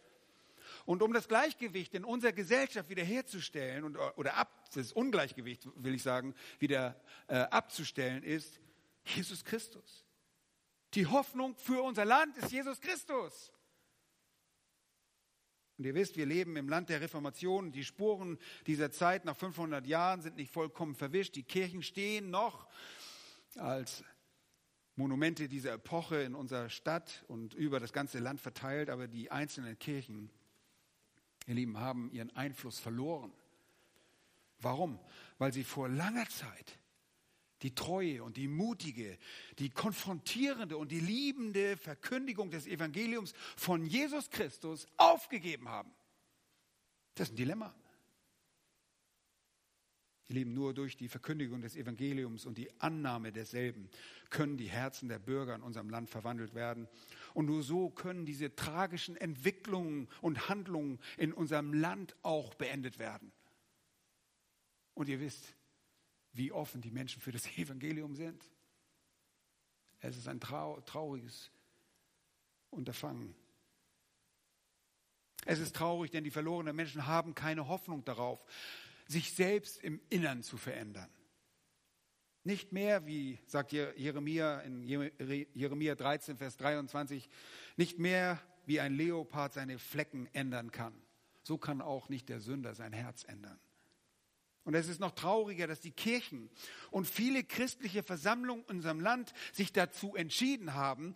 und 0.85 1.03
um 1.03 1.13
das 1.13 1.29
Gleichgewicht 1.29 1.95
in 1.95 2.05
unserer 2.05 2.33
Gesellschaft 2.33 2.91
wiederherzustellen 2.91 3.85
und, 3.85 3.97
oder 4.17 4.37
ab, 4.37 4.69
das 4.75 4.93
Ungleichgewicht, 4.93 5.67
will 5.77 5.95
ich 5.95 6.03
sagen, 6.03 6.35
wieder 6.59 7.01
äh, 7.29 7.37
abzustellen, 7.37 8.23
ist, 8.23 8.61
Jesus 9.05 9.45
Christus. 9.45 10.05
Die 10.95 11.07
Hoffnung 11.07 11.57
für 11.57 11.83
unser 11.83 12.05
Land 12.05 12.37
ist 12.37 12.51
Jesus 12.51 12.81
Christus. 12.81 13.53
Und 15.79 15.87
ihr 15.87 15.95
wisst, 15.95 16.17
wir 16.17 16.27
leben 16.27 16.57
im 16.57 16.69
Land 16.69 16.91
der 16.91 17.01
Reformation. 17.01 17.73
Die 17.73 17.85
Spuren 17.85 18.39
dieser 18.67 18.91
Zeit 18.91 19.25
nach 19.25 19.37
500 19.37 19.87
Jahren 19.87 20.21
sind 20.21 20.37
nicht 20.37 20.53
vollkommen 20.53 20.95
verwischt. 20.95 21.37
Die 21.37 21.43
Kirchen 21.43 21.83
stehen 21.83 22.29
noch 22.29 22.69
als 23.57 24.05
Monumente 24.95 25.49
dieser 25.49 25.73
Epoche 25.73 26.17
in 26.17 26.35
unserer 26.35 26.69
Stadt 26.69 27.25
und 27.29 27.55
über 27.55 27.81
das 27.81 27.95
ganze 27.95 28.19
Land 28.19 28.43
verteilt. 28.43 28.91
Aber 28.91 29.09
die 29.09 29.31
einzelnen 29.31 29.79
Kirchen, 29.79 30.31
ihr 31.47 31.55
Lieben, 31.55 31.79
haben 31.79 32.11
ihren 32.13 32.37
Einfluss 32.37 32.79
verloren. 32.79 33.33
Warum? 34.59 34.99
Weil 35.39 35.55
sie 35.55 35.65
vor 35.65 35.89
langer 35.89 36.29
Zeit 36.29 36.79
die 37.63 37.75
treue 37.75 38.23
und 38.23 38.37
die 38.37 38.49
mutige, 38.49 39.19
die 39.59 39.71
konfrontierende 39.71 40.77
und 40.77 40.91
die 40.91 41.01
liebende 41.01 41.77
Verkündigung 41.77 42.51
des 42.51 42.67
Evangeliums 42.67 43.35
von 43.57 43.85
Jesus 43.85 44.31
Christus 44.31 44.87
aufgegeben 44.97 45.69
haben. 45.69 45.91
Das 47.15 47.29
ist 47.29 47.35
ein 47.35 47.37
Dilemma. 47.37 47.75
Ihr 50.29 50.37
Lieben, 50.37 50.55
nur 50.55 50.73
durch 50.75 50.97
die 50.97 51.09
Verkündigung 51.09 51.61
des 51.61 51.75
Evangeliums 51.75 52.47
und 52.47 52.57
die 52.57 52.71
Annahme 52.81 53.33
desselben 53.33 53.91
können 54.31 54.57
die 54.57 54.71
Herzen 54.71 55.09
der 55.09 55.19
Bürger 55.19 55.57
in 55.57 55.63
unserem 55.63 55.91
Land 55.91 56.09
verwandelt 56.09 56.55
werden. 56.55 56.87
Und 57.35 57.47
nur 57.47 57.65
so 57.65 57.91
können 57.91 58.27
diese 58.27 58.55
tragischen 58.55 59.17
Entwicklungen 59.17 60.09
und 60.21 60.49
Handlungen 60.49 61.01
in 61.17 61.33
unserem 61.33 61.75
Land 61.75 62.15
auch 62.23 62.55
beendet 62.55 63.01
werden. 63.01 63.33
Und 64.95 65.09
ihr 65.09 65.19
wisst, 65.19 65.57
wie 66.33 66.53
offen 66.53 66.81
die 66.81 66.91
Menschen 66.91 67.21
für 67.21 67.33
das 67.33 67.47
Evangelium 67.57 68.15
sind. 68.15 68.45
Es 70.01 70.17
ist 70.17 70.29
ein 70.29 70.41
trau 70.41 70.81
trauriges 70.81 71.51
Unterfangen. 72.71 73.35
Es 75.47 75.59
ist 75.59 75.75
traurig, 75.75 76.11
denn 76.11 76.25
die 76.25 76.31
verlorenen 76.31 76.77
Menschen 76.77 77.07
haben 77.07 77.35
keine 77.35 77.69
Hoffnung 77.69 78.05
darauf, 78.05 78.45
sich 79.07 79.33
selbst 79.33 79.79
im 79.79 80.01
Innern 80.11 80.43
zu 80.43 80.57
verändern. 80.57 81.11
Nicht 82.45 82.73
mehr, 82.73 83.07
wie 83.07 83.39
sagt 83.47 83.73
Jeremia 83.73 84.61
in 84.61 84.83
Jeremia 84.83 85.95
13, 85.95 86.39
Vers 86.39 86.57
23, 86.57 87.29
nicht 87.77 87.99
mehr 87.99 88.41
wie 88.67 88.81
ein 88.81 88.95
Leopard 88.95 89.53
seine 89.53 89.79
Flecken 89.79 90.29
ändern 90.33 90.71
kann. 90.71 90.95
So 91.43 91.59
kann 91.59 91.81
auch 91.81 92.09
nicht 92.09 92.29
der 92.29 92.41
Sünder 92.41 92.75
sein 92.75 92.93
Herz 92.93 93.25
ändern. 93.25 93.59
Und 94.65 94.75
es 94.75 94.89
ist 94.89 95.01
noch 95.01 95.13
trauriger, 95.13 95.67
dass 95.67 95.81
die 95.81 95.91
Kirchen 95.91 96.51
und 96.91 97.07
viele 97.07 97.45
christliche 97.45 98.03
Versammlungen 98.03 98.65
in 98.65 98.77
unserem 98.77 99.01
Land 99.01 99.33
sich 99.53 99.73
dazu 99.73 100.15
entschieden 100.15 100.75
haben, 100.75 101.15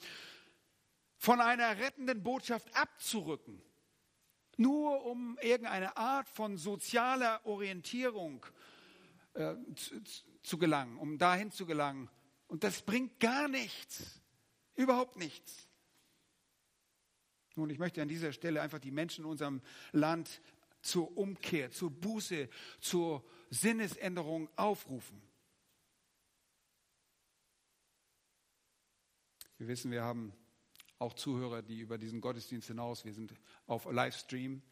von 1.18 1.40
einer 1.40 1.78
rettenden 1.78 2.22
Botschaft 2.22 2.74
abzurücken, 2.76 3.62
nur 4.56 5.04
um 5.04 5.38
irgendeine 5.40 5.96
Art 5.96 6.28
von 6.28 6.56
sozialer 6.56 7.44
Orientierung 7.44 8.44
äh, 9.34 9.54
zu, 9.74 10.02
zu 10.42 10.58
gelangen, 10.58 10.98
um 10.98 11.18
dahin 11.18 11.50
zu 11.50 11.66
gelangen. 11.66 12.10
Und 12.46 12.64
das 12.64 12.82
bringt 12.82 13.20
gar 13.20 13.48
nichts, 13.48 14.20
überhaupt 14.74 15.16
nichts. 15.16 15.68
Nun, 17.56 17.70
ich 17.70 17.78
möchte 17.78 18.02
an 18.02 18.08
dieser 18.08 18.32
Stelle 18.32 18.60
einfach 18.62 18.80
die 18.80 18.90
Menschen 18.90 19.24
in 19.24 19.30
unserem 19.30 19.62
Land 19.92 20.40
zur 20.84 21.16
Umkehr, 21.16 21.70
zur 21.70 21.90
Buße, 21.90 22.48
zur 22.78 23.24
Sinnesänderung 23.50 24.48
aufrufen. 24.56 25.20
Wir 29.56 29.68
wissen, 29.68 29.90
wir 29.90 30.02
haben 30.02 30.32
auch 30.98 31.14
Zuhörer, 31.14 31.62
die 31.62 31.80
über 31.80 31.96
diesen 31.96 32.20
Gottesdienst 32.20 32.68
hinaus, 32.68 33.04
wir 33.04 33.14
sind 33.14 33.34
auf 33.66 33.90
Livestream 33.90 34.62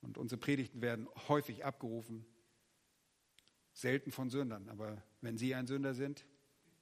und 0.00 0.16
unsere 0.16 0.40
Predigten 0.40 0.80
werden 0.80 1.06
häufig 1.28 1.64
abgerufen, 1.64 2.24
selten 3.72 4.12
von 4.12 4.30
Sündern. 4.30 4.68
Aber 4.70 5.02
wenn 5.20 5.36
Sie 5.36 5.54
ein 5.54 5.66
Sünder 5.66 5.92
sind, 5.94 6.24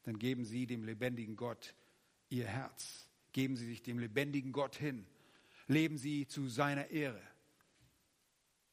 dann 0.04 0.18
geben 0.18 0.44
Sie 0.44 0.66
dem 0.66 0.84
lebendigen 0.84 1.36
Gott 1.36 1.74
Ihr 2.28 2.46
Herz. 2.46 3.08
Geben 3.32 3.56
Sie 3.56 3.66
sich 3.66 3.82
dem 3.82 3.98
lebendigen 3.98 4.52
Gott 4.52 4.76
hin. 4.76 5.06
Leben 5.66 5.98
Sie 5.98 6.28
zu 6.28 6.48
seiner 6.48 6.90
Ehre. 6.90 7.20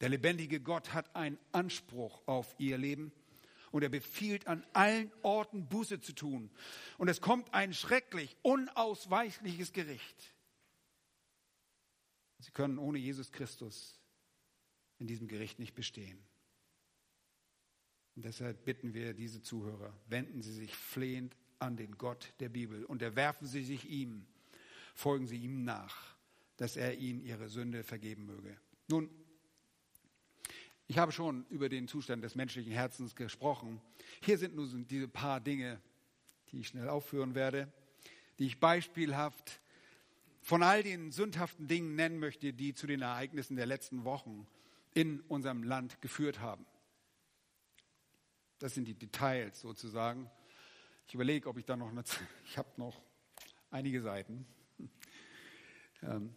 Der 0.01 0.09
lebendige 0.09 0.59
Gott 0.59 0.93
hat 0.93 1.15
einen 1.15 1.37
Anspruch 1.51 2.21
auf 2.27 2.53
ihr 2.57 2.77
Leben 2.77 3.11
und 3.71 3.83
er 3.83 3.89
befiehlt 3.89 4.47
an 4.47 4.65
allen 4.73 5.11
Orten 5.21 5.67
Buße 5.67 5.99
zu 5.99 6.13
tun. 6.13 6.49
Und 6.97 7.07
es 7.07 7.21
kommt 7.21 7.53
ein 7.53 7.73
schrecklich, 7.73 8.35
unausweichliches 8.41 9.73
Gericht. 9.73 10.33
Sie 12.39 12.51
können 12.51 12.77
ohne 12.77 12.99
Jesus 12.99 13.31
Christus 13.31 13.99
in 14.99 15.07
diesem 15.07 15.27
Gericht 15.27 15.59
nicht 15.59 15.75
bestehen. 15.75 16.23
Und 18.15 18.23
deshalb 18.23 18.63
bitten 18.63 18.93
wir 18.93 19.13
diese 19.13 19.41
Zuhörer, 19.41 19.93
wenden 20.07 20.41
Sie 20.41 20.53
sich 20.53 20.73
flehend 20.73 21.35
an 21.59 21.75
den 21.75 21.97
Gott 21.97 22.33
der 22.39 22.49
Bibel 22.49 22.85
und 22.85 23.01
erwerfen 23.01 23.47
Sie 23.47 23.63
sich 23.63 23.89
ihm, 23.89 24.25
folgen 24.93 25.27
Sie 25.27 25.37
ihm 25.37 25.63
nach, 25.63 26.15
dass 26.55 26.77
er 26.77 26.97
Ihnen 26.97 27.21
Ihre 27.21 27.49
Sünde 27.49 27.83
vergeben 27.83 28.25
möge. 28.25 28.57
Nun, 28.87 29.09
ich 30.87 30.97
habe 30.97 31.11
schon 31.11 31.45
über 31.49 31.69
den 31.69 31.87
Zustand 31.87 32.23
des 32.23 32.35
menschlichen 32.35 32.71
Herzens 32.71 33.15
gesprochen. 33.15 33.81
Hier 34.21 34.37
sind 34.37 34.55
nur 34.55 34.67
diese 34.67 35.07
paar 35.07 35.39
Dinge, 35.39 35.81
die 36.51 36.59
ich 36.59 36.67
schnell 36.67 36.89
aufführen 36.89 37.33
werde, 37.33 37.71
die 38.37 38.45
ich 38.45 38.59
beispielhaft 38.59 39.61
von 40.41 40.61
all 40.61 40.83
den 40.83 41.11
sündhaften 41.11 41.67
Dingen 41.67 41.95
nennen 41.95 42.19
möchte, 42.19 42.53
die 42.53 42.75
zu 42.75 42.85
den 42.85 43.01
Ereignissen 43.01 43.55
der 43.55 43.65
letzten 43.65 44.03
Wochen 44.03 44.47
in 44.93 45.21
unserem 45.21 45.63
Land 45.63 46.01
geführt 46.01 46.39
haben. 46.39 46.65
Das 48.59 48.75
sind 48.75 48.87
die 48.87 48.93
Details 48.93 49.59
sozusagen. 49.59 50.29
Ich 51.07 51.15
überlege, 51.15 51.49
ob 51.49 51.57
ich 51.57 51.65
da 51.65 51.75
noch 51.75 51.89
eine, 51.89 52.03
ich 52.45 52.57
habe 52.57 52.69
noch 52.77 53.01
einige 53.71 54.01
Seiten. 54.01 54.45
Ähm, 56.03 56.35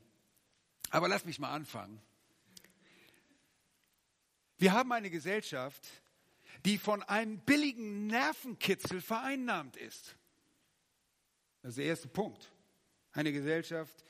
aber 0.90 1.08
lass 1.08 1.26
mich 1.26 1.38
mal 1.38 1.52
anfangen. 1.52 2.00
Wir 4.58 4.72
haben 4.72 4.92
eine 4.92 5.10
Gesellschaft, 5.10 5.86
die 6.64 6.78
von 6.78 7.02
einem 7.04 7.38
billigen 7.38 8.08
Nervenkitzel 8.08 9.00
vereinnahmt 9.00 9.76
ist. 9.76 10.16
Das 11.62 11.70
ist 11.70 11.78
der 11.78 11.86
erste 11.86 12.08
Punkt. 12.08 12.52
Eine 13.12 13.32
Gesellschaft, 13.32 14.04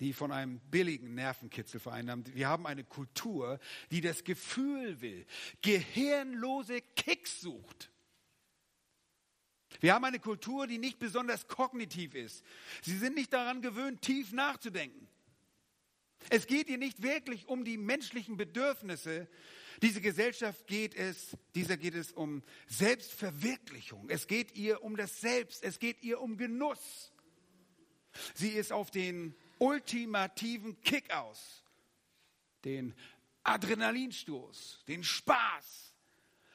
die 0.00 0.12
von 0.12 0.32
einem 0.32 0.58
billigen 0.70 1.14
Nervenkitzel 1.14 1.80
vereinnahmt. 1.80 2.34
Wir 2.34 2.48
haben 2.48 2.66
eine 2.66 2.84
Kultur, 2.84 3.60
die 3.90 4.00
das 4.00 4.24
Gefühl 4.24 5.00
will, 5.00 5.26
gehirnlose 5.62 6.80
Kicks 6.80 7.40
sucht. 7.40 7.90
Wir 9.80 9.94
haben 9.94 10.04
eine 10.04 10.20
Kultur, 10.20 10.66
die 10.66 10.78
nicht 10.78 10.98
besonders 10.98 11.46
kognitiv 11.46 12.14
ist. 12.14 12.44
Sie 12.82 12.96
sind 12.96 13.14
nicht 13.16 13.32
daran 13.32 13.60
gewöhnt, 13.60 14.02
tief 14.02 14.32
nachzudenken. 14.32 15.08
Es 16.30 16.46
geht 16.46 16.68
hier 16.68 16.78
nicht 16.78 17.02
wirklich 17.02 17.48
um 17.48 17.64
die 17.64 17.76
menschlichen 17.76 18.36
Bedürfnisse. 18.36 19.28
Diese 19.82 20.00
Gesellschaft 20.00 20.66
geht 20.66 20.94
es, 20.94 21.36
dieser 21.54 21.76
geht 21.76 21.94
es 21.94 22.12
um 22.12 22.42
Selbstverwirklichung. 22.66 24.08
Es 24.08 24.26
geht 24.26 24.56
ihr 24.56 24.82
um 24.82 24.96
das 24.96 25.20
Selbst. 25.20 25.62
Es 25.64 25.78
geht 25.78 26.02
ihr 26.02 26.20
um 26.20 26.36
Genuss. 26.36 27.12
Sie 28.34 28.50
ist 28.50 28.72
auf 28.72 28.90
den 28.90 29.34
ultimativen 29.58 30.80
Kick 30.82 31.12
aus, 31.12 31.64
den 32.64 32.94
Adrenalinstoß, 33.42 34.84
den 34.86 35.02
Spaß. 35.02 35.94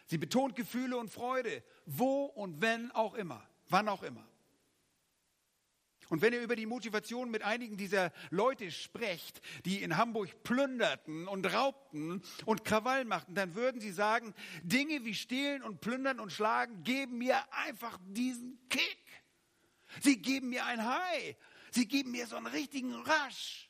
Sie 0.08 0.18
betont 0.18 0.56
Gefühle 0.56 0.98
und 0.98 1.10
Freude, 1.10 1.64
wo 1.86 2.26
und 2.26 2.62
wenn 2.62 2.92
auch 2.92 3.14
immer, 3.14 3.48
wann 3.68 3.90
auch 3.90 4.04
immer. 4.04 4.29
Und 6.10 6.24
wenn 6.24 6.34
ihr 6.34 6.42
über 6.42 6.56
die 6.56 6.66
Motivation 6.66 7.30
mit 7.30 7.44
einigen 7.44 7.78
dieser 7.78 8.12
Leute 8.32 8.72
sprecht, 8.72 9.42
die 9.66 9.84
in 9.84 9.96
Hamburg 9.96 10.44
plünderten 10.44 11.28
und 11.28 11.46
raubten 11.54 12.24
und 12.46 12.66
Krawall 12.66 13.06
machten, 13.06 13.36
dann 13.36 13.54
würden 13.54 13.80
sie 13.80 13.92
sagen, 13.92 14.34
Dinge 14.64 15.06
wie 15.06 15.14
stehlen 15.14 15.62
und 15.62 15.82
plündern 15.82 16.20
und 16.20 16.32
schlagen 16.32 16.84
geben 16.84 17.20
mir 17.20 17.38
einfach 17.54 18.00
diesen 18.08 18.60
Kick. 18.70 18.98
Sie 20.02 20.20
geben 20.20 20.50
mir 20.50 20.66
ein 20.66 20.84
High. 20.84 21.36
Sie 21.72 21.88
geben 21.88 22.12
mir 22.12 22.26
so 22.26 22.36
einen 22.36 22.48
richtigen 22.48 22.96
Rasch. 22.96 23.70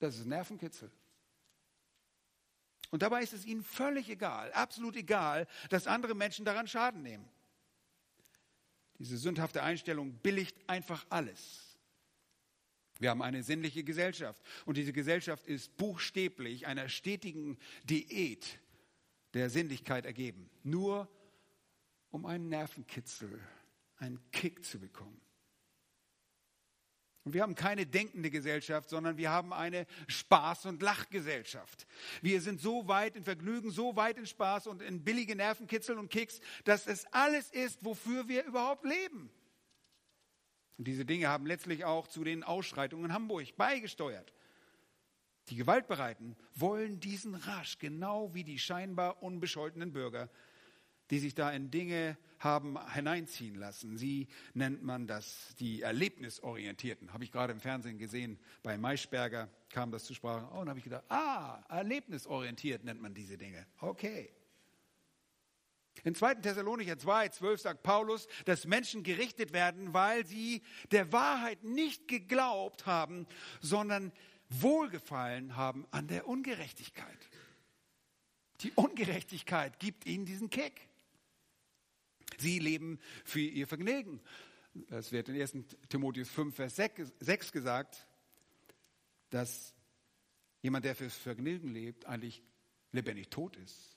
Das 0.00 0.18
ist 0.18 0.26
Nervenkitzel. 0.26 0.90
Und 2.90 3.02
dabei 3.02 3.22
ist 3.22 3.32
es 3.32 3.44
ihnen 3.44 3.62
völlig 3.62 4.08
egal, 4.08 4.52
absolut 4.52 4.96
egal, 4.96 5.46
dass 5.70 5.86
andere 5.86 6.14
Menschen 6.14 6.44
daran 6.44 6.66
Schaden 6.66 7.02
nehmen. 7.02 7.28
Diese 8.98 9.18
sündhafte 9.18 9.62
Einstellung 9.62 10.12
billigt 10.14 10.56
einfach 10.68 11.04
alles. 11.10 11.78
Wir 12.98 13.10
haben 13.10 13.22
eine 13.22 13.42
sinnliche 13.42 13.84
Gesellschaft 13.84 14.42
und 14.64 14.76
diese 14.76 14.92
Gesellschaft 14.92 15.46
ist 15.46 15.76
buchstäblich 15.76 16.66
einer 16.66 16.88
stetigen 16.88 17.58
Diät 17.84 18.58
der 19.34 19.50
Sinnlichkeit 19.50 20.06
ergeben, 20.06 20.48
nur 20.62 21.08
um 22.10 22.24
einen 22.24 22.48
Nervenkitzel, 22.48 23.38
einen 23.98 24.18
Kick 24.30 24.64
zu 24.64 24.78
bekommen. 24.78 25.20
Und 27.26 27.32
wir 27.32 27.42
haben 27.42 27.56
keine 27.56 27.86
denkende 27.86 28.30
Gesellschaft, 28.30 28.88
sondern 28.88 29.16
wir 29.16 29.30
haben 29.30 29.52
eine 29.52 29.86
Spaß- 30.06 30.68
und 30.68 30.80
Lachgesellschaft. 30.80 31.84
Wir 32.22 32.40
sind 32.40 32.60
so 32.60 32.86
weit 32.86 33.16
in 33.16 33.24
Vergnügen, 33.24 33.72
so 33.72 33.96
weit 33.96 34.16
in 34.16 34.26
Spaß 34.26 34.68
und 34.68 34.80
in 34.80 35.02
billige 35.02 35.34
Nervenkitzel 35.34 35.98
und 35.98 36.08
Kicks, 36.08 36.38
dass 36.62 36.86
es 36.86 37.04
alles 37.12 37.50
ist, 37.50 37.84
wofür 37.84 38.28
wir 38.28 38.44
überhaupt 38.44 38.84
leben. 38.84 39.28
Und 40.78 40.86
diese 40.86 41.04
Dinge 41.04 41.26
haben 41.26 41.46
letztlich 41.46 41.84
auch 41.84 42.06
zu 42.06 42.22
den 42.22 42.44
Ausschreitungen 42.44 43.06
in 43.06 43.12
Hamburg 43.12 43.56
beigesteuert. 43.56 44.32
Die 45.48 45.56
Gewaltbereiten 45.56 46.36
wollen 46.54 47.00
diesen 47.00 47.34
Rasch, 47.34 47.78
genau 47.78 48.34
wie 48.34 48.44
die 48.44 48.60
scheinbar 48.60 49.20
unbescholtenen 49.20 49.92
Bürger, 49.92 50.30
die 51.10 51.18
sich 51.18 51.34
da 51.34 51.50
in 51.50 51.72
Dinge 51.72 52.16
haben 52.46 52.78
hineinziehen 52.92 53.56
lassen. 53.56 53.98
Sie 53.98 54.28
nennt 54.54 54.82
man 54.82 55.06
das 55.06 55.54
die 55.58 55.82
Erlebnisorientierten. 55.82 57.12
Habe 57.12 57.24
ich 57.24 57.32
gerade 57.32 57.52
im 57.52 57.60
Fernsehen 57.60 57.98
gesehen, 57.98 58.38
bei 58.62 58.78
Maischberger 58.78 59.50
kam 59.70 59.90
das 59.90 60.04
zu 60.04 60.14
Sprache. 60.14 60.48
Oh, 60.54 60.60
und 60.60 60.68
habe 60.68 60.78
ich 60.78 60.84
gedacht, 60.84 61.04
ah, 61.08 61.62
erlebnisorientiert 61.68 62.84
nennt 62.84 63.02
man 63.02 63.12
diese 63.12 63.36
Dinge. 63.36 63.66
Okay. 63.80 64.30
In 66.04 66.14
2. 66.14 66.36
Thessalonicher 66.36 66.98
2, 66.98 67.30
12 67.30 67.60
sagt 67.60 67.82
Paulus, 67.82 68.28
dass 68.44 68.66
Menschen 68.66 69.02
gerichtet 69.02 69.52
werden, 69.52 69.92
weil 69.92 70.24
sie 70.24 70.62
der 70.92 71.10
Wahrheit 71.12 71.64
nicht 71.64 72.06
geglaubt 72.06 72.86
haben, 72.86 73.26
sondern 73.60 74.12
Wohlgefallen 74.48 75.56
haben 75.56 75.86
an 75.90 76.06
der 76.06 76.28
Ungerechtigkeit. 76.28 77.28
Die 78.60 78.72
Ungerechtigkeit 78.72 79.78
gibt 79.80 80.06
ihnen 80.06 80.24
diesen 80.24 80.48
Kick. 80.48 80.88
Sie 82.38 82.58
leben 82.58 82.98
für 83.24 83.40
ihr 83.40 83.66
Vergnügen. 83.66 84.20
Es 84.88 85.12
wird 85.12 85.28
in 85.28 85.40
1. 85.40 85.54
Timotheus 85.88 86.28
5, 86.28 86.54
Vers 86.54 86.76
6 86.76 87.52
gesagt, 87.52 88.06
dass 89.30 89.74
jemand, 90.62 90.84
der 90.84 90.94
fürs 90.94 91.16
Vergnügen 91.16 91.72
lebt, 91.72 92.06
eigentlich 92.06 92.42
lebendig 92.92 93.30
tot 93.30 93.56
ist. 93.56 93.96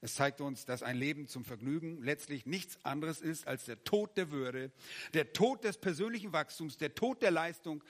Es 0.00 0.14
zeigt 0.14 0.40
uns, 0.40 0.64
dass 0.64 0.82
ein 0.82 0.96
Leben 0.96 1.28
zum 1.28 1.44
Vergnügen 1.44 2.02
letztlich 2.02 2.44
nichts 2.44 2.84
anderes 2.84 3.20
ist 3.20 3.46
als 3.46 3.66
der 3.66 3.84
Tod 3.84 4.16
der 4.16 4.32
Würde, 4.32 4.72
der 5.14 5.32
Tod 5.32 5.62
des 5.62 5.78
persönlichen 5.78 6.32
Wachstums, 6.32 6.76
der 6.76 6.94
Tod 6.94 7.22
der 7.22 7.30
Leistung, 7.30 7.84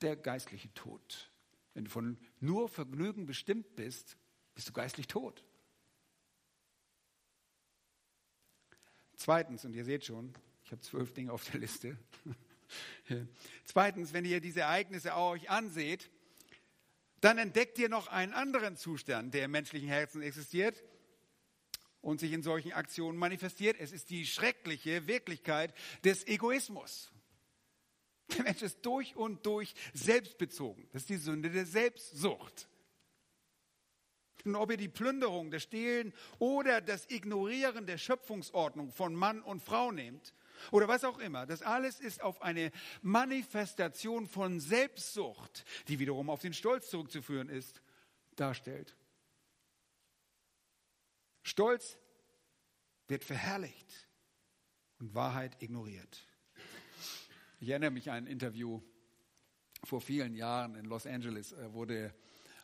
der 0.00 0.14
geistliche 0.16 0.72
Tod. 0.74 1.30
Wenn 1.74 1.84
du 1.84 1.90
von 1.90 2.18
nur 2.38 2.68
Vergnügen 2.68 3.26
bestimmt 3.26 3.74
bist, 3.74 4.16
bist 4.54 4.68
du 4.68 4.72
geistlich 4.72 5.08
tot. 5.08 5.44
Zweitens, 9.16 9.64
und 9.64 9.74
ihr 9.74 9.84
seht 9.84 10.04
schon, 10.04 10.32
ich 10.64 10.72
habe 10.72 10.82
zwölf 10.82 11.12
Dinge 11.12 11.32
auf 11.32 11.44
der 11.50 11.60
Liste. 11.60 11.96
Zweitens, 13.64 14.12
wenn 14.12 14.24
ihr 14.24 14.40
diese 14.40 14.60
Ereignisse 14.60 15.16
euch 15.16 15.48
anseht, 15.50 16.10
dann 17.20 17.38
entdeckt 17.38 17.78
ihr 17.78 17.88
noch 17.88 18.08
einen 18.08 18.32
anderen 18.32 18.76
Zustand, 18.76 19.34
der 19.34 19.46
im 19.46 19.50
menschlichen 19.50 19.88
Herzen 19.88 20.22
existiert 20.22 20.82
und 22.00 22.20
sich 22.20 22.32
in 22.32 22.42
solchen 22.42 22.72
Aktionen 22.72 23.18
manifestiert. 23.18 23.76
Es 23.80 23.92
ist 23.92 24.10
die 24.10 24.26
schreckliche 24.26 25.06
Wirklichkeit 25.06 25.74
des 26.04 26.26
Egoismus. 26.26 27.10
Der 28.36 28.44
Mensch 28.44 28.62
ist 28.62 28.84
durch 28.84 29.16
und 29.16 29.46
durch 29.46 29.74
selbstbezogen. 29.94 30.88
Das 30.92 31.02
ist 31.02 31.10
die 31.10 31.16
Sünde 31.16 31.50
der 31.50 31.64
Selbstsucht. 31.66 32.68
Und 34.44 34.54
ob 34.54 34.70
ihr 34.70 34.76
die 34.76 34.88
Plünderung, 34.88 35.50
das 35.50 35.62
Stehlen 35.62 36.12
oder 36.38 36.80
das 36.80 37.08
Ignorieren 37.10 37.86
der 37.86 37.98
Schöpfungsordnung 37.98 38.92
von 38.92 39.14
Mann 39.14 39.42
und 39.42 39.60
Frau 39.60 39.90
nehmt 39.90 40.34
oder 40.70 40.88
was 40.88 41.04
auch 41.04 41.18
immer, 41.18 41.46
das 41.46 41.62
alles 41.62 42.00
ist 42.00 42.22
auf 42.22 42.42
eine 42.42 42.70
Manifestation 43.02 44.26
von 44.26 44.60
Selbstsucht, 44.60 45.64
die 45.88 45.98
wiederum 45.98 46.30
auf 46.30 46.40
den 46.40 46.54
Stolz 46.54 46.90
zurückzuführen 46.90 47.48
ist, 47.48 47.82
darstellt. 48.36 48.96
Stolz 51.42 51.98
wird 53.08 53.24
verherrlicht 53.24 54.08
und 54.98 55.14
Wahrheit 55.14 55.62
ignoriert. 55.62 56.26
Ich 57.60 57.68
erinnere 57.68 57.90
mich 57.90 58.10
an 58.10 58.16
ein 58.16 58.26
Interview 58.26 58.82
vor 59.84 60.00
vielen 60.00 60.34
Jahren 60.34 60.74
in 60.74 60.84
Los 60.84 61.06
Angeles, 61.06 61.54
wurde 61.72 62.14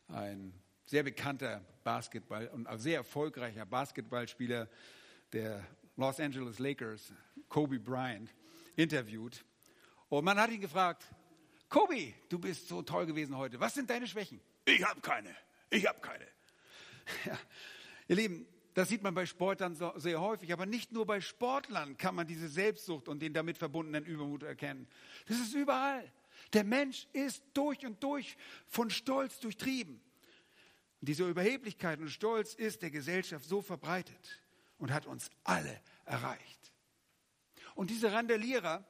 ein 0.09 0.62
sehr 0.93 1.03
bekannter 1.03 1.65
Basketball 1.85 2.49
und 2.49 2.67
auch 2.67 2.77
sehr 2.77 2.99
erfolgreicher 2.99 3.65
Basketballspieler 3.65 4.69
der 5.33 5.67
Los 5.97 6.21
Angeles 6.21 6.59
Lakers, 6.59 7.15
Kobe 7.49 7.81
Bryant, 7.81 8.29
interviewt. 8.77 9.43
Und 10.11 10.23
man 10.23 10.39
hat 10.39 10.51
ihn 10.51 10.61
gefragt, 10.61 11.07
Kobe, 11.71 12.13
du 12.29 12.39
bist 12.39 12.69
so 12.69 12.83
toll 12.83 13.07
gewesen 13.07 13.39
heute. 13.39 13.59
Was 13.59 13.73
sind 13.73 13.89
deine 13.89 14.07
Schwächen? 14.07 14.39
Ich 14.67 14.85
habe 14.85 15.01
keine. 15.01 15.35
Ich 15.71 15.87
habe 15.87 15.99
keine. 16.01 16.27
Ja, 17.25 17.39
ihr 18.09 18.17
Lieben, 18.17 18.47
das 18.75 18.91
sieht 18.91 19.03
man 19.03 19.15
bei 19.15 19.25
Sportlern 19.25 19.75
so, 19.75 19.95
sehr 19.97 20.21
häufig, 20.21 20.53
aber 20.53 20.67
nicht 20.67 20.93
nur 20.93 21.07
bei 21.07 21.23
Sportlern 21.23 21.97
kann 21.97 22.15
man 22.15 22.27
diese 22.27 22.49
Selbstsucht 22.49 23.09
und 23.09 23.21
den 23.21 23.33
damit 23.33 23.57
verbundenen 23.57 24.05
Übermut 24.05 24.43
erkennen. 24.43 24.87
Das 25.27 25.39
ist 25.39 25.55
überall. 25.55 26.13
Der 26.53 26.65
Mensch 26.65 27.09
ist 27.15 27.43
durch 27.55 27.87
und 27.87 28.03
durch 28.03 28.37
von 28.69 28.91
Stolz 28.91 29.41
durchtrieben. 29.41 30.03
Diese 31.03 31.29
Überheblichkeit 31.29 31.99
und 31.99 32.11
Stolz 32.11 32.55
ist 32.55 32.83
der 32.83 32.93
Gesellschaft 32.93 33.45
so 33.45 33.61
verbreitet 33.61 34.41
und 34.79 34.93
hat 34.93 35.05
uns 35.05 35.31
alle 35.43 35.81
erreicht. 36.05 36.73
Und 37.75 37.91
diese 37.91 38.13
Randalierer 38.13 38.87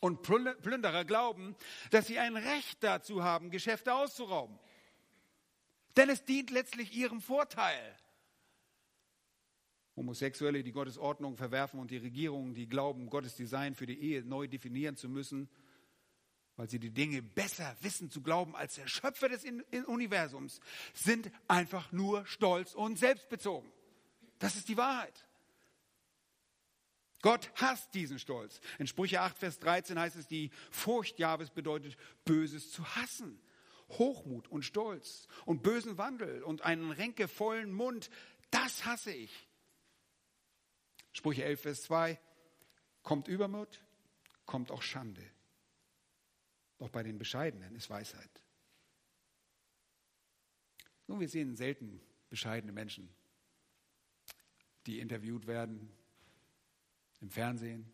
und 0.00 0.22
Plünderer 0.22 1.04
glauben, 1.04 1.56
dass 1.90 2.06
sie 2.06 2.18
ein 2.18 2.36
Recht 2.36 2.82
dazu 2.82 3.22
haben, 3.22 3.50
Geschäfte 3.50 3.92
auszurauben. 3.92 4.58
Denn 5.98 6.08
es 6.08 6.24
dient 6.24 6.50
letztlich 6.50 6.94
ihrem 6.94 7.20
Vorteil. 7.20 7.96
Homosexuelle, 9.96 10.64
die 10.64 10.72
Gottes 10.72 10.96
Ordnung 10.96 11.36
verwerfen 11.36 11.80
und 11.80 11.90
die 11.90 11.98
Regierungen, 11.98 12.54
die 12.54 12.66
glauben, 12.66 13.10
Gottes 13.10 13.36
Design 13.36 13.74
für 13.74 13.86
die 13.86 14.00
Ehe 14.00 14.24
neu 14.24 14.48
definieren 14.48 14.96
zu 14.96 15.10
müssen, 15.10 15.50
weil 16.56 16.68
sie 16.68 16.78
die 16.78 16.90
Dinge 16.90 17.22
besser 17.22 17.76
wissen 17.80 18.10
zu 18.10 18.22
glauben 18.22 18.54
als 18.54 18.74
der 18.74 18.86
Schöpfer 18.86 19.28
des 19.28 19.44
Universums, 19.86 20.60
sind 20.92 21.30
einfach 21.48 21.90
nur 21.92 22.26
stolz 22.26 22.74
und 22.74 22.98
selbstbezogen. 22.98 23.70
Das 24.38 24.56
ist 24.56 24.68
die 24.68 24.76
Wahrheit. 24.76 25.26
Gott 27.22 27.50
hasst 27.54 27.94
diesen 27.94 28.18
Stolz. 28.18 28.60
In 28.78 28.86
Sprüche 28.86 29.22
8, 29.22 29.38
Vers 29.38 29.58
13 29.58 29.98
heißt 29.98 30.16
es, 30.16 30.26
die 30.26 30.50
Furcht 30.70 31.18
Jahwes 31.18 31.50
bedeutet, 31.50 31.96
Böses 32.24 32.70
zu 32.70 32.84
hassen. 32.96 33.40
Hochmut 33.90 34.48
und 34.48 34.64
Stolz 34.64 35.28
und 35.44 35.62
bösen 35.62 35.98
Wandel 35.98 36.42
und 36.42 36.62
einen 36.62 36.90
ränkevollen 36.90 37.72
Mund, 37.72 38.10
das 38.50 38.84
hasse 38.84 39.12
ich. 39.12 39.48
Sprüche 41.12 41.44
11, 41.44 41.60
Vers 41.60 41.82
2, 41.84 42.20
kommt 43.02 43.28
Übermut, 43.28 43.84
kommt 44.46 44.70
auch 44.70 44.82
Schande. 44.82 45.22
Doch 46.84 46.90
bei 46.90 47.02
den 47.02 47.16
Bescheidenen 47.16 47.74
ist 47.76 47.88
Weisheit. 47.88 48.42
Nun, 51.06 51.18
wir 51.18 51.30
sehen 51.30 51.56
selten 51.56 51.98
bescheidene 52.28 52.72
Menschen, 52.74 53.08
die 54.84 54.98
interviewt 54.98 55.46
werden 55.46 55.90
im 57.22 57.30
Fernsehen. 57.30 57.90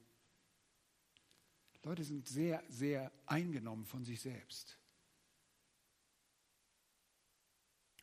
Leute 1.84 2.02
sind 2.02 2.26
sehr, 2.26 2.64
sehr 2.68 3.12
eingenommen 3.26 3.84
von 3.84 4.04
sich 4.04 4.20
selbst. 4.20 4.76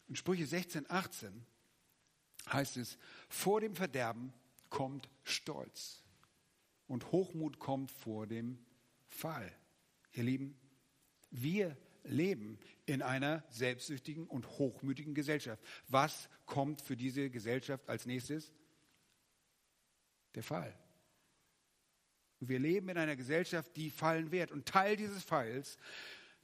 In 0.08 0.16
Sprüche 0.16 0.48
16, 0.48 0.90
18 0.90 1.46
heißt 2.50 2.78
es, 2.78 2.98
vor 3.28 3.60
dem 3.60 3.76
Verderben 3.76 4.32
kommt 4.70 5.10
Stolz 5.26 6.02
und 6.88 7.12
Hochmut 7.12 7.60
kommt 7.60 7.92
vor 7.92 8.26
dem 8.26 8.66
Fall. 9.10 9.54
Ihr 10.14 10.24
Lieben, 10.24 10.58
wir 11.42 11.78
leben 12.04 12.60
in 12.86 13.02
einer 13.02 13.44
selbstsüchtigen 13.50 14.28
und 14.28 14.48
hochmütigen 14.48 15.14
Gesellschaft. 15.14 15.62
Was 15.88 16.30
kommt 16.46 16.82
für 16.82 16.96
diese 16.96 17.30
Gesellschaft 17.30 17.90
als 17.90 18.06
nächstes? 18.06 18.54
Der 20.36 20.44
Fall. 20.44 20.78
Wir 22.40 22.60
leben 22.60 22.90
in 22.90 22.98
einer 22.98 23.16
Gesellschaft, 23.16 23.76
die 23.76 23.90
fallen 23.90 24.32
wird. 24.32 24.52
Und 24.52 24.68
Teil 24.68 24.96
dieses 24.96 25.24
Falls, 25.24 25.78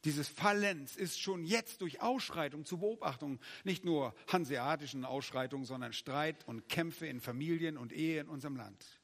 dieses 0.05 0.27
Fallens 0.27 0.97
ist 0.97 1.21
schon 1.21 1.45
jetzt 1.45 1.81
durch 1.81 2.01
Ausschreitungen 2.01 2.65
zu 2.65 2.79
Beobachtung, 2.79 3.39
nicht 3.63 3.85
nur 3.85 4.13
hanseatischen 4.27 5.05
Ausschreitungen, 5.05 5.65
sondern 5.65 5.93
Streit 5.93 6.45
und 6.47 6.67
Kämpfe 6.67 7.07
in 7.07 7.21
Familien 7.21 7.77
und 7.77 7.93
Ehe 7.93 8.19
in 8.19 8.27
unserem 8.27 8.57
Land. 8.57 9.01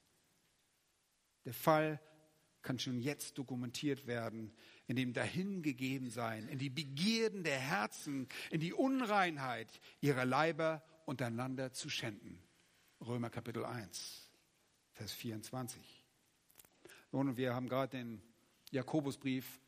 Der 1.46 1.54
Fall 1.54 2.02
kann 2.62 2.80
schon 2.80 3.00
jetzt 3.00 3.38
dokumentiert 3.38 4.08
werden, 4.08 4.54
in 4.90 4.96
dem 4.96 5.14
Dahingegebensein, 5.14 6.48
in 6.50 6.58
die 6.58 6.72
Begierden 6.72 7.44
der 7.44 7.60
Herzen, 7.60 8.28
in 8.50 8.60
die 8.60 8.74
Unreinheit 8.74 9.80
ihrer 10.02 10.26
Leiber 10.26 10.84
untereinander 11.06 11.72
zu 11.72 11.90
schänden. 11.90 12.42
Römer 13.00 13.30
Kapitel 13.30 13.64
1, 13.66 14.28
Vers 14.92 15.14
24. 15.14 15.80
Nun, 17.12 17.38
wir 17.38 17.54
haben 17.54 17.70
gerade 17.70 17.98
den 17.98 18.22
Jakobusbrief 18.72 19.62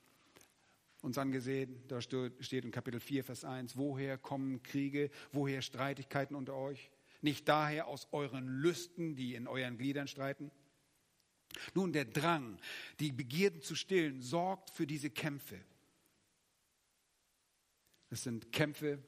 uns 1.02 1.20
angesehen. 1.20 1.84
Da 1.88 2.02
steht 2.02 2.66
in 2.66 2.72
Kapitel 2.72 3.00
4, 3.00 3.24
Vers 3.24 3.46
1, 3.46 3.78
woher 3.78 4.18
kommen 4.18 4.64
Kriege, 4.64 5.12
woher 5.32 5.62
Streitigkeiten 5.62 6.36
unter 6.36 6.56
euch? 6.56 6.90
Nicht 7.22 7.48
daher 7.48 7.86
aus 7.86 8.08
euren 8.12 8.48
Lüsten, 8.48 9.16
die 9.16 9.36
in 9.36 9.48
euren 9.48 9.78
Gliedern 9.78 10.08
streiten? 10.08 10.50
Nun, 11.74 11.94
der 11.94 12.06
Drang, 12.06 12.60
die 13.00 13.12
Begierden 13.12 13.62
zu 13.62 13.76
stillen, 13.76 14.22
sorgt 14.22 14.70
für 14.70 14.88
diese 14.88 15.10
Kämpfe. 15.10 15.60
Es 18.10 18.24
sind 18.24 18.52
Kämpfe, 18.52 19.04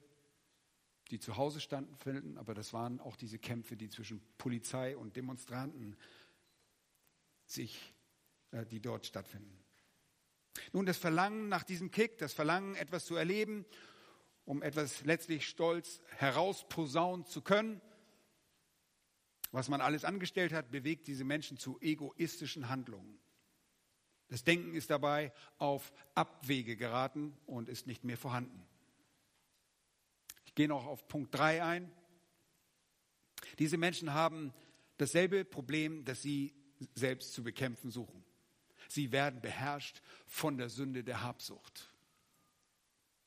die 1.11 1.19
zu 1.19 1.37
Hause 1.37 1.59
standen, 1.59 2.37
aber 2.37 2.53
das 2.53 2.73
waren 2.73 2.99
auch 2.99 3.15
diese 3.15 3.37
Kämpfe, 3.37 3.75
die 3.75 3.89
zwischen 3.89 4.21
Polizei 4.37 4.95
und 4.97 5.15
Demonstranten 5.15 5.95
sich 7.45 7.93
äh, 8.51 8.65
die 8.65 8.79
dort 8.79 9.05
stattfinden. 9.05 9.59
Nun, 10.71 10.85
das 10.85 10.97
Verlangen 10.97 11.49
nach 11.49 11.63
diesem 11.63 11.91
Kick, 11.91 12.17
das 12.17 12.33
Verlangen, 12.33 12.75
etwas 12.75 13.05
zu 13.05 13.15
erleben, 13.15 13.65
um 14.45 14.61
etwas 14.61 15.03
letztlich 15.03 15.47
stolz 15.47 16.01
herausposaunen 16.17 17.25
zu 17.25 17.41
können, 17.41 17.81
was 19.53 19.69
man 19.69 19.81
alles 19.81 20.03
angestellt 20.03 20.51
hat, 20.51 20.71
bewegt 20.71 21.07
diese 21.07 21.23
Menschen 21.23 21.57
zu 21.57 21.79
egoistischen 21.79 22.69
Handlungen. 22.69 23.19
Das 24.27 24.43
Denken 24.43 24.73
ist 24.73 24.89
dabei 24.89 25.31
auf 25.59 25.93
Abwege 26.15 26.75
geraten 26.75 27.37
und 27.45 27.69
ist 27.69 27.85
nicht 27.85 28.03
mehr 28.03 28.17
vorhanden. 28.17 28.65
Ich 30.45 30.55
gehe 30.55 30.67
noch 30.67 30.87
auf 30.87 31.07
Punkt 31.07 31.35
3 31.35 31.63
ein. 31.63 31.91
Diese 33.59 33.77
Menschen 33.77 34.15
haben 34.15 34.53
dasselbe 34.97 35.45
Problem, 35.45 36.03
das 36.03 36.23
sie 36.23 36.55
selbst 36.95 37.33
zu 37.33 37.43
bekämpfen 37.43 37.91
suchen. 37.91 38.25
Sie 38.87 39.11
werden 39.11 39.39
beherrscht 39.39 40.01
von 40.25 40.57
der 40.57 40.69
Sünde 40.69 41.03
der 41.03 41.21
Habsucht. 41.21 41.93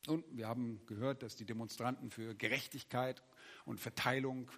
Und 0.09 0.25
wir 0.37 0.49
haben 0.49 0.85
gehört, 0.87 1.23
dass 1.23 1.37
die 1.37 1.47
Demonstranten 1.47 2.11
für 2.11 2.35
Gerechtigkeit 2.35 3.23
und 3.65 3.79
Verteilung 3.79 4.51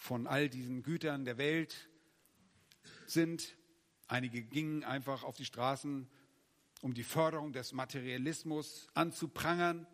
von 0.00 0.26
all 0.26 0.48
diesen 0.48 0.82
Gütern 0.82 1.26
der 1.26 1.36
Welt 1.36 1.90
sind. 3.06 3.54
Einige 4.08 4.42
gingen 4.42 4.82
einfach 4.82 5.24
auf 5.24 5.36
die 5.36 5.44
Straßen, 5.44 6.08
um 6.80 6.94
die 6.94 7.04
Förderung 7.04 7.52
des 7.52 7.74
Materialismus 7.74 8.88
anzuprangern. 8.94 9.86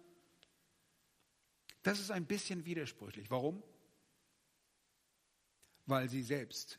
Das 1.83 1.99
ist 1.99 2.13
ein 2.13 2.25
bisschen 2.25 2.65
widersprüchlich. 2.65 3.33
Warum? 3.33 3.65
Weil 5.87 6.09
sie 6.09 6.23
selbst 6.23 6.79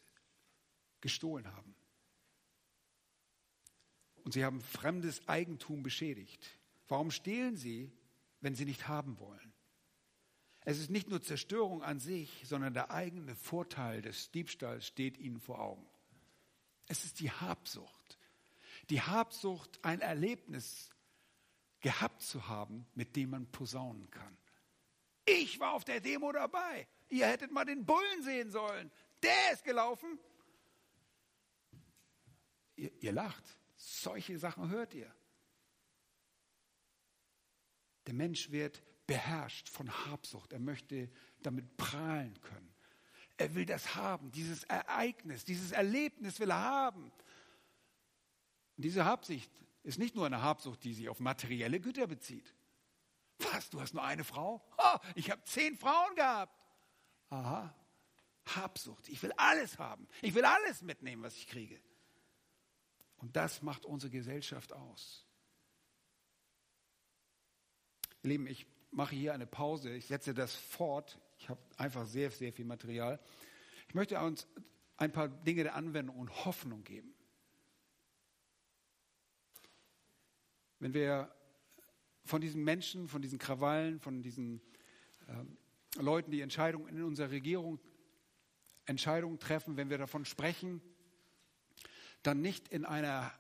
gestohlen 1.01 1.51
haben 1.53 1.75
und 4.23 4.32
sie 4.32 4.45
haben 4.45 4.61
fremdes 4.61 5.28
Eigentum 5.28 5.84
beschädigt. 5.84 6.57
Warum 6.88 7.11
stehlen 7.11 7.57
sie, 7.57 7.91
wenn 8.39 8.55
sie 8.55 8.65
nicht 8.65 8.88
haben 8.88 9.19
wollen? 9.19 9.47
Es 10.70 10.80
ist 10.80 10.89
nicht 10.89 11.07
nur 11.07 11.22
Zerstörung 11.22 11.82
an 11.82 12.01
sich, 12.01 12.43
sondern 12.43 12.74
der 12.74 12.91
eigene 12.91 13.38
Vorteil 13.38 14.01
des 14.01 14.32
Diebstahls 14.32 14.86
steht 14.86 15.18
ihnen 15.18 15.39
vor 15.39 15.61
Augen. 15.61 15.88
Es 16.88 17.05
ist 17.05 17.22
die 17.22 17.32
Habsucht. 17.32 18.20
Die 18.89 19.01
Habsucht, 19.01 19.80
ein 19.82 20.01
Erlebnis 20.01 20.89
gehabt 21.80 22.22
zu 22.22 22.49
haben, 22.49 22.86
mit 22.95 23.15
dem 23.15 23.30
man 23.30 23.49
posaunen 23.49 24.11
kann. 24.11 24.38
Ich 25.24 25.57
war 25.61 25.72
auf 25.72 25.86
der 25.86 26.01
Demo 26.01 26.34
dabei. 26.34 26.86
Ihr 27.07 27.28
hättet 27.28 27.53
mal 27.53 27.63
den 27.63 27.86
Bullen 27.86 28.24
sehen 28.24 28.51
sollen. 28.51 28.91
Der 29.24 29.53
ist 29.53 29.63
gelaufen. 29.63 30.20
Ihr, 32.76 32.91
ihr 33.01 33.13
lacht. 33.13 33.57
Solche 33.78 34.38
Sachen 34.38 34.68
hört 34.68 34.93
ihr. 34.93 35.15
Der 38.05 38.13
Mensch 38.13 38.51
wird 38.51 38.84
beherrscht 39.08 39.70
von 39.70 39.89
Habsucht. 40.05 40.53
Er 40.53 40.60
möchte 40.60 41.10
damit 41.41 41.78
prahlen 41.78 42.39
können. 42.41 42.74
Er 43.38 43.55
will 43.55 43.66
das 43.66 43.95
haben, 43.95 44.32
dieses 44.32 44.64
Ereignis, 44.66 45.45
dieses 45.45 45.72
Erlebnis 45.72 46.39
will 46.39 46.51
er 46.51 46.62
haben. 46.62 47.03
Und 48.76 48.84
diese 48.84 49.05
Habsucht 49.05 49.49
ist 49.84 49.99
nicht 49.99 50.16
nur 50.16 50.26
eine 50.26 50.41
Habsucht, 50.41 50.84
die 50.84 50.93
sich 50.93 51.08
auf 51.08 51.20
materielle 51.20 51.80
Güter 51.80 52.08
bezieht. 52.08 52.53
Was, 53.39 53.70
du 53.70 53.80
hast 53.80 53.93
nur 53.93 54.03
eine 54.03 54.24
Frau? 54.24 54.62
Oh, 54.78 54.97
ich 55.16 55.30
habe 55.32 55.43
zehn 55.45 55.78
Frauen 55.78 56.16
gehabt. 56.16 56.53
Aha, 57.30 57.74
Habsucht. 58.55 59.08
Ich 59.10 59.22
will 59.22 59.32
alles 59.38 59.78
haben. 59.78 60.08
Ich 60.22 60.34
will 60.34 60.45
alles 60.45 60.82
mitnehmen, 60.82 61.22
was 61.22 61.36
ich 61.36 61.47
kriege. 61.47 61.80
Und 63.18 63.36
das 63.36 63.62
macht 63.62 63.86
unsere 63.86 64.12
Gesellschaft 64.12 64.74
aus. 64.74 65.26
Ihr 68.24 68.32
Lieben, 68.32 68.47
ich 68.47 68.66
mache 68.92 69.16
hier 69.16 69.34
eine 69.34 69.46
Pause. 69.46 69.94
Ich 69.94 70.08
setze 70.08 70.34
das 70.34 70.56
fort. 70.56 71.20
Ich 71.38 71.50
habe 71.50 71.60
einfach 71.78 72.06
sehr, 72.06 72.32
sehr 72.32 72.52
viel 72.54 72.66
Material. 72.66 73.20
Ich 73.88 73.96
möchte 73.96 74.20
uns 74.20 74.48
ein 74.98 75.12
paar 75.12 75.28
Dinge 75.28 75.64
der 75.64 75.76
Anwendung 75.76 76.18
und 76.18 76.46
Hoffnung 76.46 76.84
geben. 76.84 77.14
Wenn 80.80 80.94
wir 80.94 81.34
von 82.26 82.42
diesen 82.42 82.64
Menschen, 82.64 83.08
von 83.08 83.22
diesen 83.22 83.40
Krawallen, 83.40 84.00
von 84.00 84.22
diesen 84.22 84.62
äh, 85.28 86.02
Leuten, 86.02 86.32
die 86.32 86.42
Entscheidungen 86.42 86.88
in 86.90 87.04
unserer 87.04 87.32
Regierung 87.32 87.80
Entscheidungen 88.86 89.40
treffen, 89.40 89.78
wenn 89.78 89.90
wir 89.90 89.98
davon 89.98 90.26
sprechen, 90.26 90.82
dann 92.24 92.42
nicht 92.42 92.68
in 92.70 92.86
einer 92.86 93.32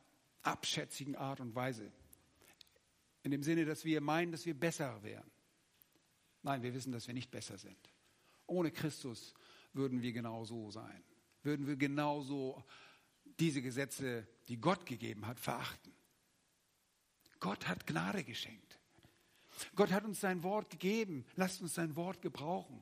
abschätzigen 0.41 1.15
Art 1.15 1.39
und 1.39 1.55
Weise. 1.55 1.91
In 3.23 3.31
dem 3.31 3.43
Sinne, 3.43 3.65
dass 3.65 3.85
wir 3.85 4.01
meinen, 4.01 4.31
dass 4.31 4.45
wir 4.45 4.57
besser 4.57 5.03
wären. 5.03 5.29
Nein, 6.47 6.63
wir 6.63 6.73
wissen, 6.73 6.93
dass 6.93 7.07
wir 7.07 7.13
nicht 7.13 7.29
besser 7.29 7.57
sind. 7.57 7.91
Ohne 8.45 8.71
Christus 8.71 9.33
würden 9.73 10.01
wir 10.01 10.13
genauso 10.13 10.71
sein. 10.71 11.03
Würden 11.43 11.67
wir 11.67 11.75
genauso 11.75 12.63
diese 13.37 13.61
Gesetze, 13.61 14.25
die 14.47 14.55
Gott 14.55 14.85
gegeben 14.85 15.27
hat, 15.27 15.41
verachten. 15.41 15.91
Gott 17.41 17.67
hat 17.67 17.85
Gnade 17.85 18.23
geschenkt. 18.23 18.79
Gott 19.75 19.91
hat 19.91 20.05
uns 20.05 20.21
sein 20.21 20.41
Wort 20.41 20.69
gegeben. 20.69 21.25
Lasst 21.35 21.61
uns 21.61 21.73
sein 21.73 21.97
Wort 21.97 22.21
gebrauchen. 22.21 22.81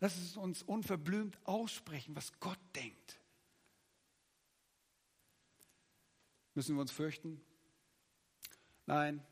Lasst 0.00 0.18
es 0.18 0.36
uns 0.36 0.62
unverblümt 0.62 1.38
aussprechen, 1.44 2.14
was 2.14 2.38
Gott 2.40 2.60
denkt. 2.76 3.18
Müssen 6.52 6.76
wir 6.76 6.82
uns 6.82 6.92
fürchten? 6.92 7.40
Nein, 8.84 9.24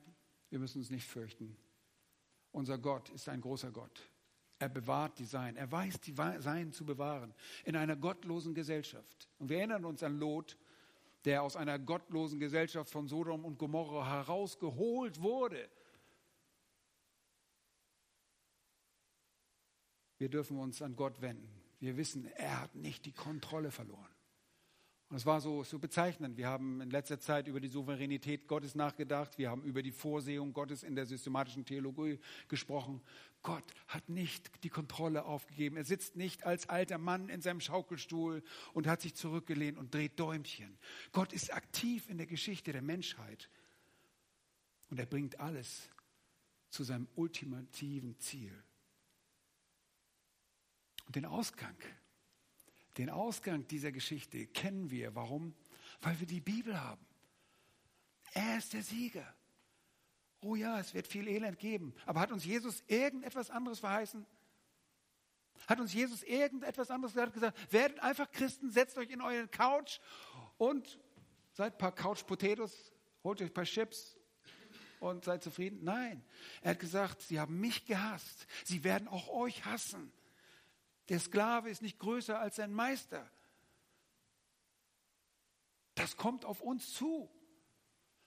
wir 0.49 0.61
müssen 0.61 0.79
uns 0.79 0.89
nicht 0.89 1.07
fürchten. 1.07 1.59
Unser 2.57 2.79
Gott 2.79 3.11
ist 3.11 3.29
ein 3.29 3.43
großer 3.43 3.71
Gott. 3.71 4.01
Er 4.59 4.71
bewahrt 4.71 5.19
die 5.19 5.27
Sein. 5.27 5.57
Er 5.57 5.71
weiß, 5.71 6.01
die 6.01 6.15
Sein 6.15 6.73
zu 6.73 6.87
bewahren 6.87 7.35
in 7.67 7.77
einer 7.77 7.97
gottlosen 7.97 8.55
Gesellschaft. 8.55 9.29
Und 9.39 9.51
wir 9.51 9.59
erinnern 9.59 9.85
uns 9.85 10.03
an 10.03 10.19
Lot, 10.19 10.57
der 11.27 11.43
aus 11.43 11.55
einer 11.55 11.79
gottlosen 11.79 12.41
Gesellschaft 12.41 12.91
von 12.91 13.09
Sodom 13.09 13.45
und 13.45 13.59
Gomorra 13.59 14.09
herausgeholt 14.09 15.21
wurde. 15.21 15.69
Wir 20.17 20.31
dürfen 20.31 20.59
uns 20.59 20.81
an 20.81 20.97
Gott 20.97 21.21
wenden. 21.21 21.63
Wir 21.79 21.99
wissen, 21.99 22.25
er 22.25 22.63
hat 22.63 22.75
nicht 22.75 23.05
die 23.05 23.13
Kontrolle 23.13 23.71
verloren. 23.71 24.16
Und 25.09 25.17
es 25.17 25.27
war 25.27 25.41
so, 25.41 25.63
so 25.63 25.79
bezeichnend. 25.79 26.37
Wir 26.37 26.49
haben 26.49 26.81
in 26.81 26.91
letzter 26.91 27.21
Zeit 27.21 27.47
über 27.47 27.61
die 27.61 27.69
Souveränität 27.69 28.49
Gottes 28.49 28.75
nachgedacht. 28.75 29.39
Wir 29.39 29.51
haben 29.51 29.63
über 29.63 29.81
die 29.83 29.93
Vorsehung 29.93 30.53
Gottes 30.53 30.83
in 30.83 30.97
der 30.97 31.07
systematischen 31.07 31.65
Theologie 31.65 32.19
gesprochen. 32.49 33.01
Gott 33.43 33.65
hat 33.87 34.09
nicht 34.09 34.65
die 34.65 34.69
Kontrolle 34.69 35.25
aufgegeben. 35.25 35.77
Er 35.77 35.85
sitzt 35.85 36.17
nicht 36.17 36.45
als 36.45 36.69
alter 36.69 36.99
Mann 36.99 37.29
in 37.29 37.41
seinem 37.41 37.61
Schaukelstuhl 37.61 38.43
und 38.73 38.89
hat 38.89 39.01
sich 39.01 39.15
zurückgelehnt 39.15 39.79
und 39.79 39.95
dreht 39.95 40.19
Däumchen. 40.19 40.77
Gott 41.13 41.33
ist 41.33 41.55
aktiv 41.55 42.09
in 42.09 42.19
der 42.19 42.27
Geschichte 42.27 42.73
der 42.73 42.83
Menschheit. 42.83 43.49
Und 44.91 44.99
er 44.99 45.07
bringt 45.07 45.39
alles 45.39 45.89
zu 46.71 46.83
seinem 46.83 47.07
ultimativen 47.15 48.19
Ziel. 48.19 48.53
Und 51.07 51.15
den 51.15 51.27
Ausgang 51.27 51.77
den 52.99 53.11
Ausgang 53.11 53.67
dieser 53.67 53.93
Geschichte 53.93 54.47
kennen 54.47 54.91
wir. 54.91 55.15
Warum? 55.15 55.55
Weil 56.01 56.19
wir 56.21 56.27
die 56.27 56.41
Bibel 56.41 56.81
haben. 56.81 57.05
Er 58.33 58.59
ist 58.59 58.73
der 58.73 58.83
Sieger. 58.83 59.35
Oh 60.41 60.55
ja, 60.55 60.79
es 60.79 60.95
wird 60.95 61.07
viel 61.07 61.27
Elend 61.29 61.59
geben. 61.59 61.95
Aber 62.05 62.21
hat 62.21 62.31
uns 62.33 62.45
Jesus 62.45 62.83
irgendetwas 62.87 63.51
anderes 63.51 63.81
verheißen? 63.81 64.27
Hat 65.67 65.81
uns 65.81 65.93
Jesus 65.93 66.23
irgendetwas 66.23 66.91
anderes 66.91 67.15
gesagt? 67.15 67.73
Werdet 67.73 68.01
einfach 68.01 68.31
Christen, 68.31 68.71
setzt 68.71 68.97
euch 68.99 69.11
in 69.11 69.21
euren 69.21 69.51
Couch 69.51 69.99
und 70.59 70.99
seid 71.53 71.75
ein 71.75 71.79
paar 71.79 71.95
Couch 71.95 72.25
Potatoes, 72.27 72.93
holt 73.25 73.41
euch 73.41 73.49
ein 73.49 73.55
paar 73.55 73.65
Chips 73.65 74.17
und 75.01 75.25
seid 75.25 75.43
zufrieden. 75.43 75.81
Nein, 75.83 76.23
er 76.61 76.73
hat 76.73 76.81
gesagt, 76.81 77.23
sie 77.23 77.41
haben 77.41 77.59
mich 77.59 77.87
gehasst. 77.87 78.47
Sie 78.65 78.85
werden 78.85 79.09
auch 79.09 79.29
euch 79.29 79.65
hassen. 79.65 80.13
Der 81.09 81.21
Sklave 81.21 81.71
ist 81.71 81.83
nicht 81.83 81.99
größer 81.99 82.39
als 82.39 82.57
sein 82.57 82.73
Meister. 82.73 83.31
Das 85.95 86.17
kommt 86.17 86.45
auf 86.45 86.61
uns 86.61 86.93
zu. 86.93 87.31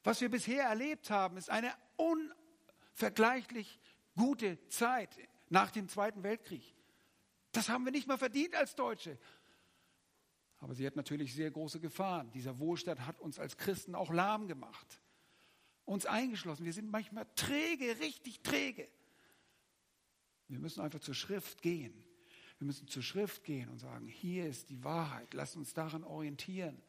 Was 0.03 0.21
wir 0.21 0.29
bisher 0.29 0.63
erlebt 0.63 1.09
haben, 1.09 1.37
ist 1.37 1.49
eine 1.49 1.73
unvergleichlich 1.97 3.79
gute 4.15 4.65
Zeit 4.69 5.09
nach 5.49 5.71
dem 5.71 5.89
Zweiten 5.89 6.23
Weltkrieg. 6.23 6.75
Das 7.51 7.67
haben 7.67 7.83
wir 7.83 7.91
nicht 7.91 8.07
mal 8.07 8.17
verdient 8.17 8.55
als 8.55 8.75
Deutsche. 8.75 9.19
Aber 10.59 10.73
sie 10.73 10.85
hat 10.85 10.95
natürlich 10.95 11.33
sehr 11.33 11.51
große 11.51 11.79
Gefahren. 11.79 12.31
Dieser 12.31 12.59
Wohlstand 12.59 13.05
hat 13.05 13.19
uns 13.19 13.39
als 13.39 13.57
Christen 13.57 13.95
auch 13.95 14.11
lahm 14.11 14.47
gemacht. 14.47 15.01
Uns 15.85 16.05
eingeschlossen. 16.05 16.65
Wir 16.65 16.73
sind 16.73 16.89
manchmal 16.89 17.25
träge, 17.35 17.99
richtig 17.99 18.41
träge. 18.41 18.89
Wir 20.47 20.59
müssen 20.59 20.81
einfach 20.81 20.99
zur 20.99 21.15
Schrift 21.15 21.61
gehen 21.61 22.08
wir 22.59 22.65
müssen 22.65 22.87
zur 22.87 23.03
Schrift 23.03 23.43
gehen 23.45 23.69
und 23.69 23.79
sagen, 23.79 24.07
hier 24.07 24.45
ist 24.45 24.69
die 24.69 24.83
Wahrheit, 24.83 25.33
lasst 25.33 25.55
uns 25.55 25.73
daran 25.73 26.03
orientieren. 26.03 26.81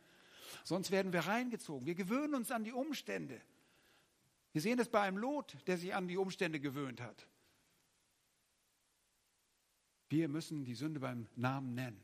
Sonst 0.64 0.90
werden 0.90 1.12
wir 1.12 1.20
reingezogen. 1.20 1.86
Wir 1.86 1.94
gewöhnen 1.94 2.34
uns 2.34 2.50
an 2.50 2.64
die 2.64 2.72
Umstände. 2.72 3.40
Wir 4.52 4.60
sehen 4.60 4.78
das 4.78 4.88
bei 4.88 5.00
einem 5.00 5.16
Lot, 5.16 5.56
der 5.68 5.78
sich 5.78 5.94
an 5.94 6.08
die 6.08 6.16
Umstände 6.16 6.58
gewöhnt 6.58 7.00
hat. 7.00 7.28
Wir 10.08 10.28
müssen 10.28 10.64
die 10.64 10.74
Sünde 10.74 10.98
beim 10.98 11.28
Namen 11.36 11.74
nennen. 11.74 12.00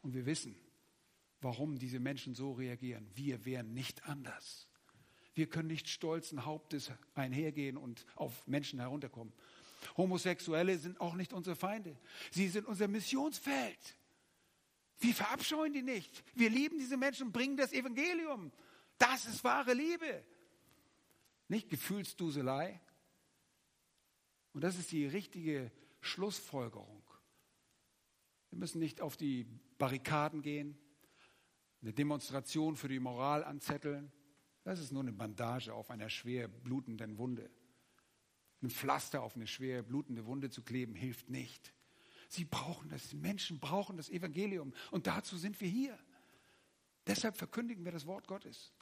Und 0.00 0.14
wir 0.14 0.24
wissen, 0.24 0.56
warum 1.42 1.78
diese 1.78 2.00
Menschen 2.00 2.34
so 2.34 2.52
reagieren. 2.52 3.06
Wir 3.14 3.44
wären 3.44 3.74
nicht 3.74 4.04
anders. 4.04 4.68
Wir 5.34 5.50
können 5.50 5.68
nicht 5.68 5.90
stolzen 5.90 6.46
Hauptes 6.46 6.90
einhergehen 7.12 7.76
und 7.76 8.06
auf 8.14 8.46
Menschen 8.46 8.80
herunterkommen. 8.80 9.34
Homosexuelle 9.96 10.78
sind 10.78 11.00
auch 11.00 11.14
nicht 11.14 11.32
unsere 11.32 11.56
Feinde. 11.56 11.96
Sie 12.30 12.48
sind 12.48 12.66
unser 12.66 12.88
Missionsfeld. 12.88 13.96
Wir 14.98 15.14
verabscheuen 15.14 15.72
die 15.72 15.82
nicht. 15.82 16.24
Wir 16.34 16.50
lieben 16.50 16.78
diese 16.78 16.96
Menschen 16.96 17.26
und 17.28 17.32
bringen 17.32 17.56
das 17.56 17.72
Evangelium. 17.72 18.52
Das 18.98 19.26
ist 19.26 19.44
wahre 19.44 19.74
Liebe. 19.74 20.24
Nicht 21.48 21.68
Gefühlsduselei. 21.68 22.80
Und 24.52 24.64
das 24.64 24.78
ist 24.78 24.90
die 24.90 25.06
richtige 25.06 25.70
Schlussfolgerung. 26.00 27.02
Wir 28.50 28.58
müssen 28.58 28.78
nicht 28.78 29.00
auf 29.00 29.16
die 29.16 29.44
Barrikaden 29.76 30.40
gehen, 30.40 30.78
eine 31.82 31.92
Demonstration 31.92 32.74
für 32.74 32.88
die 32.88 32.98
Moral 32.98 33.44
anzetteln. 33.44 34.10
Das 34.64 34.80
ist 34.80 34.92
nur 34.92 35.02
eine 35.02 35.12
Bandage 35.12 35.74
auf 35.74 35.90
einer 35.90 36.08
schwer 36.08 36.48
blutenden 36.48 37.18
Wunde. 37.18 37.50
Ein 38.66 38.70
Pflaster 38.70 39.22
auf 39.22 39.36
eine 39.36 39.46
schwer 39.46 39.84
blutende 39.84 40.26
Wunde 40.26 40.50
zu 40.50 40.60
kleben, 40.60 40.96
hilft 40.96 41.30
nicht. 41.30 41.72
Sie 42.28 42.44
brauchen 42.44 42.88
das, 42.88 43.10
die 43.10 43.16
Menschen 43.16 43.60
brauchen 43.60 43.96
das 43.96 44.10
Evangelium. 44.10 44.74
Und 44.90 45.06
dazu 45.06 45.36
sind 45.36 45.60
wir 45.60 45.68
hier. 45.68 45.96
Deshalb 47.06 47.36
verkündigen 47.36 47.84
wir 47.84 47.92
das 47.92 48.06
Wort 48.06 48.26
Gottes. 48.26 48.72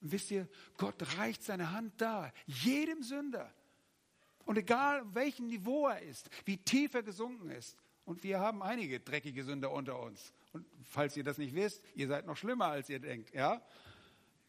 Und 0.00 0.10
wisst 0.10 0.32
ihr, 0.32 0.48
Gott 0.76 1.16
reicht 1.18 1.44
seine 1.44 1.70
Hand 1.70 2.00
da, 2.00 2.32
jedem 2.46 3.04
Sünder. 3.04 3.54
Und 4.44 4.58
egal, 4.58 5.04
welchem 5.14 5.46
Niveau 5.46 5.86
er 5.86 6.02
ist, 6.02 6.28
wie 6.44 6.56
tief 6.56 6.94
er 6.94 7.04
gesunken 7.04 7.48
ist. 7.48 7.76
Und 8.04 8.24
wir 8.24 8.40
haben 8.40 8.60
einige 8.60 8.98
dreckige 8.98 9.44
Sünder 9.44 9.70
unter 9.70 10.00
uns. 10.00 10.32
Und 10.52 10.66
falls 10.82 11.16
ihr 11.16 11.22
das 11.22 11.38
nicht 11.38 11.54
wisst, 11.54 11.80
ihr 11.94 12.08
seid 12.08 12.26
noch 12.26 12.36
schlimmer, 12.36 12.66
als 12.66 12.88
ihr 12.88 12.98
denkt. 12.98 13.32
Ja? 13.32 13.62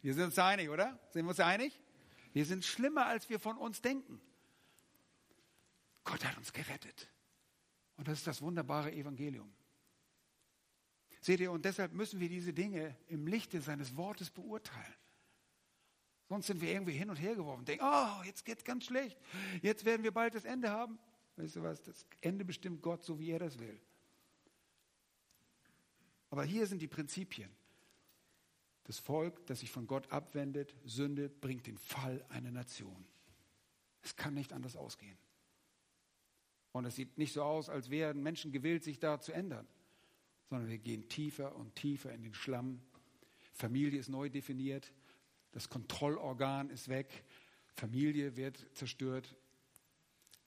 Wir 0.02 0.16
sind 0.16 0.24
uns 0.24 0.40
einig, 0.40 0.70
oder? 0.70 1.00
Sind 1.12 1.26
wir 1.26 1.30
uns 1.30 1.40
einig? 1.40 1.80
Wir 2.34 2.46
sind 2.46 2.66
schlimmer, 2.66 3.06
als 3.06 3.30
wir 3.30 3.40
von 3.40 3.58
uns 3.58 3.82
denken. 3.82 4.20
Gott 6.04 6.26
hat 6.26 6.38
uns 6.38 6.52
gerettet. 6.52 7.10
Und 7.96 8.08
das 8.08 8.20
ist 8.20 8.28
das 8.28 8.42
wunderbare 8.42 8.92
Evangelium. 8.92 9.54
Seht 11.22 11.40
ihr, 11.40 11.52
und 11.52 11.64
deshalb 11.64 11.94
müssen 11.94 12.20
wir 12.20 12.28
diese 12.28 12.52
Dinge 12.52 12.98
im 13.08 13.28
Lichte 13.28 13.62
seines 13.62 13.96
Wortes 13.96 14.30
beurteilen. 14.30 14.96
Sonst 16.28 16.48
sind 16.48 16.60
wir 16.62 16.72
irgendwie 16.72 16.94
hin 16.94 17.10
und 17.10 17.16
her 17.16 17.36
geworfen, 17.36 17.64
denken, 17.64 17.86
oh, 17.86 18.24
jetzt 18.26 18.44
geht 18.44 18.58
es 18.58 18.64
ganz 18.64 18.86
schlecht. 18.86 19.18
Jetzt 19.62 19.86
werden 19.86 20.04
wir 20.04 20.12
bald 20.12 20.34
das 20.36 20.44
Ende 20.44 20.70
haben. 20.70 20.98
Weißt 21.36 21.56
du 21.56 21.64
was? 21.64 21.82
Das 21.84 22.06
Ende 22.22 22.44
bestimmt 22.44 22.82
Gott, 22.82 23.04
so 23.04 23.20
wie 23.20 23.30
er 23.30 23.40
das 23.40 23.60
will. 23.60 23.80
Aber 26.30 26.44
hier 26.44 26.66
sind 26.66 26.82
die 26.82 26.88
Prinzipien. 26.88 27.56
Das 28.86 29.00
Volk, 29.00 29.46
das 29.46 29.62
sich 29.62 29.72
von 29.72 29.88
Gott 29.88 30.12
abwendet, 30.12 30.76
Sünde, 30.84 31.30
bringt 31.30 31.68
den 31.68 31.78
Fall 31.78 32.26
einer 32.30 32.52
Nation. 32.52 33.06
Es 34.02 34.16
kann 34.16 34.34
nicht 34.34 34.52
anders 34.52 34.76
ausgehen. 34.76 35.18
Und 36.74 36.86
es 36.86 36.96
sieht 36.96 37.18
nicht 37.18 37.34
so 37.34 37.44
aus, 37.44 37.70
als 37.70 37.90
wären 37.90 38.22
Menschen 38.22 38.52
gewillt, 38.52 38.84
sich 38.84 39.00
da 39.00 39.20
zu 39.20 39.32
ändern, 39.32 39.68
sondern 40.50 40.70
wir 40.70 40.80
gehen 40.80 41.08
tiefer 41.08 41.56
und 41.56 41.76
tiefer 41.76 42.12
in 42.12 42.24
den 42.24 42.34
Schlamm. 42.34 42.82
Familie 43.54 44.00
ist 44.00 44.10
neu 44.10 44.30
definiert, 44.30 44.92
das 45.52 45.70
Kontrollorgan 45.70 46.70
ist 46.72 46.90
weg, 46.90 47.24
Familie 47.76 48.36
wird 48.36 48.66
zerstört. 48.74 49.36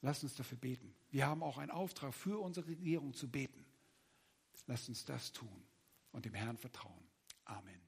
Lasst 0.03 0.25
uns 0.25 0.35
dafür 0.35 0.59
beten. 0.59 0.95
Wir 1.11 1.27
haben 1.27 1.43
auch 1.43 1.59
einen 1.59 1.71
Auftrag 1.71 2.13
für 2.13 2.41
unsere 2.41 2.69
Regierung 2.69 3.15
zu 3.15 3.31
beten. 3.31 3.65
Lasst 4.67 4.89
uns 4.89 5.05
das 5.05 5.33
tun 5.33 5.65
und 6.13 6.25
dem 6.25 6.35
Herrn 6.35 6.57
vertrauen. 6.57 7.07
Amen. 7.45 7.86